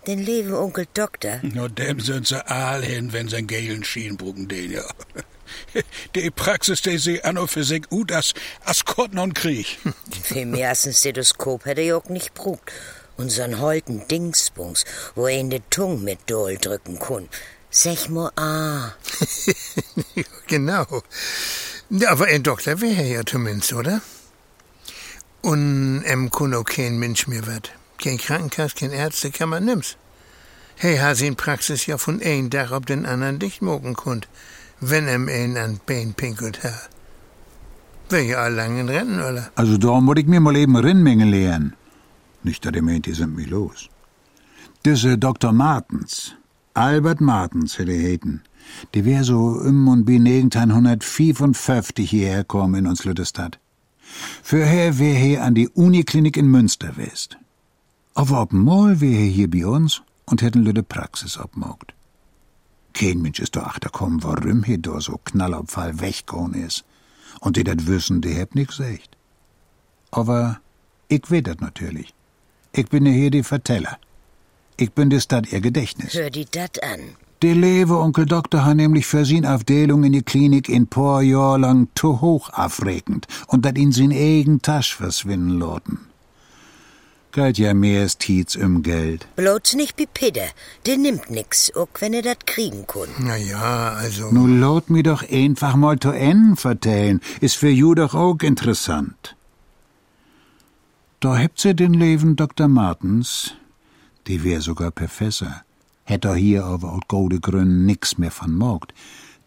Den 0.06 0.20
lieben 0.20 0.54
Onkel 0.54 0.86
Doktor? 0.94 1.40
Na, 1.42 1.66
dem 1.66 1.98
sind 1.98 2.28
sie 2.28 2.46
all 2.48 2.84
hin, 2.84 3.12
wenn 3.12 3.26
sie 3.26 3.44
geilen 3.44 3.82
Schienbrücken 3.82 4.46
den, 4.46 4.70
ja. 4.70 4.84
Die 6.14 6.30
Praxis, 6.30 6.80
die 6.82 6.98
sie 6.98 7.24
an 7.24 7.38
und 7.38 7.50
für 7.50 7.64
sich 7.64 7.90
ut 7.90 8.12
as, 8.12 8.34
as 8.64 8.84
Kotten 8.84 9.18
und 9.18 9.34
Krieg. 9.34 9.78
Viel 10.22 10.46
mehr 10.46 10.68
als 10.68 10.86
ein 10.86 10.92
Stethoskop 10.92 11.64
hätte 11.64 11.80
ich 11.80 11.92
auch 11.92 12.08
nicht 12.08 12.34
brugt. 12.34 12.70
Und 13.16 13.32
so'n 13.32 13.58
holten 13.58 14.06
Dingsbums, 14.06 14.84
wo 15.16 15.26
er 15.26 15.40
in 15.40 15.50
die 15.50 15.62
Tung 15.70 16.04
mit 16.04 16.20
Doll 16.26 16.56
drücken 16.56 17.00
kun. 17.00 17.28
Sech 17.70 18.08
mo 18.08 18.30
ah. 18.36 18.92
genau. 20.46 21.02
Aber 22.06 22.26
ein 22.26 22.44
Doktor 22.44 22.80
wäre 22.80 23.02
ja 23.02 23.26
zumindest, 23.26 23.72
oder? 23.72 24.02
Und 25.44 26.02
em 26.06 26.30
kun 26.30 26.54
auch 26.54 26.64
kein 26.64 26.98
Mensch 26.98 27.26
mehr 27.26 27.46
wird. 27.46 27.70
Kein 28.02 28.16
Krankenkasse, 28.16 28.76
kein 28.76 28.92
Ärzte, 28.92 29.30
kann 29.30 29.50
man 29.50 29.66
nimm's. 29.66 29.98
Hey, 30.76 30.96
has 30.96 31.20
in 31.20 31.36
Praxis 31.36 31.84
ja 31.84 31.98
von 31.98 32.22
ein 32.22 32.50
Tag 32.50 32.72
auf 32.72 32.86
den 32.86 33.04
anderen 33.04 33.38
dicht 33.38 33.60
mogen 33.60 33.92
konnt, 33.92 34.26
wenn 34.80 35.06
em 35.06 35.28
ein 35.28 35.58
an 35.58 35.80
Bein 35.84 36.14
pinkelt 36.14 36.64
hat. 36.64 36.88
Wäre 38.08 38.24
ja 38.24 38.48
lang 38.48 38.78
in 38.78 38.88
Rennen, 38.88 39.20
oder? 39.20 39.50
Also 39.54 39.76
da 39.76 40.00
muss 40.00 40.16
ich 40.16 40.26
mir 40.26 40.40
mal 40.40 40.56
eben 40.56 40.76
Rinnmengen 40.76 41.28
lehren. 41.28 41.74
Nicht, 42.42 42.64
dass 42.64 42.72
ihr 42.74 42.82
meint, 42.82 43.04
die 43.04 43.12
sind 43.12 43.36
mir 43.36 43.46
los. 43.46 43.90
Diese 44.86 45.18
Dr. 45.18 45.52
Martens, 45.52 46.36
Albert 46.72 47.20
Martens 47.20 47.78
hätte 47.78 47.92
heten, 47.92 48.42
die 48.94 49.04
wär 49.04 49.24
so 49.24 49.40
um 49.70 49.88
und 49.88 50.06
bi 50.06 50.16
1955 50.16 52.08
hierher 52.08 52.44
kommen 52.44 52.76
in 52.76 52.86
uns 52.86 53.04
Lüttestadt. 53.04 53.58
Vorher 54.42 54.98
wär 54.98 55.14
he 55.14 55.38
an 55.38 55.54
die 55.54 55.68
Uniklinik 55.68 56.36
in 56.36 56.50
Münster 56.50 56.96
west. 56.96 57.36
Aber 58.14 58.42
ob 58.42 58.52
mal 58.52 59.00
wär 59.00 59.18
he 59.18 59.30
hier 59.30 59.50
bei 59.50 59.66
uns 59.66 60.02
und 60.26 60.42
hätten 60.42 60.64
Lütte 60.64 60.82
Praxis 60.82 61.38
obmogt. 61.38 61.94
Kein 62.92 63.22
Mensch 63.22 63.40
ist 63.40 63.56
doch 63.56 63.64
achterkommen, 63.64 64.22
warum 64.22 64.62
he 64.62 64.78
da 64.78 65.00
so 65.00 65.18
knallabfall 65.24 66.00
weggehauen 66.00 66.54
is. 66.54 66.84
Und 67.40 67.56
die 67.56 67.64
dat 67.64 67.86
wissen, 67.86 68.20
die 68.20 68.34
heb 68.34 68.54
nix 68.54 68.78
echt. 68.78 69.16
Aber 70.10 70.60
ich 71.08 71.30
weet 71.30 71.48
dat 71.48 71.60
natürlich. 71.60 72.14
Ich 72.72 72.88
bin 72.88 73.06
hier 73.06 73.30
die 73.30 73.42
Verteller. 73.42 73.98
Ich 74.76 74.92
bin 74.92 75.10
das 75.10 75.26
dat 75.28 75.52
ihr 75.52 75.60
Gedächtnis. 75.60 76.14
Hör 76.14 76.30
die 76.30 76.46
dat 76.46 76.82
an. 76.82 77.00
Der 77.44 77.54
lewe 77.54 77.98
Onkel 77.98 78.24
Doktor 78.24 78.64
hat 78.64 78.78
nämlich 78.78 79.04
für 79.06 79.26
sin 79.26 79.44
Aufdelung 79.44 80.02
in 80.02 80.12
die 80.12 80.22
Klinik 80.22 80.70
in 80.70 80.86
paar 80.86 81.20
Jahr 81.20 81.58
lang 81.58 81.88
zu 81.94 82.22
hoch 82.22 82.48
aufregend 82.54 83.26
und 83.48 83.66
dat 83.66 83.76
in 83.76 83.92
sin 83.92 84.12
eigen 84.12 84.62
Tasch 84.62 84.96
verschwinden 84.96 85.50
loten. 85.50 85.98
Galt 87.32 87.58
ja 87.58 87.74
mehr 87.74 88.00
als 88.00 88.16
Tietz 88.16 88.56
um 88.56 88.82
Geld. 88.82 89.28
Bloß 89.36 89.74
nicht 89.74 89.98
wie 89.98 90.06
Peter. 90.06 90.48
Der 90.86 90.96
nimmt 90.96 91.30
nix, 91.30 91.70
auch 91.76 91.88
wenn 91.98 92.14
er 92.14 92.22
dat 92.22 92.46
kriegen 92.46 92.86
kun. 92.86 93.08
Na 93.18 93.36
ja, 93.36 93.90
also. 93.90 94.30
Nun 94.30 94.58
lot 94.58 94.88
mir 94.88 95.02
doch 95.02 95.22
einfach 95.30 95.76
mal 95.76 95.98
zu 95.98 96.12
Enden 96.12 96.56
vertellen. 96.56 97.20
Ist 97.42 97.56
für 97.56 97.68
ju 97.68 97.94
doch 97.94 98.14
auch 98.14 98.40
interessant. 98.40 99.36
Da 101.20 101.36
hebt 101.36 101.60
sie 101.60 101.74
den 101.74 101.92
Leben 101.92 102.36
Dr. 102.36 102.68
Martens, 102.68 103.52
die 104.28 104.42
wär 104.44 104.62
sogar 104.62 104.92
Professor 104.92 105.62
hätt 106.04 106.24
er 106.24 106.34
hier 106.34 106.64
aber 106.64 106.92
aus 106.92 107.02
gode 107.08 107.40
Gründen 107.40 107.86
nix 107.86 108.18
mehr 108.18 108.30
von 108.30 108.54
morgt. 108.54 108.94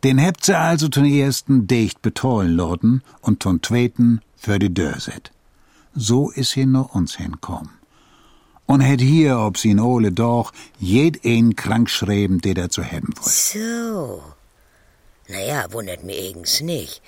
Den 0.03 0.17
hebt 0.17 0.45
sie 0.45 0.57
also 0.57 0.89
zum 0.89 1.05
ersten 1.05 1.67
dicht 1.67 2.01
betollen 2.01 2.51
lorden 2.55 3.01
und 3.21 3.41
zum 3.41 3.63
zweiten 3.63 4.21
für 4.35 4.59
die 4.59 4.73
Dörr 4.73 4.99
set. 4.99 5.31
So 5.95 6.29
is 6.29 6.51
sie 6.51 6.65
nur 6.65 6.93
uns 6.93 7.15
hinkommen. 7.17 7.71
Und 8.67 8.81
hätt 8.81 9.01
hier, 9.01 9.39
ob 9.39 9.57
sie 9.57 9.71
in 9.71 9.79
Ole 9.79 10.11
doch, 10.11 10.51
jed 10.77 11.25
ein 11.25 11.55
krank 11.55 11.89
schreiben, 11.89 12.41
der 12.41 12.53
dazu 12.53 12.83
haben 12.83 13.13
wollt. 13.15 13.33
So. 13.33 14.21
Naja, 15.29 15.71
wundert 15.71 16.03
mir 16.03 16.17
eigens 16.17 16.61
nicht. 16.61 17.01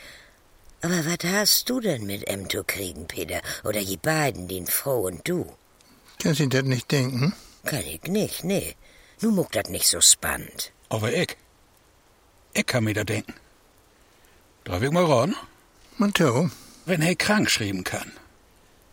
Aber 0.82 1.06
was 1.06 1.30
hast 1.30 1.70
du 1.70 1.82
denn 1.82 2.06
mit 2.06 2.28
em 2.28 2.50
zu 2.50 2.64
kriegen, 2.64 3.08
Peter? 3.08 3.42
Oder 3.66 3.82
die 3.84 3.98
beiden, 3.98 4.48
den 4.48 4.66
Frau 4.66 5.02
und 5.02 5.28
du? 5.28 5.46
Kannst 6.20 6.40
du 6.40 6.48
das 6.48 6.64
nicht 6.64 6.90
denken? 6.92 7.34
Kann 7.66 7.84
ich 7.86 8.04
nicht, 8.04 8.46
nee. 8.46 8.76
Nu 9.22 9.32
muck 9.32 9.52
dat 9.52 9.70
nicht 9.70 9.88
so 9.88 10.02
spannend. 10.02 10.72
Aber 10.90 11.14
ich, 11.14 11.38
ich 12.54 12.66
kann 12.66 12.84
mir 12.84 12.94
da 12.94 13.04
denken. 13.04 13.34
Darf 14.64 14.82
ich 14.82 14.92
mal 14.92 15.06
ran? 15.06 15.36
Matteo? 15.98 16.50
Wenn 16.86 17.02
er 17.02 17.16
krank 17.16 17.50
schreiben 17.50 17.84
kann 17.84 18.12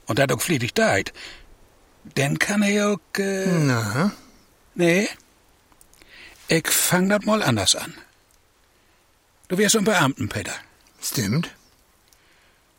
und 0.07 0.20
auch 0.20 0.41
flietig 0.41 0.74
deit, 0.74 1.12
dann 2.14 2.39
kann 2.39 2.62
er 2.62 2.91
auch, 2.91 3.18
äh, 3.18 3.47
Na? 3.47 4.12
nee, 4.74 5.09
ich 6.49 6.68
fang 6.68 7.09
dat 7.09 7.24
mal 7.24 7.43
anders 7.43 7.74
an. 7.74 7.95
Du 9.49 9.59
wärst 9.59 9.77
ein 9.77 9.85
Beamten, 9.85 10.29
Peter. 10.29 10.55
Stimmt. 11.01 11.51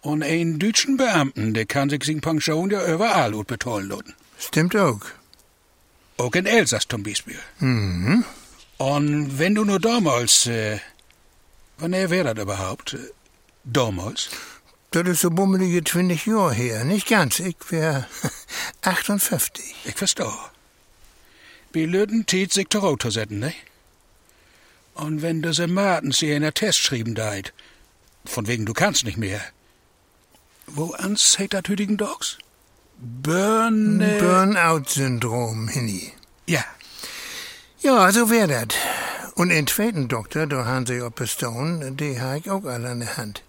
Und 0.01 0.23
ein 0.23 0.59
deutschen 0.59 0.97
Beamten, 0.97 1.53
der 1.53 1.65
kann 1.65 1.89
sich 1.89 2.03
sin 2.03 2.21
Pension 2.21 2.69
ja 2.69 2.85
überall 2.85 3.31
gut 3.31 3.47
betollen 3.47 3.89
lassen. 3.89 4.15
Stimmt 4.37 4.75
auch. 4.75 5.01
Auch 6.17 6.33
in 6.33 6.45
Elsass 6.45 6.87
zum 6.87 7.03
Beispiel. 7.03 7.39
Mhm. 7.59 8.25
Und 8.77 9.39
wenn 9.39 9.55
du 9.55 9.63
nur 9.63 9.79
damals, 9.79 10.47
äh, 10.47 10.79
wann 11.77 11.91
wär 11.91 12.23
das 12.23 12.37
überhaupt? 12.37 12.93
Äh, 12.93 13.11
damals? 13.63 14.29
Das 14.91 15.07
ist 15.07 15.21
so 15.21 15.29
bummelige 15.29 15.83
20 15.83 16.25
Jahre 16.25 16.53
her. 16.53 16.83
Nicht 16.85 17.07
ganz, 17.07 17.39
ich 17.39 17.57
wär 17.69 18.07
58. 18.81 19.75
Ich 19.85 19.95
verstehe. 19.95 20.31
Wie 21.73 21.85
Lüden 21.85 22.25
tät 22.25 22.53
sich 22.53 22.67
der 22.69 22.83
Auto 22.83 23.09
setzen, 23.09 23.39
ne? 23.39 23.53
Und 24.93 25.21
wenn 25.21 25.43
du 25.43 25.53
se 25.53 25.67
Martens 25.67 26.19
hier 26.19 26.35
in 26.35 26.41
der 26.41 26.53
Test 26.53 26.79
schrieben 26.79 27.13
deit, 27.13 27.53
von 28.25 28.47
wegen 28.47 28.65
du 28.65 28.73
kannst 28.73 29.03
nicht 29.03 29.17
mehr, 29.17 29.41
wo 30.65 30.93
ans 30.93 31.37
heit 31.37 31.53
dat 31.53 31.67
Hüdigen 31.67 31.97
Dogs? 31.97 32.39
Burn... 32.99 33.99
Burnout-Syndrom, 34.19 35.67
Hinni. 35.67 36.13
Ja. 36.47 36.63
Ja, 37.79 38.11
so 38.11 38.29
wär 38.29 38.47
dat. 38.47 38.75
Und 39.35 39.49
den 39.49 39.67
zweiten 39.67 40.07
Doktor, 40.07 40.47
der 40.47 40.65
Hansi 40.65 41.01
Oppestone, 41.01 41.91
die 41.91 42.19
ha 42.19 42.35
ich 42.35 42.49
auch 42.49 42.65
alle 42.65 42.89
an 42.89 43.01
der 43.01 43.17
Hand. 43.17 43.43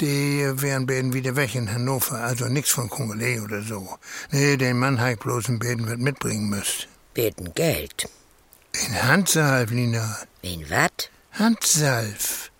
Die 0.00 0.50
wären 0.54 0.86
beiden 0.86 1.12
wieder 1.12 1.36
weg 1.36 1.54
in 1.54 1.70
Hannover, 1.70 2.20
also 2.20 2.46
nix 2.46 2.70
von 2.70 2.88
Kongolais 2.88 3.40
oder 3.40 3.60
so. 3.62 3.98
Nee, 4.30 4.56
den 4.56 4.78
Mann 4.78 4.98
ha 4.98 5.10
ich 5.10 5.18
bloß 5.18 5.48
ein 5.48 5.58
Beten 5.58 5.86
was 5.86 5.98
mitbringen 5.98 6.48
müsst. 6.48 6.88
Beten 7.12 7.52
Geld. 7.52 8.08
In 8.72 9.02
Handsalf, 9.02 9.70
Nina. 9.70 10.16
In 10.40 10.70
wat? 10.70 11.10
Handsalf. 11.32 12.50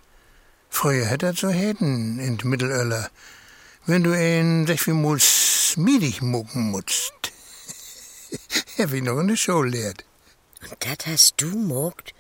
Früher 0.69 1.07
hätt 1.07 1.23
er 1.23 1.33
so 1.33 1.49
hätten 1.49 2.19
in 2.19 2.39
Mittelöller. 2.45 3.09
Wenn 3.87 4.05
du 4.05 4.13
ihn 4.13 4.67
sech 4.67 4.87
wie 4.87 4.93
mal 4.93 5.19
smiedig 5.73 6.21
mucken 6.23 6.71
musst. 6.71 7.13
Hab 8.79 8.93
ich 8.93 9.03
noch 9.03 9.19
in 9.21 9.29
der 9.29 9.37
Show 9.37 9.63
lehrt. 9.63 10.05
Und 10.63 10.77
dat 10.81 11.07
hast 11.07 11.35
du 11.39 11.47
mogt? 11.47 12.13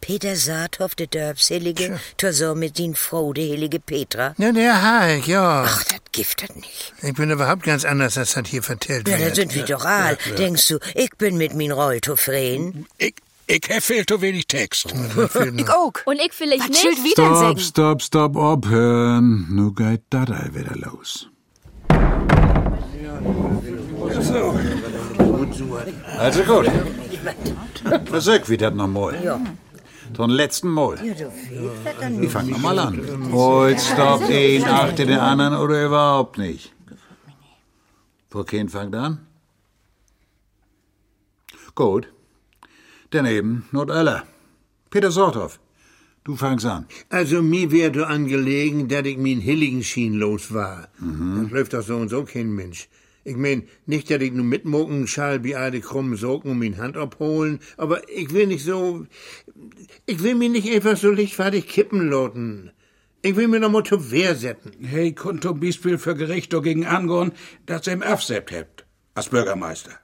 Peter 0.00 0.34
Saathoff, 0.34 0.94
de 0.94 1.06
Dörbselige, 1.06 2.00
so 2.32 2.54
mit 2.54 2.78
din 2.78 2.94
Frau, 2.94 3.34
de 3.34 3.50
heilige 3.52 3.80
Petra? 3.80 4.34
Ja, 4.38 4.50
der 4.52 4.74
Hulk, 4.82 5.26
ja. 5.28 5.64
Ach, 5.66 5.84
dat 5.84 6.00
giftet 6.12 6.56
nicht. 6.56 6.94
Ich 7.02 7.12
bin 7.14 7.30
überhaupt 7.30 7.64
ganz 7.64 7.84
anders, 7.84 8.16
als 8.16 8.32
das 8.32 8.48
hier 8.48 8.62
vertellt 8.62 9.06
Ja, 9.08 9.18
wird. 9.18 9.28
dann 9.28 9.34
sind 9.36 9.54
wir 9.54 9.64
doch 9.64 9.84
all. 9.84 10.16
Denkst 10.38 10.66
du, 10.68 10.78
ich 10.94 11.10
bin 11.18 11.36
mit 11.36 11.52
min 11.54 11.70
Rolto 11.70 12.16
freen? 12.16 12.86
Ich, 12.96 13.14
ich 13.46 13.60
hab 13.68 13.82
viel 13.82 14.06
zu 14.06 14.20
wenig 14.22 14.46
Text. 14.46 14.86
Ich 15.56 15.68
auch. 15.68 15.92
Und 16.06 16.18
ich 16.18 16.32
vielleicht 16.32 16.62
Was 16.62 16.68
nicht. 16.70 16.80
schild 16.80 17.04
wieder 17.04 17.36
Segen? 17.36 17.60
stopp, 17.60 18.00
stopp, 18.02 18.36
abhören. 18.38 19.48
Nu 19.50 19.72
geht 19.74 20.04
all 20.14 20.50
wieder 20.54 20.76
los. 20.76 21.26
Also 26.18 26.42
gut. 26.42 26.66
Versuch 28.06 28.48
wie 28.48 28.56
dat 28.56 28.74
noch 28.74 28.88
mal. 28.88 29.22
Ja. 29.22 29.40
Von 30.14 30.30
letzten 30.30 30.68
Mal. 30.68 30.98
Ich 32.20 32.30
fang 32.30 32.48
noch 32.50 32.58
mal 32.58 32.78
an. 32.78 33.32
Heute 33.32 33.80
stoppt 33.80 34.30
ein 34.30 34.64
achter 34.64 35.06
den 35.06 35.18
anderen 35.18 35.54
oder 35.56 35.86
überhaupt 35.86 36.38
nicht. 36.38 36.72
Wo 38.30 38.44
kein 38.44 38.68
fangt 38.68 38.94
an? 38.94 39.26
Gut. 41.74 42.08
Daneben 43.10 43.68
Not 43.72 43.90
Ella. 43.90 44.24
Peter 44.90 45.10
Sorthoff. 45.10 45.58
Du 46.30 46.36
fangst 46.36 46.64
an. 46.64 46.86
Also, 47.08 47.42
mir 47.42 47.72
wär 47.72 47.90
du 47.90 48.06
angelegen, 48.06 48.86
dass 48.86 49.04
ich 49.04 49.18
min 49.18 49.40
Hilligen 49.40 49.82
schien 49.82 50.14
los 50.14 50.54
war. 50.54 50.86
Das 51.42 51.50
läuft 51.50 51.72
doch 51.72 51.82
so 51.82 51.96
und 51.96 52.08
so 52.08 52.22
kein 52.22 52.52
Mensch. 52.52 52.88
Ich 53.24 53.34
mein, 53.34 53.64
nicht, 53.84 54.08
dass 54.12 54.22
ich 54.22 54.30
nur 54.32 54.44
mitmucken 54.44 55.08
schall 55.08 55.42
wie 55.42 55.56
alle 55.56 55.80
krummen 55.80 56.16
Socken 56.16 56.52
und 56.52 56.60
min 56.60 56.78
Hand 56.78 56.96
abholen, 56.96 57.58
aber 57.76 58.08
ich 58.08 58.32
will 58.32 58.46
nicht 58.46 58.64
so, 58.64 59.06
ich 60.06 60.22
will 60.22 60.36
mir 60.36 60.50
nicht 60.50 60.72
einfach 60.72 60.96
so 60.96 61.10
lichtfertig 61.10 61.66
kippen 61.66 62.08
loten. 62.08 62.70
Ich 63.22 63.34
will 63.34 63.48
mir 63.48 63.58
noch 63.58 63.72
mal 63.72 63.82
zur 63.82 64.12
Wehr 64.12 64.36
setzen. 64.36 64.70
Hey, 64.82 65.12
konnt 65.12 65.42
zum 65.42 65.58
Beispiel 65.58 65.98
für 65.98 66.14
Gericht 66.14 66.52
dagegen 66.52 66.86
angehen, 66.86 67.32
dass 67.66 67.88
ihr 67.88 67.94
ihm 67.94 68.02
absebt 68.02 68.52
habt, 68.52 68.86
als 69.14 69.30
Bürgermeister. 69.30 69.98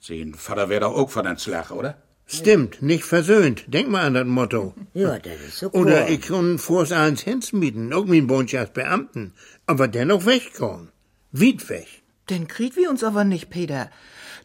Sein 0.00 0.32
Vater 0.32 0.70
wär 0.70 0.80
doch 0.80 0.96
auch 0.96 1.10
von 1.10 1.26
den 1.26 1.36
Schlag, 1.36 1.70
oder? 1.72 2.02
Stimmt, 2.26 2.80
nicht 2.80 3.04
versöhnt. 3.04 3.64
Denk 3.66 3.88
mal 3.90 4.06
an 4.06 4.14
das 4.14 4.26
Motto. 4.26 4.74
Ja, 4.94 5.18
das 5.18 5.40
ist 5.46 5.58
so 5.58 5.70
Oder 5.72 6.04
cool. 6.06 6.10
ich 6.14 6.20
kann 6.22 6.58
vors 6.58 6.92
eins 6.92 7.20
hinsmieten, 7.22 7.92
auch 7.92 8.06
min 8.06 8.28
Wunsch 8.30 8.54
als 8.54 8.72
Beamten, 8.72 9.34
aber 9.66 9.86
dennoch 9.88 10.24
wegkommen. 10.24 10.88
Weit 11.32 11.68
weg. 11.68 11.86
Den 12.30 12.48
kriegt 12.48 12.76
wir 12.76 12.88
uns 12.88 13.04
aber 13.04 13.24
nicht, 13.24 13.50
Peter. 13.50 13.90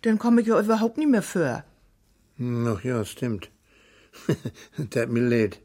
Den 0.03 0.17
komm 0.17 0.39
ich 0.39 0.47
ja 0.47 0.59
überhaupt 0.59 0.97
nicht 0.97 1.09
mehr 1.09 1.21
für. 1.21 1.63
Ach 2.39 2.83
ja, 2.83 3.05
stimmt. 3.05 3.49
Tat 4.89 5.09
mir 5.09 5.27
leid. 5.27 5.59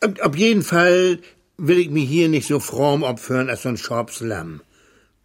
Ab, 0.00 0.18
ab 0.20 0.36
jeden 0.36 0.62
Fall 0.62 1.18
will 1.56 1.78
ich 1.78 1.90
mich 1.90 2.08
hier 2.08 2.28
nicht 2.28 2.46
so 2.46 2.60
fromm 2.60 3.02
opfern 3.02 3.48
als 3.48 3.62
so 3.62 3.70
ein 3.70 3.76
Schorpslamm. 3.76 4.60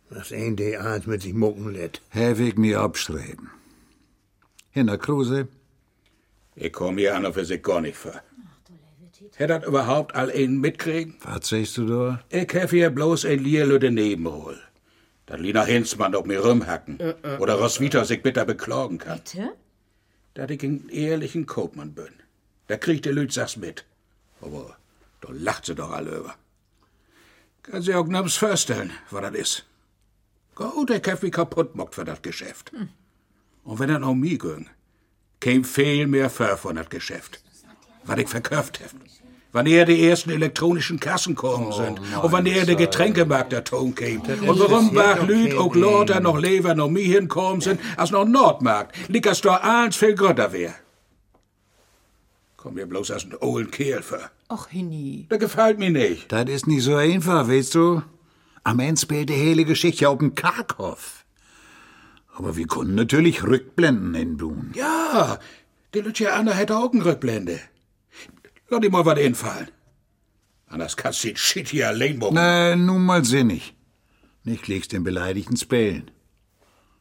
Das 0.10 0.32
ein 0.32 0.56
der 0.56 0.84
eins 0.86 1.06
mit 1.06 1.22
sich 1.22 1.34
mucken 1.34 1.72
lädt. 1.72 2.02
Hef 2.10 2.39
ich 2.39 2.56
mir 2.56 2.80
abstreben. 2.82 3.52
Hinter 4.72 4.97
Kruse. 4.97 5.47
Ich 6.62 6.74
komm 6.74 6.97
hier 6.97 7.16
an 7.16 7.34
für 7.34 7.45
sich 7.45 7.64
gar 7.64 7.80
nicht 7.80 7.97
für. 7.97 8.22
Hätt 9.36 9.49
dat 9.49 9.66
überhaupt 9.66 10.14
all 10.14 10.30
einen 10.30 10.60
mitkriegen? 10.60 11.16
Was 11.24 11.47
sagst 11.47 11.78
du 11.78 11.86
da? 11.86 12.24
Ich 12.30 12.53
hef 12.53 12.72
hier 12.72 12.89
bloß 12.89 13.24
ein 13.26 13.39
Lierlüde 13.39 13.91
Nebenhol. 13.91 14.60
Dat 15.26 15.39
Lina 15.39 15.64
Hinzmann 15.64 16.16
auf 16.16 16.26
mir 16.26 16.41
rumhacken. 16.41 16.99
Oder 17.39 17.55
Roswitha 17.55 18.03
sich 18.03 18.22
bitter 18.22 18.43
beklagen 18.43 18.97
kann. 18.97 19.20
Bitte? 19.20 19.53
Dat 20.34 20.51
ich 20.51 20.62
ein 20.64 20.89
ehrlichen 20.89 21.45
Kaufmann 21.45 21.93
bin. 21.93 22.14
Da 22.68 22.76
kriegt 22.76 23.05
der 23.05 23.14
Lüt 23.14 23.32
sag's 23.32 23.55
mit. 23.55 23.86
Aber 24.41 24.76
da 25.22 25.30
lacht 25.32 25.66
sie 25.66 25.76
doch 25.76 25.91
alle 25.91 26.18
über. 26.18 26.36
Kann 27.64 27.82
sie 27.82 27.95
auch 27.95 28.07
nabs 28.07 28.36
vorstellen, 28.36 28.91
was 29.12 29.22
das 29.22 29.36
ist. 29.36 29.66
Gut, 30.55 30.89
ich 30.89 31.07
hab 31.07 31.24
mich 31.24 31.32
kaputt 31.32 31.76
mockt 31.76 31.95
für 31.95 32.03
das 32.03 32.22
Geschäft. 32.22 32.74
Und 33.64 33.80
wenn 33.80 33.89
er 33.89 33.99
noch 33.99 34.14
mir 34.14 34.38
ging, 34.38 34.70
käm 35.39 35.63
viel 35.63 36.07
mehr 36.07 36.29
für 36.29 36.57
von 36.57 36.75
das 36.75 36.89
Geschäft. 36.89 37.41
Was 38.03 38.17
ich 38.17 38.27
verkauft 38.27 38.79
hab. 38.83 38.91
Wann 39.51 39.65
er 39.65 39.85
die 39.85 40.07
ersten 40.07 40.29
elektronischen 40.29 40.99
Kassen 40.99 41.33
kommen 41.33 41.71
sind. 41.71 41.99
und 41.99 42.31
wann 42.31 42.45
er 42.45 42.65
der 42.65 42.75
Getränkemarkt 42.75 43.51
der 43.51 43.63
Ton 43.63 43.95
käm. 43.95 44.21
Und 44.21 44.59
warum 44.59 44.93
war 44.93 45.25
Lüt 45.25 45.57
auch 45.57 45.75
lauter 45.75 46.19
noch 46.19 46.37
Lever 46.37 46.75
noch 46.75 46.89
mir 46.89 47.03
hinkommen 47.03 47.61
sind, 47.61 47.79
als 47.97 48.11
noch 48.11 48.25
Nordmarkt. 48.25 48.95
Liegt 49.09 49.25
das 49.25 49.41
doch 49.41 49.59
eins 49.61 49.95
viel 49.95 50.13
grötter 50.13 50.53
wär. 50.53 50.75
Komm 52.57 52.75
mir 52.75 52.85
bloß 52.85 53.11
als 53.11 53.23
ein 53.23 53.35
olden 53.39 53.71
Kerl 53.71 54.03
für. 54.03 54.29
Ach, 54.49 54.67
Hinni. 54.67 55.27
Der 55.31 55.37
gefällt 55.37 55.79
mir 55.79 55.89
nicht. 55.89 56.31
Das 56.31 56.47
ist 56.49 56.67
nicht 56.67 56.83
so 56.83 56.95
einfach, 56.95 57.47
weißt 57.47 57.73
du? 57.73 58.03
Am 58.63 58.79
Ende 58.79 59.01
spielt 59.01 59.29
die 59.29 59.33
hele 59.33 59.65
Geschichte 59.65 60.09
auf 60.09 60.19
dem 60.19 60.35
Karkhoff. 60.35 61.25
Aber 62.39 62.55
wir 62.55 62.67
konnten 62.67 62.95
natürlich 62.95 63.43
Rückblenden 63.43 64.15
entbluen. 64.15 64.71
Ja, 64.73 65.39
die 65.93 65.99
Luciana 65.99 66.53
hätte 66.53 66.77
auch 66.77 66.93
eine 66.93 67.03
Rückblende. 67.03 67.59
Lass 68.69 68.79
dir 68.79 68.89
mal 68.89 69.05
was 69.05 69.19
einfallen. 69.19 69.67
Anders 70.67 70.95
kannst 70.95 71.21
du 71.23 71.27
den 71.27 71.35
Shit 71.35 71.67
hier 71.67 71.89
allein 71.89 72.17
machen. 72.17 72.35
Na, 72.35 72.77
nun 72.77 73.03
mal 73.03 73.25
sinnig. 73.25 73.73
Nicht 74.45 74.69
legst 74.69 74.93
den 74.93 75.03
Beleidigten 75.03 75.57
spellen. 75.57 76.11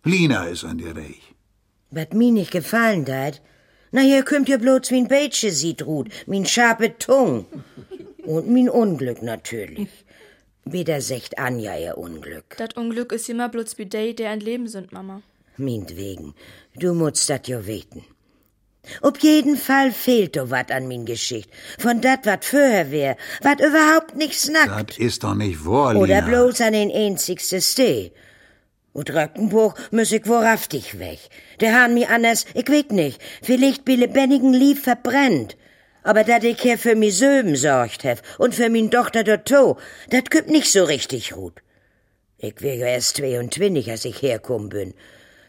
Lina 0.02 0.46
ist 0.46 0.64
an 0.64 0.78
dir 0.78 0.96
reich. 0.96 1.34
Was 1.92 2.10
mir 2.14 2.32
nicht 2.32 2.50
gefallen 2.50 3.04
dat, 3.04 3.40
na 3.92 4.00
hier 4.00 4.24
kümmt 4.24 4.48
ihr 4.48 4.58
bloß 4.58 4.90
wie 4.90 5.02
ein 5.02 5.08
Beitsche 5.08 5.52
sieht 5.52 5.86
ruht, 5.86 6.08
min 6.26 6.46
scharfe 6.46 6.98
Tung. 6.98 7.46
Und 8.24 8.48
min 8.48 8.68
Unglück 8.68 9.22
natürlich. 9.22 9.88
Wieder 10.70 11.00
secht 11.00 11.38
Anja 11.38 11.76
ihr 11.78 11.96
Unglück. 11.96 12.56
Das 12.58 12.74
Unglück 12.76 13.12
ist 13.12 13.28
immer 13.28 13.48
bloß 13.48 13.78
wie 13.78 13.86
die, 13.86 14.14
der 14.14 14.30
ein 14.30 14.40
Leben 14.40 14.68
sind, 14.68 14.92
Mama. 14.92 15.22
Mintwegen, 15.56 16.34
du 16.76 16.92
musst 16.94 17.30
dat 17.30 17.48
jo 17.48 17.66
weten. 17.66 18.04
Ob 19.00 19.18
jeden 19.18 19.56
Fall 19.56 19.92
fehlt 19.92 20.36
do 20.36 20.50
wat 20.50 20.70
an 20.70 20.86
min 20.86 21.04
Geschicht. 21.06 21.50
Von 21.78 22.00
dat 22.00 22.26
wat 22.26 22.44
vorher 22.44 22.90
wär, 22.90 23.16
wat 23.42 23.60
überhaupt 23.60 24.16
nicht 24.16 24.38
snackt. 24.38 24.90
Das 24.90 24.98
ist 24.98 25.24
doch 25.24 25.34
nicht 25.34 25.64
wahr, 25.64 25.94
Lina. 25.94 26.04
Oder 26.04 26.22
bloß 26.22 26.60
an 26.60 26.74
den 26.74 26.92
einzigste 26.92 27.60
Steh. 27.60 28.12
Und 28.92 29.10
Röckenbuch 29.10 29.74
muss 29.90 30.12
ich 30.12 30.26
wahrhaftig 30.28 30.98
weg. 30.98 31.18
Der 31.60 31.80
han 31.80 31.94
mi 31.94 32.04
anders, 32.04 32.46
ich 32.54 32.68
weet 32.68 32.92
nicht, 32.92 33.20
vielleicht 33.42 33.84
bi 33.84 33.96
lebendigen 33.96 34.52
Lieb 34.52 34.78
verbrennt. 34.78 35.56
Aber 36.10 36.24
dat 36.24 36.42
ich 36.44 36.60
hier 36.62 36.78
für 36.78 36.94
mi 36.96 37.10
Söben 37.10 37.54
sorgt 37.54 38.02
hef 38.04 38.20
und 38.38 38.54
für 38.54 38.70
min 38.70 38.90
Tochter 38.90 39.24
Dotto, 39.24 39.76
dat 40.08 40.30
kümmt 40.30 40.48
nicht 40.48 40.70
so 40.72 40.84
richtig 40.84 41.32
gut. 41.32 41.56
Ich 42.38 42.62
wär 42.62 42.76
ja 42.76 42.86
erst 42.86 43.16
22, 43.16 43.90
als 43.90 44.06
ich 44.06 44.22
herkommen 44.22 44.70
bin. 44.70 44.94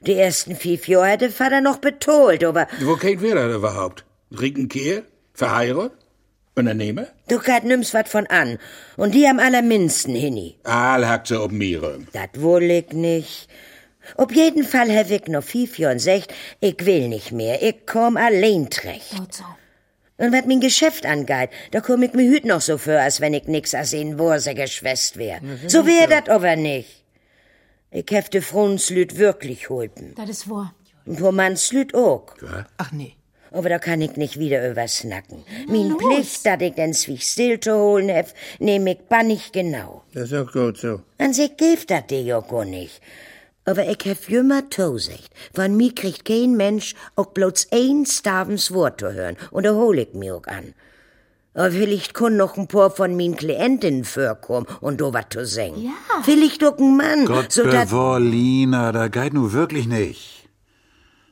Die 0.01 0.16
ersten 0.16 0.55
fünf 0.57 0.88
Jahre 0.89 1.12
hat 1.12 1.22
der 1.22 1.32
Vater 1.32 1.62
noch 1.62 1.78
betolt, 1.78 2.43
aber 2.43 2.68
Wo 2.82 2.95
kennt 2.97 3.22
wer 3.22 3.36
das 3.36 3.55
überhaupt? 3.55 4.03
Riekenkehr? 4.38 5.03
Verheiratet? 5.34 5.93
Unternehmer? 6.55 7.07
du 7.30 7.38
kat 7.39 7.64
nimmst 7.64 7.93
wat 7.93 8.10
von 8.10 8.28
an. 8.28 8.57
Und 8.97 9.16
die 9.16 9.26
am 9.28 9.39
allerminsten, 9.39 10.14
Hinni. 10.14 10.57
Aal 10.66 11.07
hackt 11.07 11.28
sie 11.28 11.39
ob 11.39 11.53
mir. 11.53 11.82
Dat 12.12 12.41
wohl 12.41 12.64
ich 12.64 12.91
nicht. 12.91 13.47
Ob 14.18 14.34
jeden 14.34 14.66
Fall 14.66 14.89
Herr 14.89 15.07
Wick 15.10 15.30
noch 15.30 15.43
fünf 15.43 15.80
Jahren 15.80 15.99
sagt, 15.99 16.34
ich 16.60 16.86
will 16.86 17.07
nicht 17.07 17.32
mehr, 17.32 17.64
ich 17.64 17.86
komm 17.86 18.18
allein 18.18 18.70
trecht. 18.70 19.16
Gut 19.16 19.34
so. 19.34 19.45
Und 20.20 20.34
wat 20.34 20.47
mein 20.47 20.59
Geschäft 20.59 21.05
angeht, 21.05 21.49
da 21.72 21.80
komm 21.80 22.03
ich 22.03 22.13
mir 22.13 22.30
hüt 22.30 22.45
noch 22.45 22.61
so 22.61 22.78
für, 22.78 22.99
als 23.01 23.22
wenn 23.22 23.34
ich 23.34 23.47
nix 23.47 23.74
als 23.74 23.93
in 23.93 24.20
Wurse 24.20 24.53
geschwäst 24.53 25.17
wär. 25.17 25.39
So 25.67 25.86
wär 25.86 26.07
dat 26.07 26.30
aber 26.30 26.55
nicht. 26.55 27.03
Ich 27.91 28.11
hef 28.11 28.30
de 28.30 28.41
Frunslüt 28.41 29.17
wirklich 29.17 29.70
holpen. 29.70 30.13
Das 30.15 30.30
ist 30.30 30.49
wahr. 30.49 30.76
Und 31.05 31.22
wo 31.22 31.32
Mannslüt 31.32 31.95
auch. 31.95 32.26
Ach 32.78 32.91
nee. 32.91 33.13
Aber 33.51 33.70
da 33.70 33.80
kann 33.80 34.01
ich 34.01 34.15
nicht 34.17 34.38
wieder 34.38 34.70
übersnacken. 34.70 35.43
Min 35.67 35.95
Pflicht, 35.97 36.45
dat 36.45 36.61
ich 36.61 36.76
den 36.76 36.93
Zwieg 36.93 37.24
still 37.24 37.59
zu 37.59 37.74
holen 37.76 38.09
hef, 38.09 38.34
nehm 38.59 38.86
ich 38.88 38.99
bannig 39.09 39.51
genau. 39.53 40.03
Das 40.13 40.32
ist 40.32 40.34
auch 40.34 40.51
gut 40.51 40.78
so. 40.78 41.01
An 41.17 41.34
sich 41.34 41.55
gibt 41.57 41.89
dat 41.89 42.11
dir 42.11 42.22
ja 42.22 42.41
gar 42.41 42.65
nicht. 42.65 43.01
Aber 43.66 43.88
ich 43.88 44.03
hef 44.03 44.30
jümmer 44.30 44.70
Tosicht. 44.70 45.32
Von 45.53 45.78
mir 45.78 45.93
kriegt 45.93 46.26
kein 46.26 46.55
Mensch 46.55 46.95
auch 47.16 47.28
bloß 47.28 47.68
ein 47.72 48.05
Stavens 48.05 48.74
Wort 48.74 49.01
zu 49.01 49.14
hören. 49.14 49.38
Und 49.51 49.66
da 49.66 49.74
hol 49.74 49.99
ich 49.99 50.14
mir 50.14 50.36
auch 50.36 50.47
an. 50.47 50.74
Aber 51.53 51.72
vielleicht 51.72 52.14
kun 52.14 52.38
noch 52.38 52.57
ein 52.57 52.68
paar 52.68 52.91
von 52.91 53.16
min 53.16 53.36
Klientinnen 53.36 54.05
vorkommen 54.05 54.68
und 54.82 55.01
do 55.01 55.14
wat 55.14 55.34
zu 55.34 55.45
singen. 55.45 55.84
Ja. 55.84 56.22
Vielleicht 56.24 56.64
auch 56.64 56.78
ein 56.78 56.95
Mann, 56.95 57.26
Gott 57.26 57.51
so 57.51 57.64
dat... 57.64 57.89
bewahre, 57.89 58.20
Lina, 58.20 58.91
da 58.91 59.07
geht 59.07 59.34
nu 59.34 59.51
wirklich 59.51 59.88
nicht. 59.88 60.47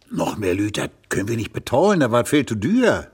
Noch 0.10 0.38
mehr 0.38 0.54
Lüt, 0.54 0.78
das 0.78 0.90
können 1.10 1.28
wir 1.28 1.38
nicht 1.38 1.54
betollen, 1.54 2.00
da 2.00 2.12
war 2.12 2.26
viel 2.26 2.46
zu 2.46 2.56
dür. 2.56 3.08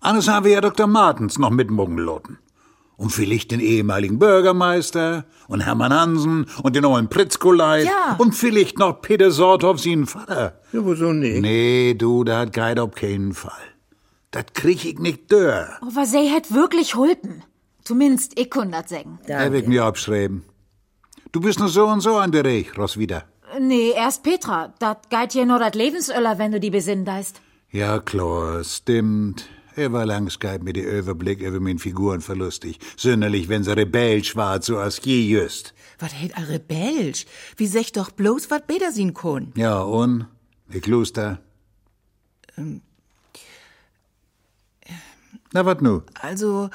Anders 0.00 0.28
haben 0.28 0.44
wir 0.44 0.52
ja 0.52 0.60
Dr. 0.60 0.86
Martens 0.86 1.38
noch 1.38 1.50
mitmogen 1.50 1.98
loten. 1.98 2.38
Und 2.98 3.10
vielleicht 3.10 3.52
den 3.52 3.60
ehemaligen 3.60 4.18
Bürgermeister 4.18 5.24
und 5.46 5.60
Hermann 5.60 5.94
Hansen 5.94 6.46
und 6.64 6.74
den 6.76 6.82
neuen 6.82 7.08
Pritzkoleit 7.08 7.86
Ja. 7.86 8.16
und 8.18 8.34
vielleicht 8.34 8.78
noch 8.78 9.00
Peter 9.00 9.30
Sorthoff, 9.30 9.78
seinen 9.80 10.06
Vater. 10.06 10.60
Ja, 10.72 10.80
wieso 10.84 11.12
nicht? 11.12 11.40
Nee, 11.40 11.94
du, 11.94 12.24
da 12.24 12.40
hat 12.40 12.52
geht 12.52 12.78
auf 12.80 12.94
keinen 12.96 13.32
Fall. 13.34 13.52
Das 14.32 14.46
krieg 14.52 14.84
ich 14.84 14.98
nicht 14.98 15.30
dör. 15.30 15.68
Aber 15.80 16.04
sie 16.06 16.30
hat 16.30 16.52
wirklich 16.52 16.96
hulpen. 16.96 17.44
Zumindest 17.84 18.38
ich 18.38 18.50
kann 18.50 18.72
das 18.72 18.90
sagen. 18.90 19.18
Er 19.26 19.52
wird 19.52 19.68
mir 19.68 19.84
abschreiben. 19.84 20.42
Du 21.32 21.40
bist 21.40 21.60
nur 21.60 21.68
so 21.68 21.86
und 21.86 22.00
so 22.00 22.16
an 22.16 22.32
der 22.32 22.44
Reich, 22.44 22.76
Roswitha. 22.76 23.22
Nee, 23.60 23.92
erst 23.96 24.22
Petra. 24.24 24.74
Dat 24.80 25.08
geht 25.08 25.34
ja 25.34 25.44
nur 25.44 25.58
dat 25.60 25.74
Lebensöller, 25.76 26.36
wenn 26.38 26.52
du 26.52 26.58
die 26.60 26.70
besinnen 26.70 27.04
deist. 27.04 27.40
Ja, 27.70 28.00
klar, 28.00 28.62
stimmt. 28.64 29.48
Er 29.78 29.92
war 29.92 30.06
langskeit 30.06 30.60
mit 30.64 30.74
der 30.74 30.90
Überblick 30.98 31.40
über 31.40 31.60
min 31.60 31.78
Figuren 31.78 32.20
verlustig. 32.20 32.80
Sünderlich, 32.96 33.48
wenn 33.48 33.62
sie 33.62 33.76
rebellisch 33.76 34.34
war, 34.34 34.60
so 34.60 34.78
als 34.78 35.00
je 35.04 35.20
just. 35.20 35.72
Was 36.00 36.12
hält 36.12 36.36
a 36.36 36.40
rebellisch? 36.40 37.26
Wie 37.56 37.68
sech 37.68 37.92
doch 37.92 38.10
bloß, 38.10 38.50
wat 38.50 38.66
beder 38.66 38.90
sin 38.90 39.14
kun? 39.14 39.52
Ja, 39.54 39.82
und? 39.82 40.26
Wie 40.66 40.80
Kloster? 40.80 41.38
Na, 45.52 45.64
wat 45.64 45.80
nu? 45.80 46.02
Also, 46.20 46.70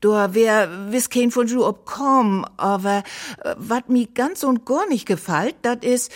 da 0.00 0.34
wär 0.34 0.90
wiss 0.90 1.08
kein 1.08 1.30
von 1.30 1.46
Ju 1.46 1.64
obkommen, 1.64 2.44
aber 2.56 3.04
äh, 3.44 3.54
wat 3.58 3.88
mi 3.88 4.08
ganz 4.12 4.42
und 4.42 4.66
gar 4.66 4.88
nicht 4.88 5.06
gefällt, 5.06 5.54
dat 5.62 5.84
is, 5.84 6.08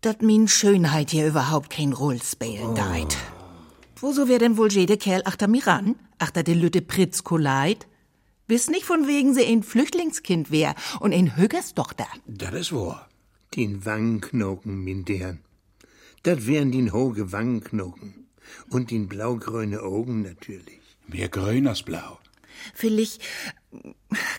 dat 0.00 0.22
min 0.22 0.46
Schönheit 0.46 1.10
hier 1.10 1.26
überhaupt 1.26 1.70
kein 1.70 1.92
Roll 1.92 2.22
spielen 2.22 2.76
deit. 2.76 3.16
Woso 4.02 4.26
wär 4.26 4.40
denn 4.40 4.56
wohl 4.56 4.72
jede 4.72 4.96
Kerl 4.96 5.22
achter 5.24 5.46
mir 5.46 5.64
ran? 5.64 5.94
Achter 6.18 6.42
de 6.42 6.54
Lütte 6.54 6.82
Pritz 6.82 7.22
Koleit? 7.22 7.86
Wiss 8.48 8.68
nicht 8.68 8.84
von 8.84 9.06
wegen 9.06 9.32
sie 9.32 9.46
ein 9.46 9.62
Flüchtlingskind 9.62 10.50
wär 10.50 10.74
und 10.98 11.14
ein 11.14 11.36
Hüggerstochter. 11.36 12.08
Das 12.26 12.52
ist 12.52 12.72
wahr. 12.72 13.08
Den 13.54 13.86
Wangenknochen, 13.86 14.82
min 14.82 15.04
Dern. 15.04 15.38
Das 16.24 16.48
wären 16.48 16.72
den 16.72 16.92
hohe 16.92 17.30
Wangenknochen. 17.30 18.26
Und 18.70 18.90
den 18.90 19.06
blaugrüne 19.06 19.82
Augen 19.82 20.22
natürlich. 20.22 20.80
Mehr 21.06 21.28
grün 21.28 21.68
als 21.68 21.84
blau. 21.84 22.18
Vielleicht 22.74 23.22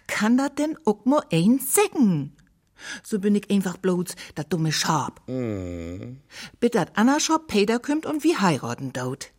kann 0.07 0.38
dat 0.38 0.59
denn 0.59 0.78
auch 0.84 1.05
nur 1.05 1.24
ein 1.32 1.59
sägen. 1.59 2.36
So 3.01 3.18
bin 3.18 3.36
ich 3.36 3.49
einfach 3.49 3.78
bloß 3.78 4.09
dat 4.36 4.51
dumme 4.51 4.74
Schab. 4.74 5.26
Bitte 6.59 6.80
dat 6.80 6.97
Anna 6.97 7.22
Schab 7.22 7.47
Peter 7.47 7.80
kümmt 7.80 8.05
und 8.05 8.26
wie 8.26 8.36
heiraten 8.36 8.91
dort. 8.91 9.32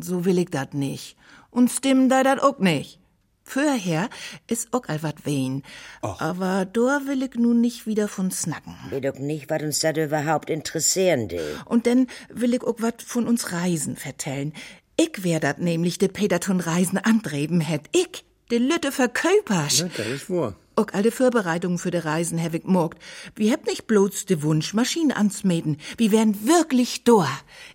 So 0.00 0.24
will 0.24 0.38
ich 0.38 0.50
dat 0.50 0.74
nicht. 0.74 1.16
Und 1.50 1.70
stimmen 1.70 2.08
da 2.08 2.22
dat 2.22 2.40
auch 2.40 2.58
nicht. 2.58 3.00
Vorher 3.42 4.10
is 4.46 4.68
auch 4.72 4.88
all 4.88 5.02
wat 5.02 5.24
wen. 5.24 5.62
Aber 6.02 6.66
da 6.66 7.00
will 7.06 7.22
ich 7.22 7.34
nun 7.34 7.62
nicht 7.62 7.86
wieder 7.86 8.06
von 8.06 8.30
snacken. 8.30 8.76
Weet 8.90 9.06
auch 9.06 9.18
nicht, 9.18 9.48
was 9.48 9.62
uns 9.62 9.80
das 9.80 9.96
überhaupt 9.96 10.50
interessieren 10.50 11.30
will. 11.30 11.56
Und 11.64 11.86
dann 11.86 12.08
will 12.28 12.52
ich 12.52 12.62
auch 12.62 12.76
wat 12.78 13.00
von 13.02 13.26
uns 13.26 13.52
Reisen 13.52 13.96
vertellen. 13.96 14.52
Ich 14.96 15.24
wär 15.24 15.40
dat 15.40 15.60
nämlich 15.60 15.96
de 15.98 16.08
Peterton 16.08 16.60
Reisen 16.60 16.98
antreben 16.98 17.60
hätt. 17.60 17.88
Ich, 17.92 18.24
de 18.50 18.58
Lütte 18.58 18.92
Verköpers. 18.92 19.78
Ja, 19.78 19.88
das 19.96 20.06
ist 20.06 20.30
wahr. 20.30 20.54
Auch 20.78 20.86
alle 20.92 21.10
Vorbereitungen 21.10 21.76
für 21.76 21.90
de 21.90 22.02
Reisen 22.02 22.40
hab 22.40 22.54
ich 22.54 22.62
morgt. 22.62 23.02
Wir 23.34 23.52
habt 23.52 23.66
nicht 23.66 23.88
bloß 23.88 24.26
de 24.26 24.42
Wunsch, 24.42 24.74
Maschinen 24.74 25.10
anzumeten. 25.10 25.76
Wir 25.96 26.12
wären 26.12 26.46
wirklich 26.46 27.02
da. 27.02 27.26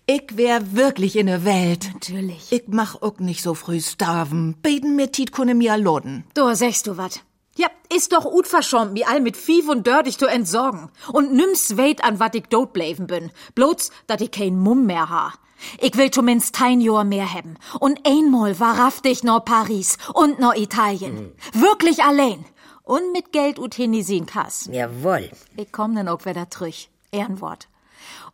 Ich 0.05 0.37
wär 0.37 0.73
wirklich 0.73 1.17
in 1.17 1.25
der 1.25 1.43
Welt. 1.43 1.89
Natürlich. 1.93 2.49
Ich 2.53 2.63
mach 2.67 3.01
auch 3.01 3.19
nicht 3.19 3.43
so 3.43 3.55
früh 3.55 3.81
starven. 3.81 4.55
Beten 4.61 4.95
mir 4.95 5.11
Tiet 5.11 5.33
kunne 5.33 5.53
mir 5.53 5.75
loden. 5.75 6.23
Da 6.33 6.55
sagst 6.55 6.87
du 6.87 6.95
wat. 6.95 7.25
Ja, 7.57 7.67
ist 7.93 8.13
doch 8.13 8.23
ut 8.23 8.47
verschommt, 8.47 8.93
mi 8.93 9.03
all 9.03 9.19
mit 9.19 9.35
Vieh 9.35 9.63
und 9.67 9.85
Dördig 9.85 10.17
zu 10.17 10.27
entsorgen. 10.27 10.89
Und 11.11 11.33
nimm's 11.33 11.75
weit 11.75 12.05
an, 12.05 12.21
wat 12.21 12.35
ich 12.35 12.45
dort 12.49 12.71
bleiben 12.71 13.07
bin. 13.07 13.31
Bloß, 13.53 13.91
dat 14.07 14.21
ich 14.21 14.31
kein 14.31 14.57
Mumm 14.57 14.85
mehr 14.85 15.09
ha. 15.09 15.33
Ich 15.79 15.97
will 15.97 16.11
zumindest 16.11 16.61
ein 16.61 16.81
Jahr 16.81 17.03
mehr 17.03 17.31
haben. 17.31 17.55
Und 17.79 17.99
einmal 18.07 18.59
wahrhaftig 18.59 19.23
noch 19.23 19.45
Paris 19.45 19.97
und 20.13 20.39
noch 20.39 20.55
Italien. 20.55 21.33
Wirklich 21.53 22.03
allein. 22.03 22.45
Und 22.83 23.13
mit 23.13 23.31
Geld 23.31 23.59
ut 23.59 23.73
Hinisin 23.75 24.25
Kass. 24.25 24.69
Jawohl. 24.71 25.29
Ich 25.55 25.71
komm 25.71 25.95
dann 25.95 26.09
auch 26.09 26.25
wieder 26.25 26.49
trüch. 26.49 26.89
Ehrenwort. 27.11 27.69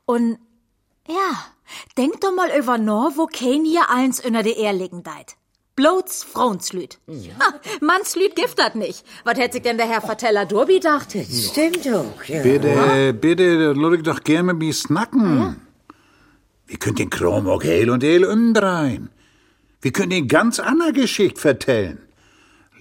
Und, 0.05 0.39
ja, 1.07 1.45
denk 1.97 2.19
doch 2.21 2.33
mal 2.33 2.49
über 2.57 2.77
no, 2.77 3.11
wo 3.15 3.27
kein 3.27 3.63
hier 3.63 3.89
eins 3.89 4.19
unter 4.19 4.41
de 4.41 4.53
Ehr 4.53 4.73
liegen 4.73 5.03
deit. 5.03 5.35
Bloß 5.75 6.23
Frauenslüt. 6.23 6.99
Ha, 7.07 7.53
Mannslüt 7.79 8.35
gift 8.35 8.59
dat 8.59 8.75
nicht. 8.75 9.05
Was 9.23 9.37
hätt 9.37 9.53
sich 9.53 9.61
denn 9.61 9.77
der 9.77 9.87
Herr 9.87 10.01
Verteller 10.01 10.45
Durbi 10.45 10.81
dacht? 10.81 11.11
Stimmt 11.11 11.85
doch, 11.85 12.23
ja. 12.25 12.41
Bitte, 12.41 13.13
bitte, 13.13 13.73
ich 13.95 14.03
doch 14.03 14.23
gern 14.23 14.47
mit 14.47 14.57
mir 14.57 14.73
snacken. 14.73 15.61
Wir 16.65 16.77
können 16.79 16.97
den 16.97 17.09
Kram 17.09 17.47
auch 17.47 17.63
hell 17.63 17.89
und 17.89 18.03
hell 18.03 18.25
umdrehen. 18.25 19.09
Wir 19.81 19.93
können 19.93 20.09
den 20.09 20.27
ganz 20.27 20.59
andere 20.59 20.91
Geschichte 20.91 21.39
vertellen. 21.39 22.08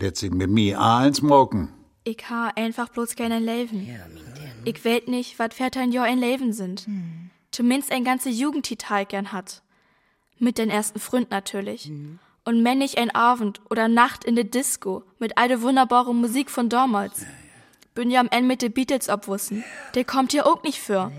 Letztlich 0.01 0.31
mit 0.31 0.49
mir 0.49 0.81
eins 0.81 1.23
morgen. 1.23 1.73
Ich 2.05 2.31
ha 2.31 2.53
einfach 2.55 2.89
bloß 2.89 3.17
gerne 3.17 3.41
Leben. 3.41 3.89
Ich 4.65 4.85
weet 4.85 5.09
nicht, 5.09 5.39
wat 5.39 5.55
Väter 5.55 5.81
ein 5.81 5.93
Jahr 5.93 6.05
ein 6.05 6.19
Leben 6.19 6.53
sind. 6.53 6.87
Zumindest 7.51 7.91
ein 7.91 8.05
ganze 8.05 8.29
Jugendtitel 8.29 9.05
gern 9.07 9.33
hat. 9.33 9.63
Mit 10.39 10.59
den 10.59 10.71
ersten 10.71 11.01
Fründ 11.01 11.31
natürlich. 11.31 11.91
Und 12.45 12.65
wenn 12.65 12.79
nicht 12.79 12.97
ein 12.97 13.11
Abend 13.11 13.61
oder 13.71 13.89
Nacht 13.89 14.25
in 14.25 14.37
der 14.37 14.45
Disco 14.45 15.03
mit 15.19 15.37
all 15.37 15.49
der 15.49 15.63
wunderbare 15.63 16.15
Musik 16.15 16.51
von 16.51 16.69
damals. 16.69 17.27
Bin 17.95 18.11
ja 18.11 18.21
am 18.21 18.29
Ende 18.31 18.47
mit 18.47 18.63
de 18.63 18.69
Beatles 18.69 19.09
obwussen. 19.09 19.65
Der 19.95 20.05
kommt 20.05 20.31
hier 20.31 20.47
auch 20.47 20.63
nicht 20.63 20.79
für. 20.79 21.11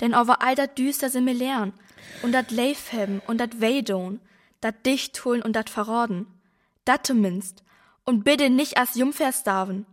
Denn 0.00 0.14
over 0.14 0.42
all 0.42 0.56
dat 0.56 0.76
Düster 0.76 1.08
sind 1.08 1.26
wir 1.26 1.34
lernen. 1.34 1.72
Und 2.22 2.32
dat 2.32 2.50
Leif 2.50 2.92
haben 2.92 3.22
und 3.28 3.38
dat 3.38 3.60
Weidon. 3.60 4.18
Dat 4.60 4.84
dicht 4.84 5.24
holen 5.24 5.42
und 5.42 5.54
dat 5.54 5.70
verraden. 5.70 6.26
Dat 6.84 7.06
zumindest. 7.06 7.62
Und 8.04 8.24
bitte 8.24 8.50
nicht 8.50 8.78
als 8.78 8.94
Jungferstarven. 8.94 9.86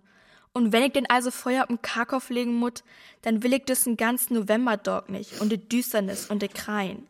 Und 0.53 0.74
wenn 0.74 0.84
ich 0.84 0.93
den 0.93 1.10
also 1.10 1.30
Feuer 1.32 1.64
auf 1.64 1.68
den 1.68 1.82
Karkow 1.82 2.28
legen 2.30 2.55
mut, 2.55 2.84
dann 3.22 3.43
will 3.43 3.53
ich 3.53 3.66
das 3.66 3.84
den 3.84 3.97
ganzen 3.97 4.34
Novemberdog 4.34 5.10
nicht 5.10 5.39
und 5.41 5.51
die 5.51 5.70
Düsternis 5.70 6.26
und 6.26 6.41
die 6.41 6.47
Kreien. 6.47 7.07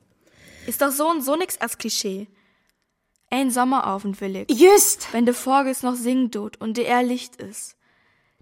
Ist 0.67 0.81
doch 0.81 0.91
so 0.91 1.09
und 1.09 1.23
so 1.23 1.35
nix 1.35 1.57
als 1.59 1.77
Klischee. 1.77 2.27
Ein 3.31 3.51
Sommerabend 3.51 4.19
will 4.21 4.35
ich. 4.35 4.59
Just! 4.59 5.07
Wenn 5.13 5.25
de 5.25 5.33
Vorges 5.33 5.83
noch 5.83 5.95
singen 5.95 6.31
tut 6.31 6.59
und 6.59 6.77
de 6.77 6.85
er 6.85 7.03
Licht 7.03 7.37
ist. 7.37 7.75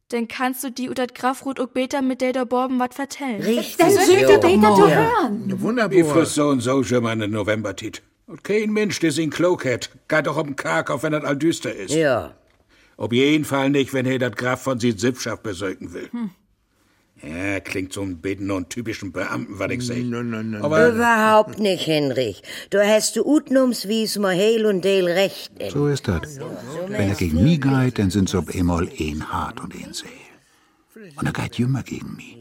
Dann 0.10 0.30
kannst 0.30 0.64
du 0.64 0.72
die 0.72 0.90
utat 0.90 1.14
Grafrut 1.14 1.60
und 1.60 1.74
Beta 1.74 2.02
mit 2.02 2.22
der 2.22 2.32
da 2.32 2.46
Borben 2.46 2.80
wat 2.80 2.94
vertellen. 2.94 3.42
Richtig. 3.42 3.76
Dann 3.78 3.92
sind 3.92 4.22
wir 4.22 4.40
Peter 4.40 4.74
zu 4.76 4.88
Ja, 4.88 4.96
hören. 5.22 5.44
Wie 5.48 5.62
wunderbar. 5.62 6.06
frisst 6.06 6.36
so 6.36 6.48
und 6.48 6.62
so 6.62 6.82
schon 6.84 7.04
mal 7.04 7.22
in 7.22 7.32
Novembertit. 7.32 8.02
Und 8.26 8.44
kein 8.44 8.72
Mensch, 8.72 9.00
der 9.02 9.12
sin 9.12 9.30
Klog 9.30 9.66
hat, 9.66 9.90
geht 10.08 10.28
doch 10.28 10.38
um 10.38 10.56
Karkauf, 10.56 11.04
wenn 11.04 11.12
das 11.12 11.26
all 11.26 11.36
düster 11.36 11.74
ist. 11.76 11.94
Ja. 11.94 12.37
Ob 12.98 13.14
jeden 13.14 13.46
Fall 13.46 13.70
nicht, 13.70 13.94
wenn 13.94 14.06
er 14.06 14.20
das 14.20 14.32
Graf 14.32 14.64
von 14.64 14.80
sin 14.80 14.98
Sippschaft 14.98 15.44
besöken 15.44 15.94
will. 15.94 16.10
Ja, 17.24 17.60
klingt 17.60 17.94
so 17.94 18.02
ein 18.02 18.18
bisschen 18.18 18.52
und 18.52 18.70
typischen 18.70 19.12
Beamten, 19.12 19.58
was 19.58 19.72
ich 19.72 19.86
sag. 19.86 19.98
Nein, 19.98 20.30
nein, 20.30 20.52
nein. 20.52 20.62
Aber 20.62 20.90
Überhaupt 20.90 21.58
nicht, 21.58 21.88
Henrich. 21.88 22.44
Du 22.70 22.80
hast 22.80 23.16
du 23.16 23.24
utnums 23.24 23.88
wie's 23.88 24.18
mal 24.18 24.36
heil 24.36 24.66
und 24.66 24.86
deil 24.86 25.06
recht. 25.06 25.52
in. 25.60 25.72
So 25.72 25.88
ist 25.88 26.08
das. 26.08 26.40
Wenn 26.88 27.10
er 27.10 27.16
gegen 27.16 27.44
mich 27.44 27.62
geht, 27.62 27.98
dann 27.98 28.12
sind's 28.12 28.36
ob 28.36 28.54
einmal 28.54 28.88
ein 29.00 29.32
hart 29.32 29.62
und 29.62 29.74
ein 29.74 29.94
See. 29.94 30.06
Und 31.16 31.26
er 31.26 31.34
geht 31.34 31.60
immer 31.60 31.84
gegen 31.84 32.16
mich. 32.16 32.38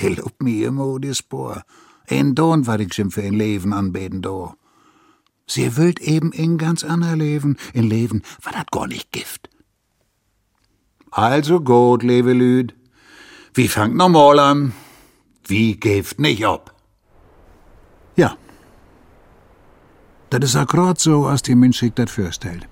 Der 0.00 0.10
lobt 0.10 0.42
mir 0.42 0.68
immer 0.68 0.98
die 0.98 1.14
Spur. 1.14 1.62
Ein 2.06 2.34
Don 2.34 2.66
war 2.66 2.80
ich 2.80 2.92
schon 2.92 3.10
für 3.10 3.22
ein 3.22 3.34
Leben 3.34 3.72
anbeten 3.72 4.20
da. 4.22 4.54
Sie 5.46 5.76
willt 5.76 6.00
eben 6.00 6.32
in 6.32 6.58
ganz 6.58 6.84
ander 6.84 7.16
Leben, 7.16 7.56
in 7.74 7.88
Leben, 7.88 8.22
war 8.42 8.52
dat 8.52 8.70
gar 8.70 8.86
nicht 8.86 9.10
Gift. 9.10 9.49
Also 11.10 11.60
gut, 11.60 12.02
liebe 12.02 12.32
Lüd. 12.32 12.74
Wie 13.54 13.68
fangt 13.68 13.96
normal 13.96 14.38
an? 14.38 14.72
Wie 15.44 15.78
geeft 15.78 16.20
nicht 16.20 16.46
ab? 16.46 16.74
Ja. 18.14 18.36
Das 20.30 20.44
ist 20.44 20.56
akkurat 20.56 21.00
so, 21.00 21.26
als 21.26 21.42
die 21.42 21.56
Mensch 21.56 21.80
sich 21.80 21.92
das 21.94 22.12
vorstellt. 22.12 22.68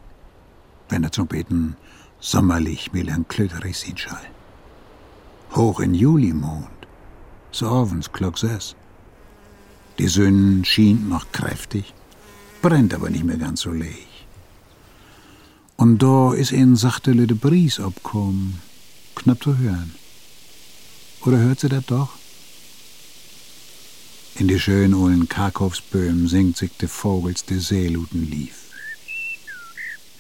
Wenn 0.89 1.03
er 1.03 1.11
zum 1.11 1.27
Beten 1.27 1.77
sommerlich 2.21 2.93
melancholisch 2.93 3.79
sein 3.79 3.99
schall. 3.99 4.27
Hoch 5.55 5.81
in 5.81 5.95
Julimond, 5.95 6.69
so 7.51 7.67
abends 7.69 8.13
klock 8.13 8.39
sechs. 8.39 8.77
Die 9.99 10.09
Sonne 10.09 10.65
schien 10.65 11.09
noch 11.09 11.33
kräftig, 11.33 11.95
brennt 12.63 12.95
aber 12.95 13.11
nicht 13.11 13.25
mehr 13.25 13.39
ganz 13.39 13.63
so 13.63 13.73
leg. 13.73 14.08
Und 15.81 16.03
da 16.03 16.35
ist 16.35 16.53
ein 16.53 16.75
sachte 16.75 17.13
Lüde 17.13 17.37
Bries 17.37 17.79
abkommen, 17.79 18.61
knapp 19.15 19.41
zu 19.41 19.59
hören. 19.59 19.95
Oder 21.25 21.39
hört 21.39 21.61
sie 21.61 21.69
das 21.69 21.87
doch? 21.87 22.11
In 24.35 24.49
die 24.49 24.59
schönen 24.59 24.95
ollen 24.95 25.29
Karkowsböhmen 25.29 26.27
singt 26.27 26.57
sich 26.57 26.73
de 26.79 26.89
Vogels 26.89 27.45
de 27.45 27.61
Seeluten 27.61 28.29
lief. 28.29 28.57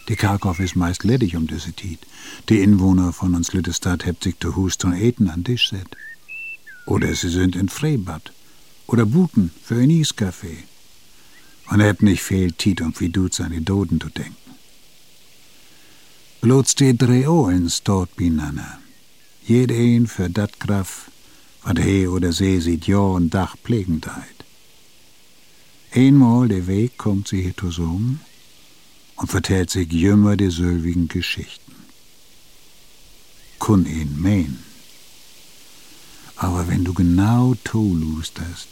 Die 0.09 0.15
Karkow 0.15 0.57
ist 0.61 0.77
meist 0.77 1.03
ledig 1.03 1.35
um 1.35 1.49
diese 1.49 1.73
Tiet. 1.73 2.07
Die 2.49 2.61
Inwohner 2.61 3.13
von 3.13 3.35
uns 3.35 3.53
Lüttestadt 3.53 4.07
hebt 4.07 4.23
sich 4.23 4.37
de 4.37 4.55
Hust 4.55 4.85
und 4.85 4.95
Eten 4.95 5.29
an 5.29 5.43
Tisch 5.43 5.71
set. 5.71 5.89
Oder 6.87 7.13
sie 7.17 7.31
sind 7.31 7.57
in 7.57 7.69
Freibad. 7.69 8.33
Oder 8.87 9.07
Buten 9.07 9.51
für 9.65 9.75
ein 9.75 9.91
Eiscafé. 9.91 10.55
Und 11.69 11.81
hebt 11.81 12.03
nicht 12.03 12.23
viel 12.23 12.53
Tiet, 12.53 12.81
um 12.81 12.95
wie 13.01 13.09
du 13.09 13.29
an 13.41 13.51
die 13.51 13.65
Doden 13.65 14.01
zu 14.01 14.09
denken. 14.09 14.48
Bloß 16.41 16.77
die 16.77 16.97
drei 16.97 17.29
Ohens 17.29 17.83
dort 17.83 18.15
binanna. 18.15 18.79
Jed 19.45 19.73
ein 19.73 20.07
für 20.07 20.31
dat 20.31 20.61
Graf, 20.61 21.11
wat 21.65 21.81
he 21.81 22.07
oder 22.07 22.33
sie 22.33 22.61
sieht 22.61 22.87
Jahr 22.87 23.15
und 23.15 23.35
Dach 23.35 23.57
pflegend 23.57 24.07
heit. 24.07 24.45
Einmal 25.93 26.47
der 26.47 26.69
Weg 26.69 26.97
kommt 26.97 27.27
sie 27.27 27.43
hier 27.43 27.57
zusammen 27.57 28.21
und 29.17 29.29
vertellt 29.29 29.71
sich 29.71 29.93
jümmer 29.93 30.37
die 30.37 30.51
sölwigen 30.51 31.09
Geschichten. 31.09 31.75
Kun 33.59 33.85
ihn 33.85 34.15
mein. 34.21 34.59
Aber 36.37 36.69
wenn 36.69 36.85
du 36.85 36.95
genau 36.95 37.55
tolust 37.65 38.39
hast, 38.41 38.69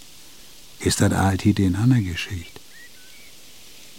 ist 0.79 1.01
das 1.01 1.13
alltid 1.13 1.59
in 1.59 1.75
einer 1.75 2.01
Geschichte. 2.01 2.61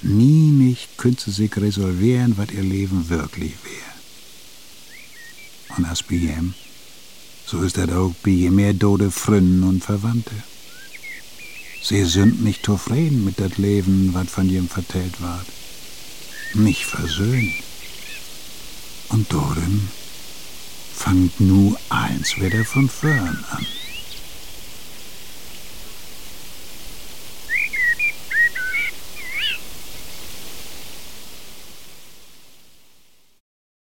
Nie 0.01 0.51
nicht 0.51 0.97
könnt 0.97 1.19
sie 1.19 1.31
sich 1.31 1.55
resolvieren, 1.57 2.37
was 2.37 2.51
ihr 2.51 2.63
Leben 2.63 3.09
wirklich 3.09 3.53
wäre. 3.63 3.97
Und 5.77 5.85
als 5.85 6.03
ihm, 6.09 6.53
so 7.45 7.61
ist 7.61 7.77
das 7.77 7.89
auch 7.89 8.13
bei 8.23 8.31
je 8.31 8.49
mehr 8.49 8.73
dode 8.73 9.09
Fründen 9.09 9.63
und 9.63 9.83
Verwandte. 9.83 10.35
Sie 11.81 12.03
sind 12.05 12.43
nicht 12.43 12.65
zufrieden 12.65 13.23
mit 13.25 13.39
das 13.39 13.57
Leben, 13.57 14.13
was 14.13 14.29
von 14.29 14.49
ihm 14.49 14.67
vertellt 14.67 15.21
ward. 15.21 15.45
Nicht 16.53 16.85
versöhnt. 16.85 17.53
Und 19.09 19.31
darin 19.31 19.87
fangt 20.93 21.39
nu 21.39 21.75
eins 21.89 22.37
wieder 22.37 22.65
von 22.65 22.89
vorn 22.89 23.45
an. 23.51 23.65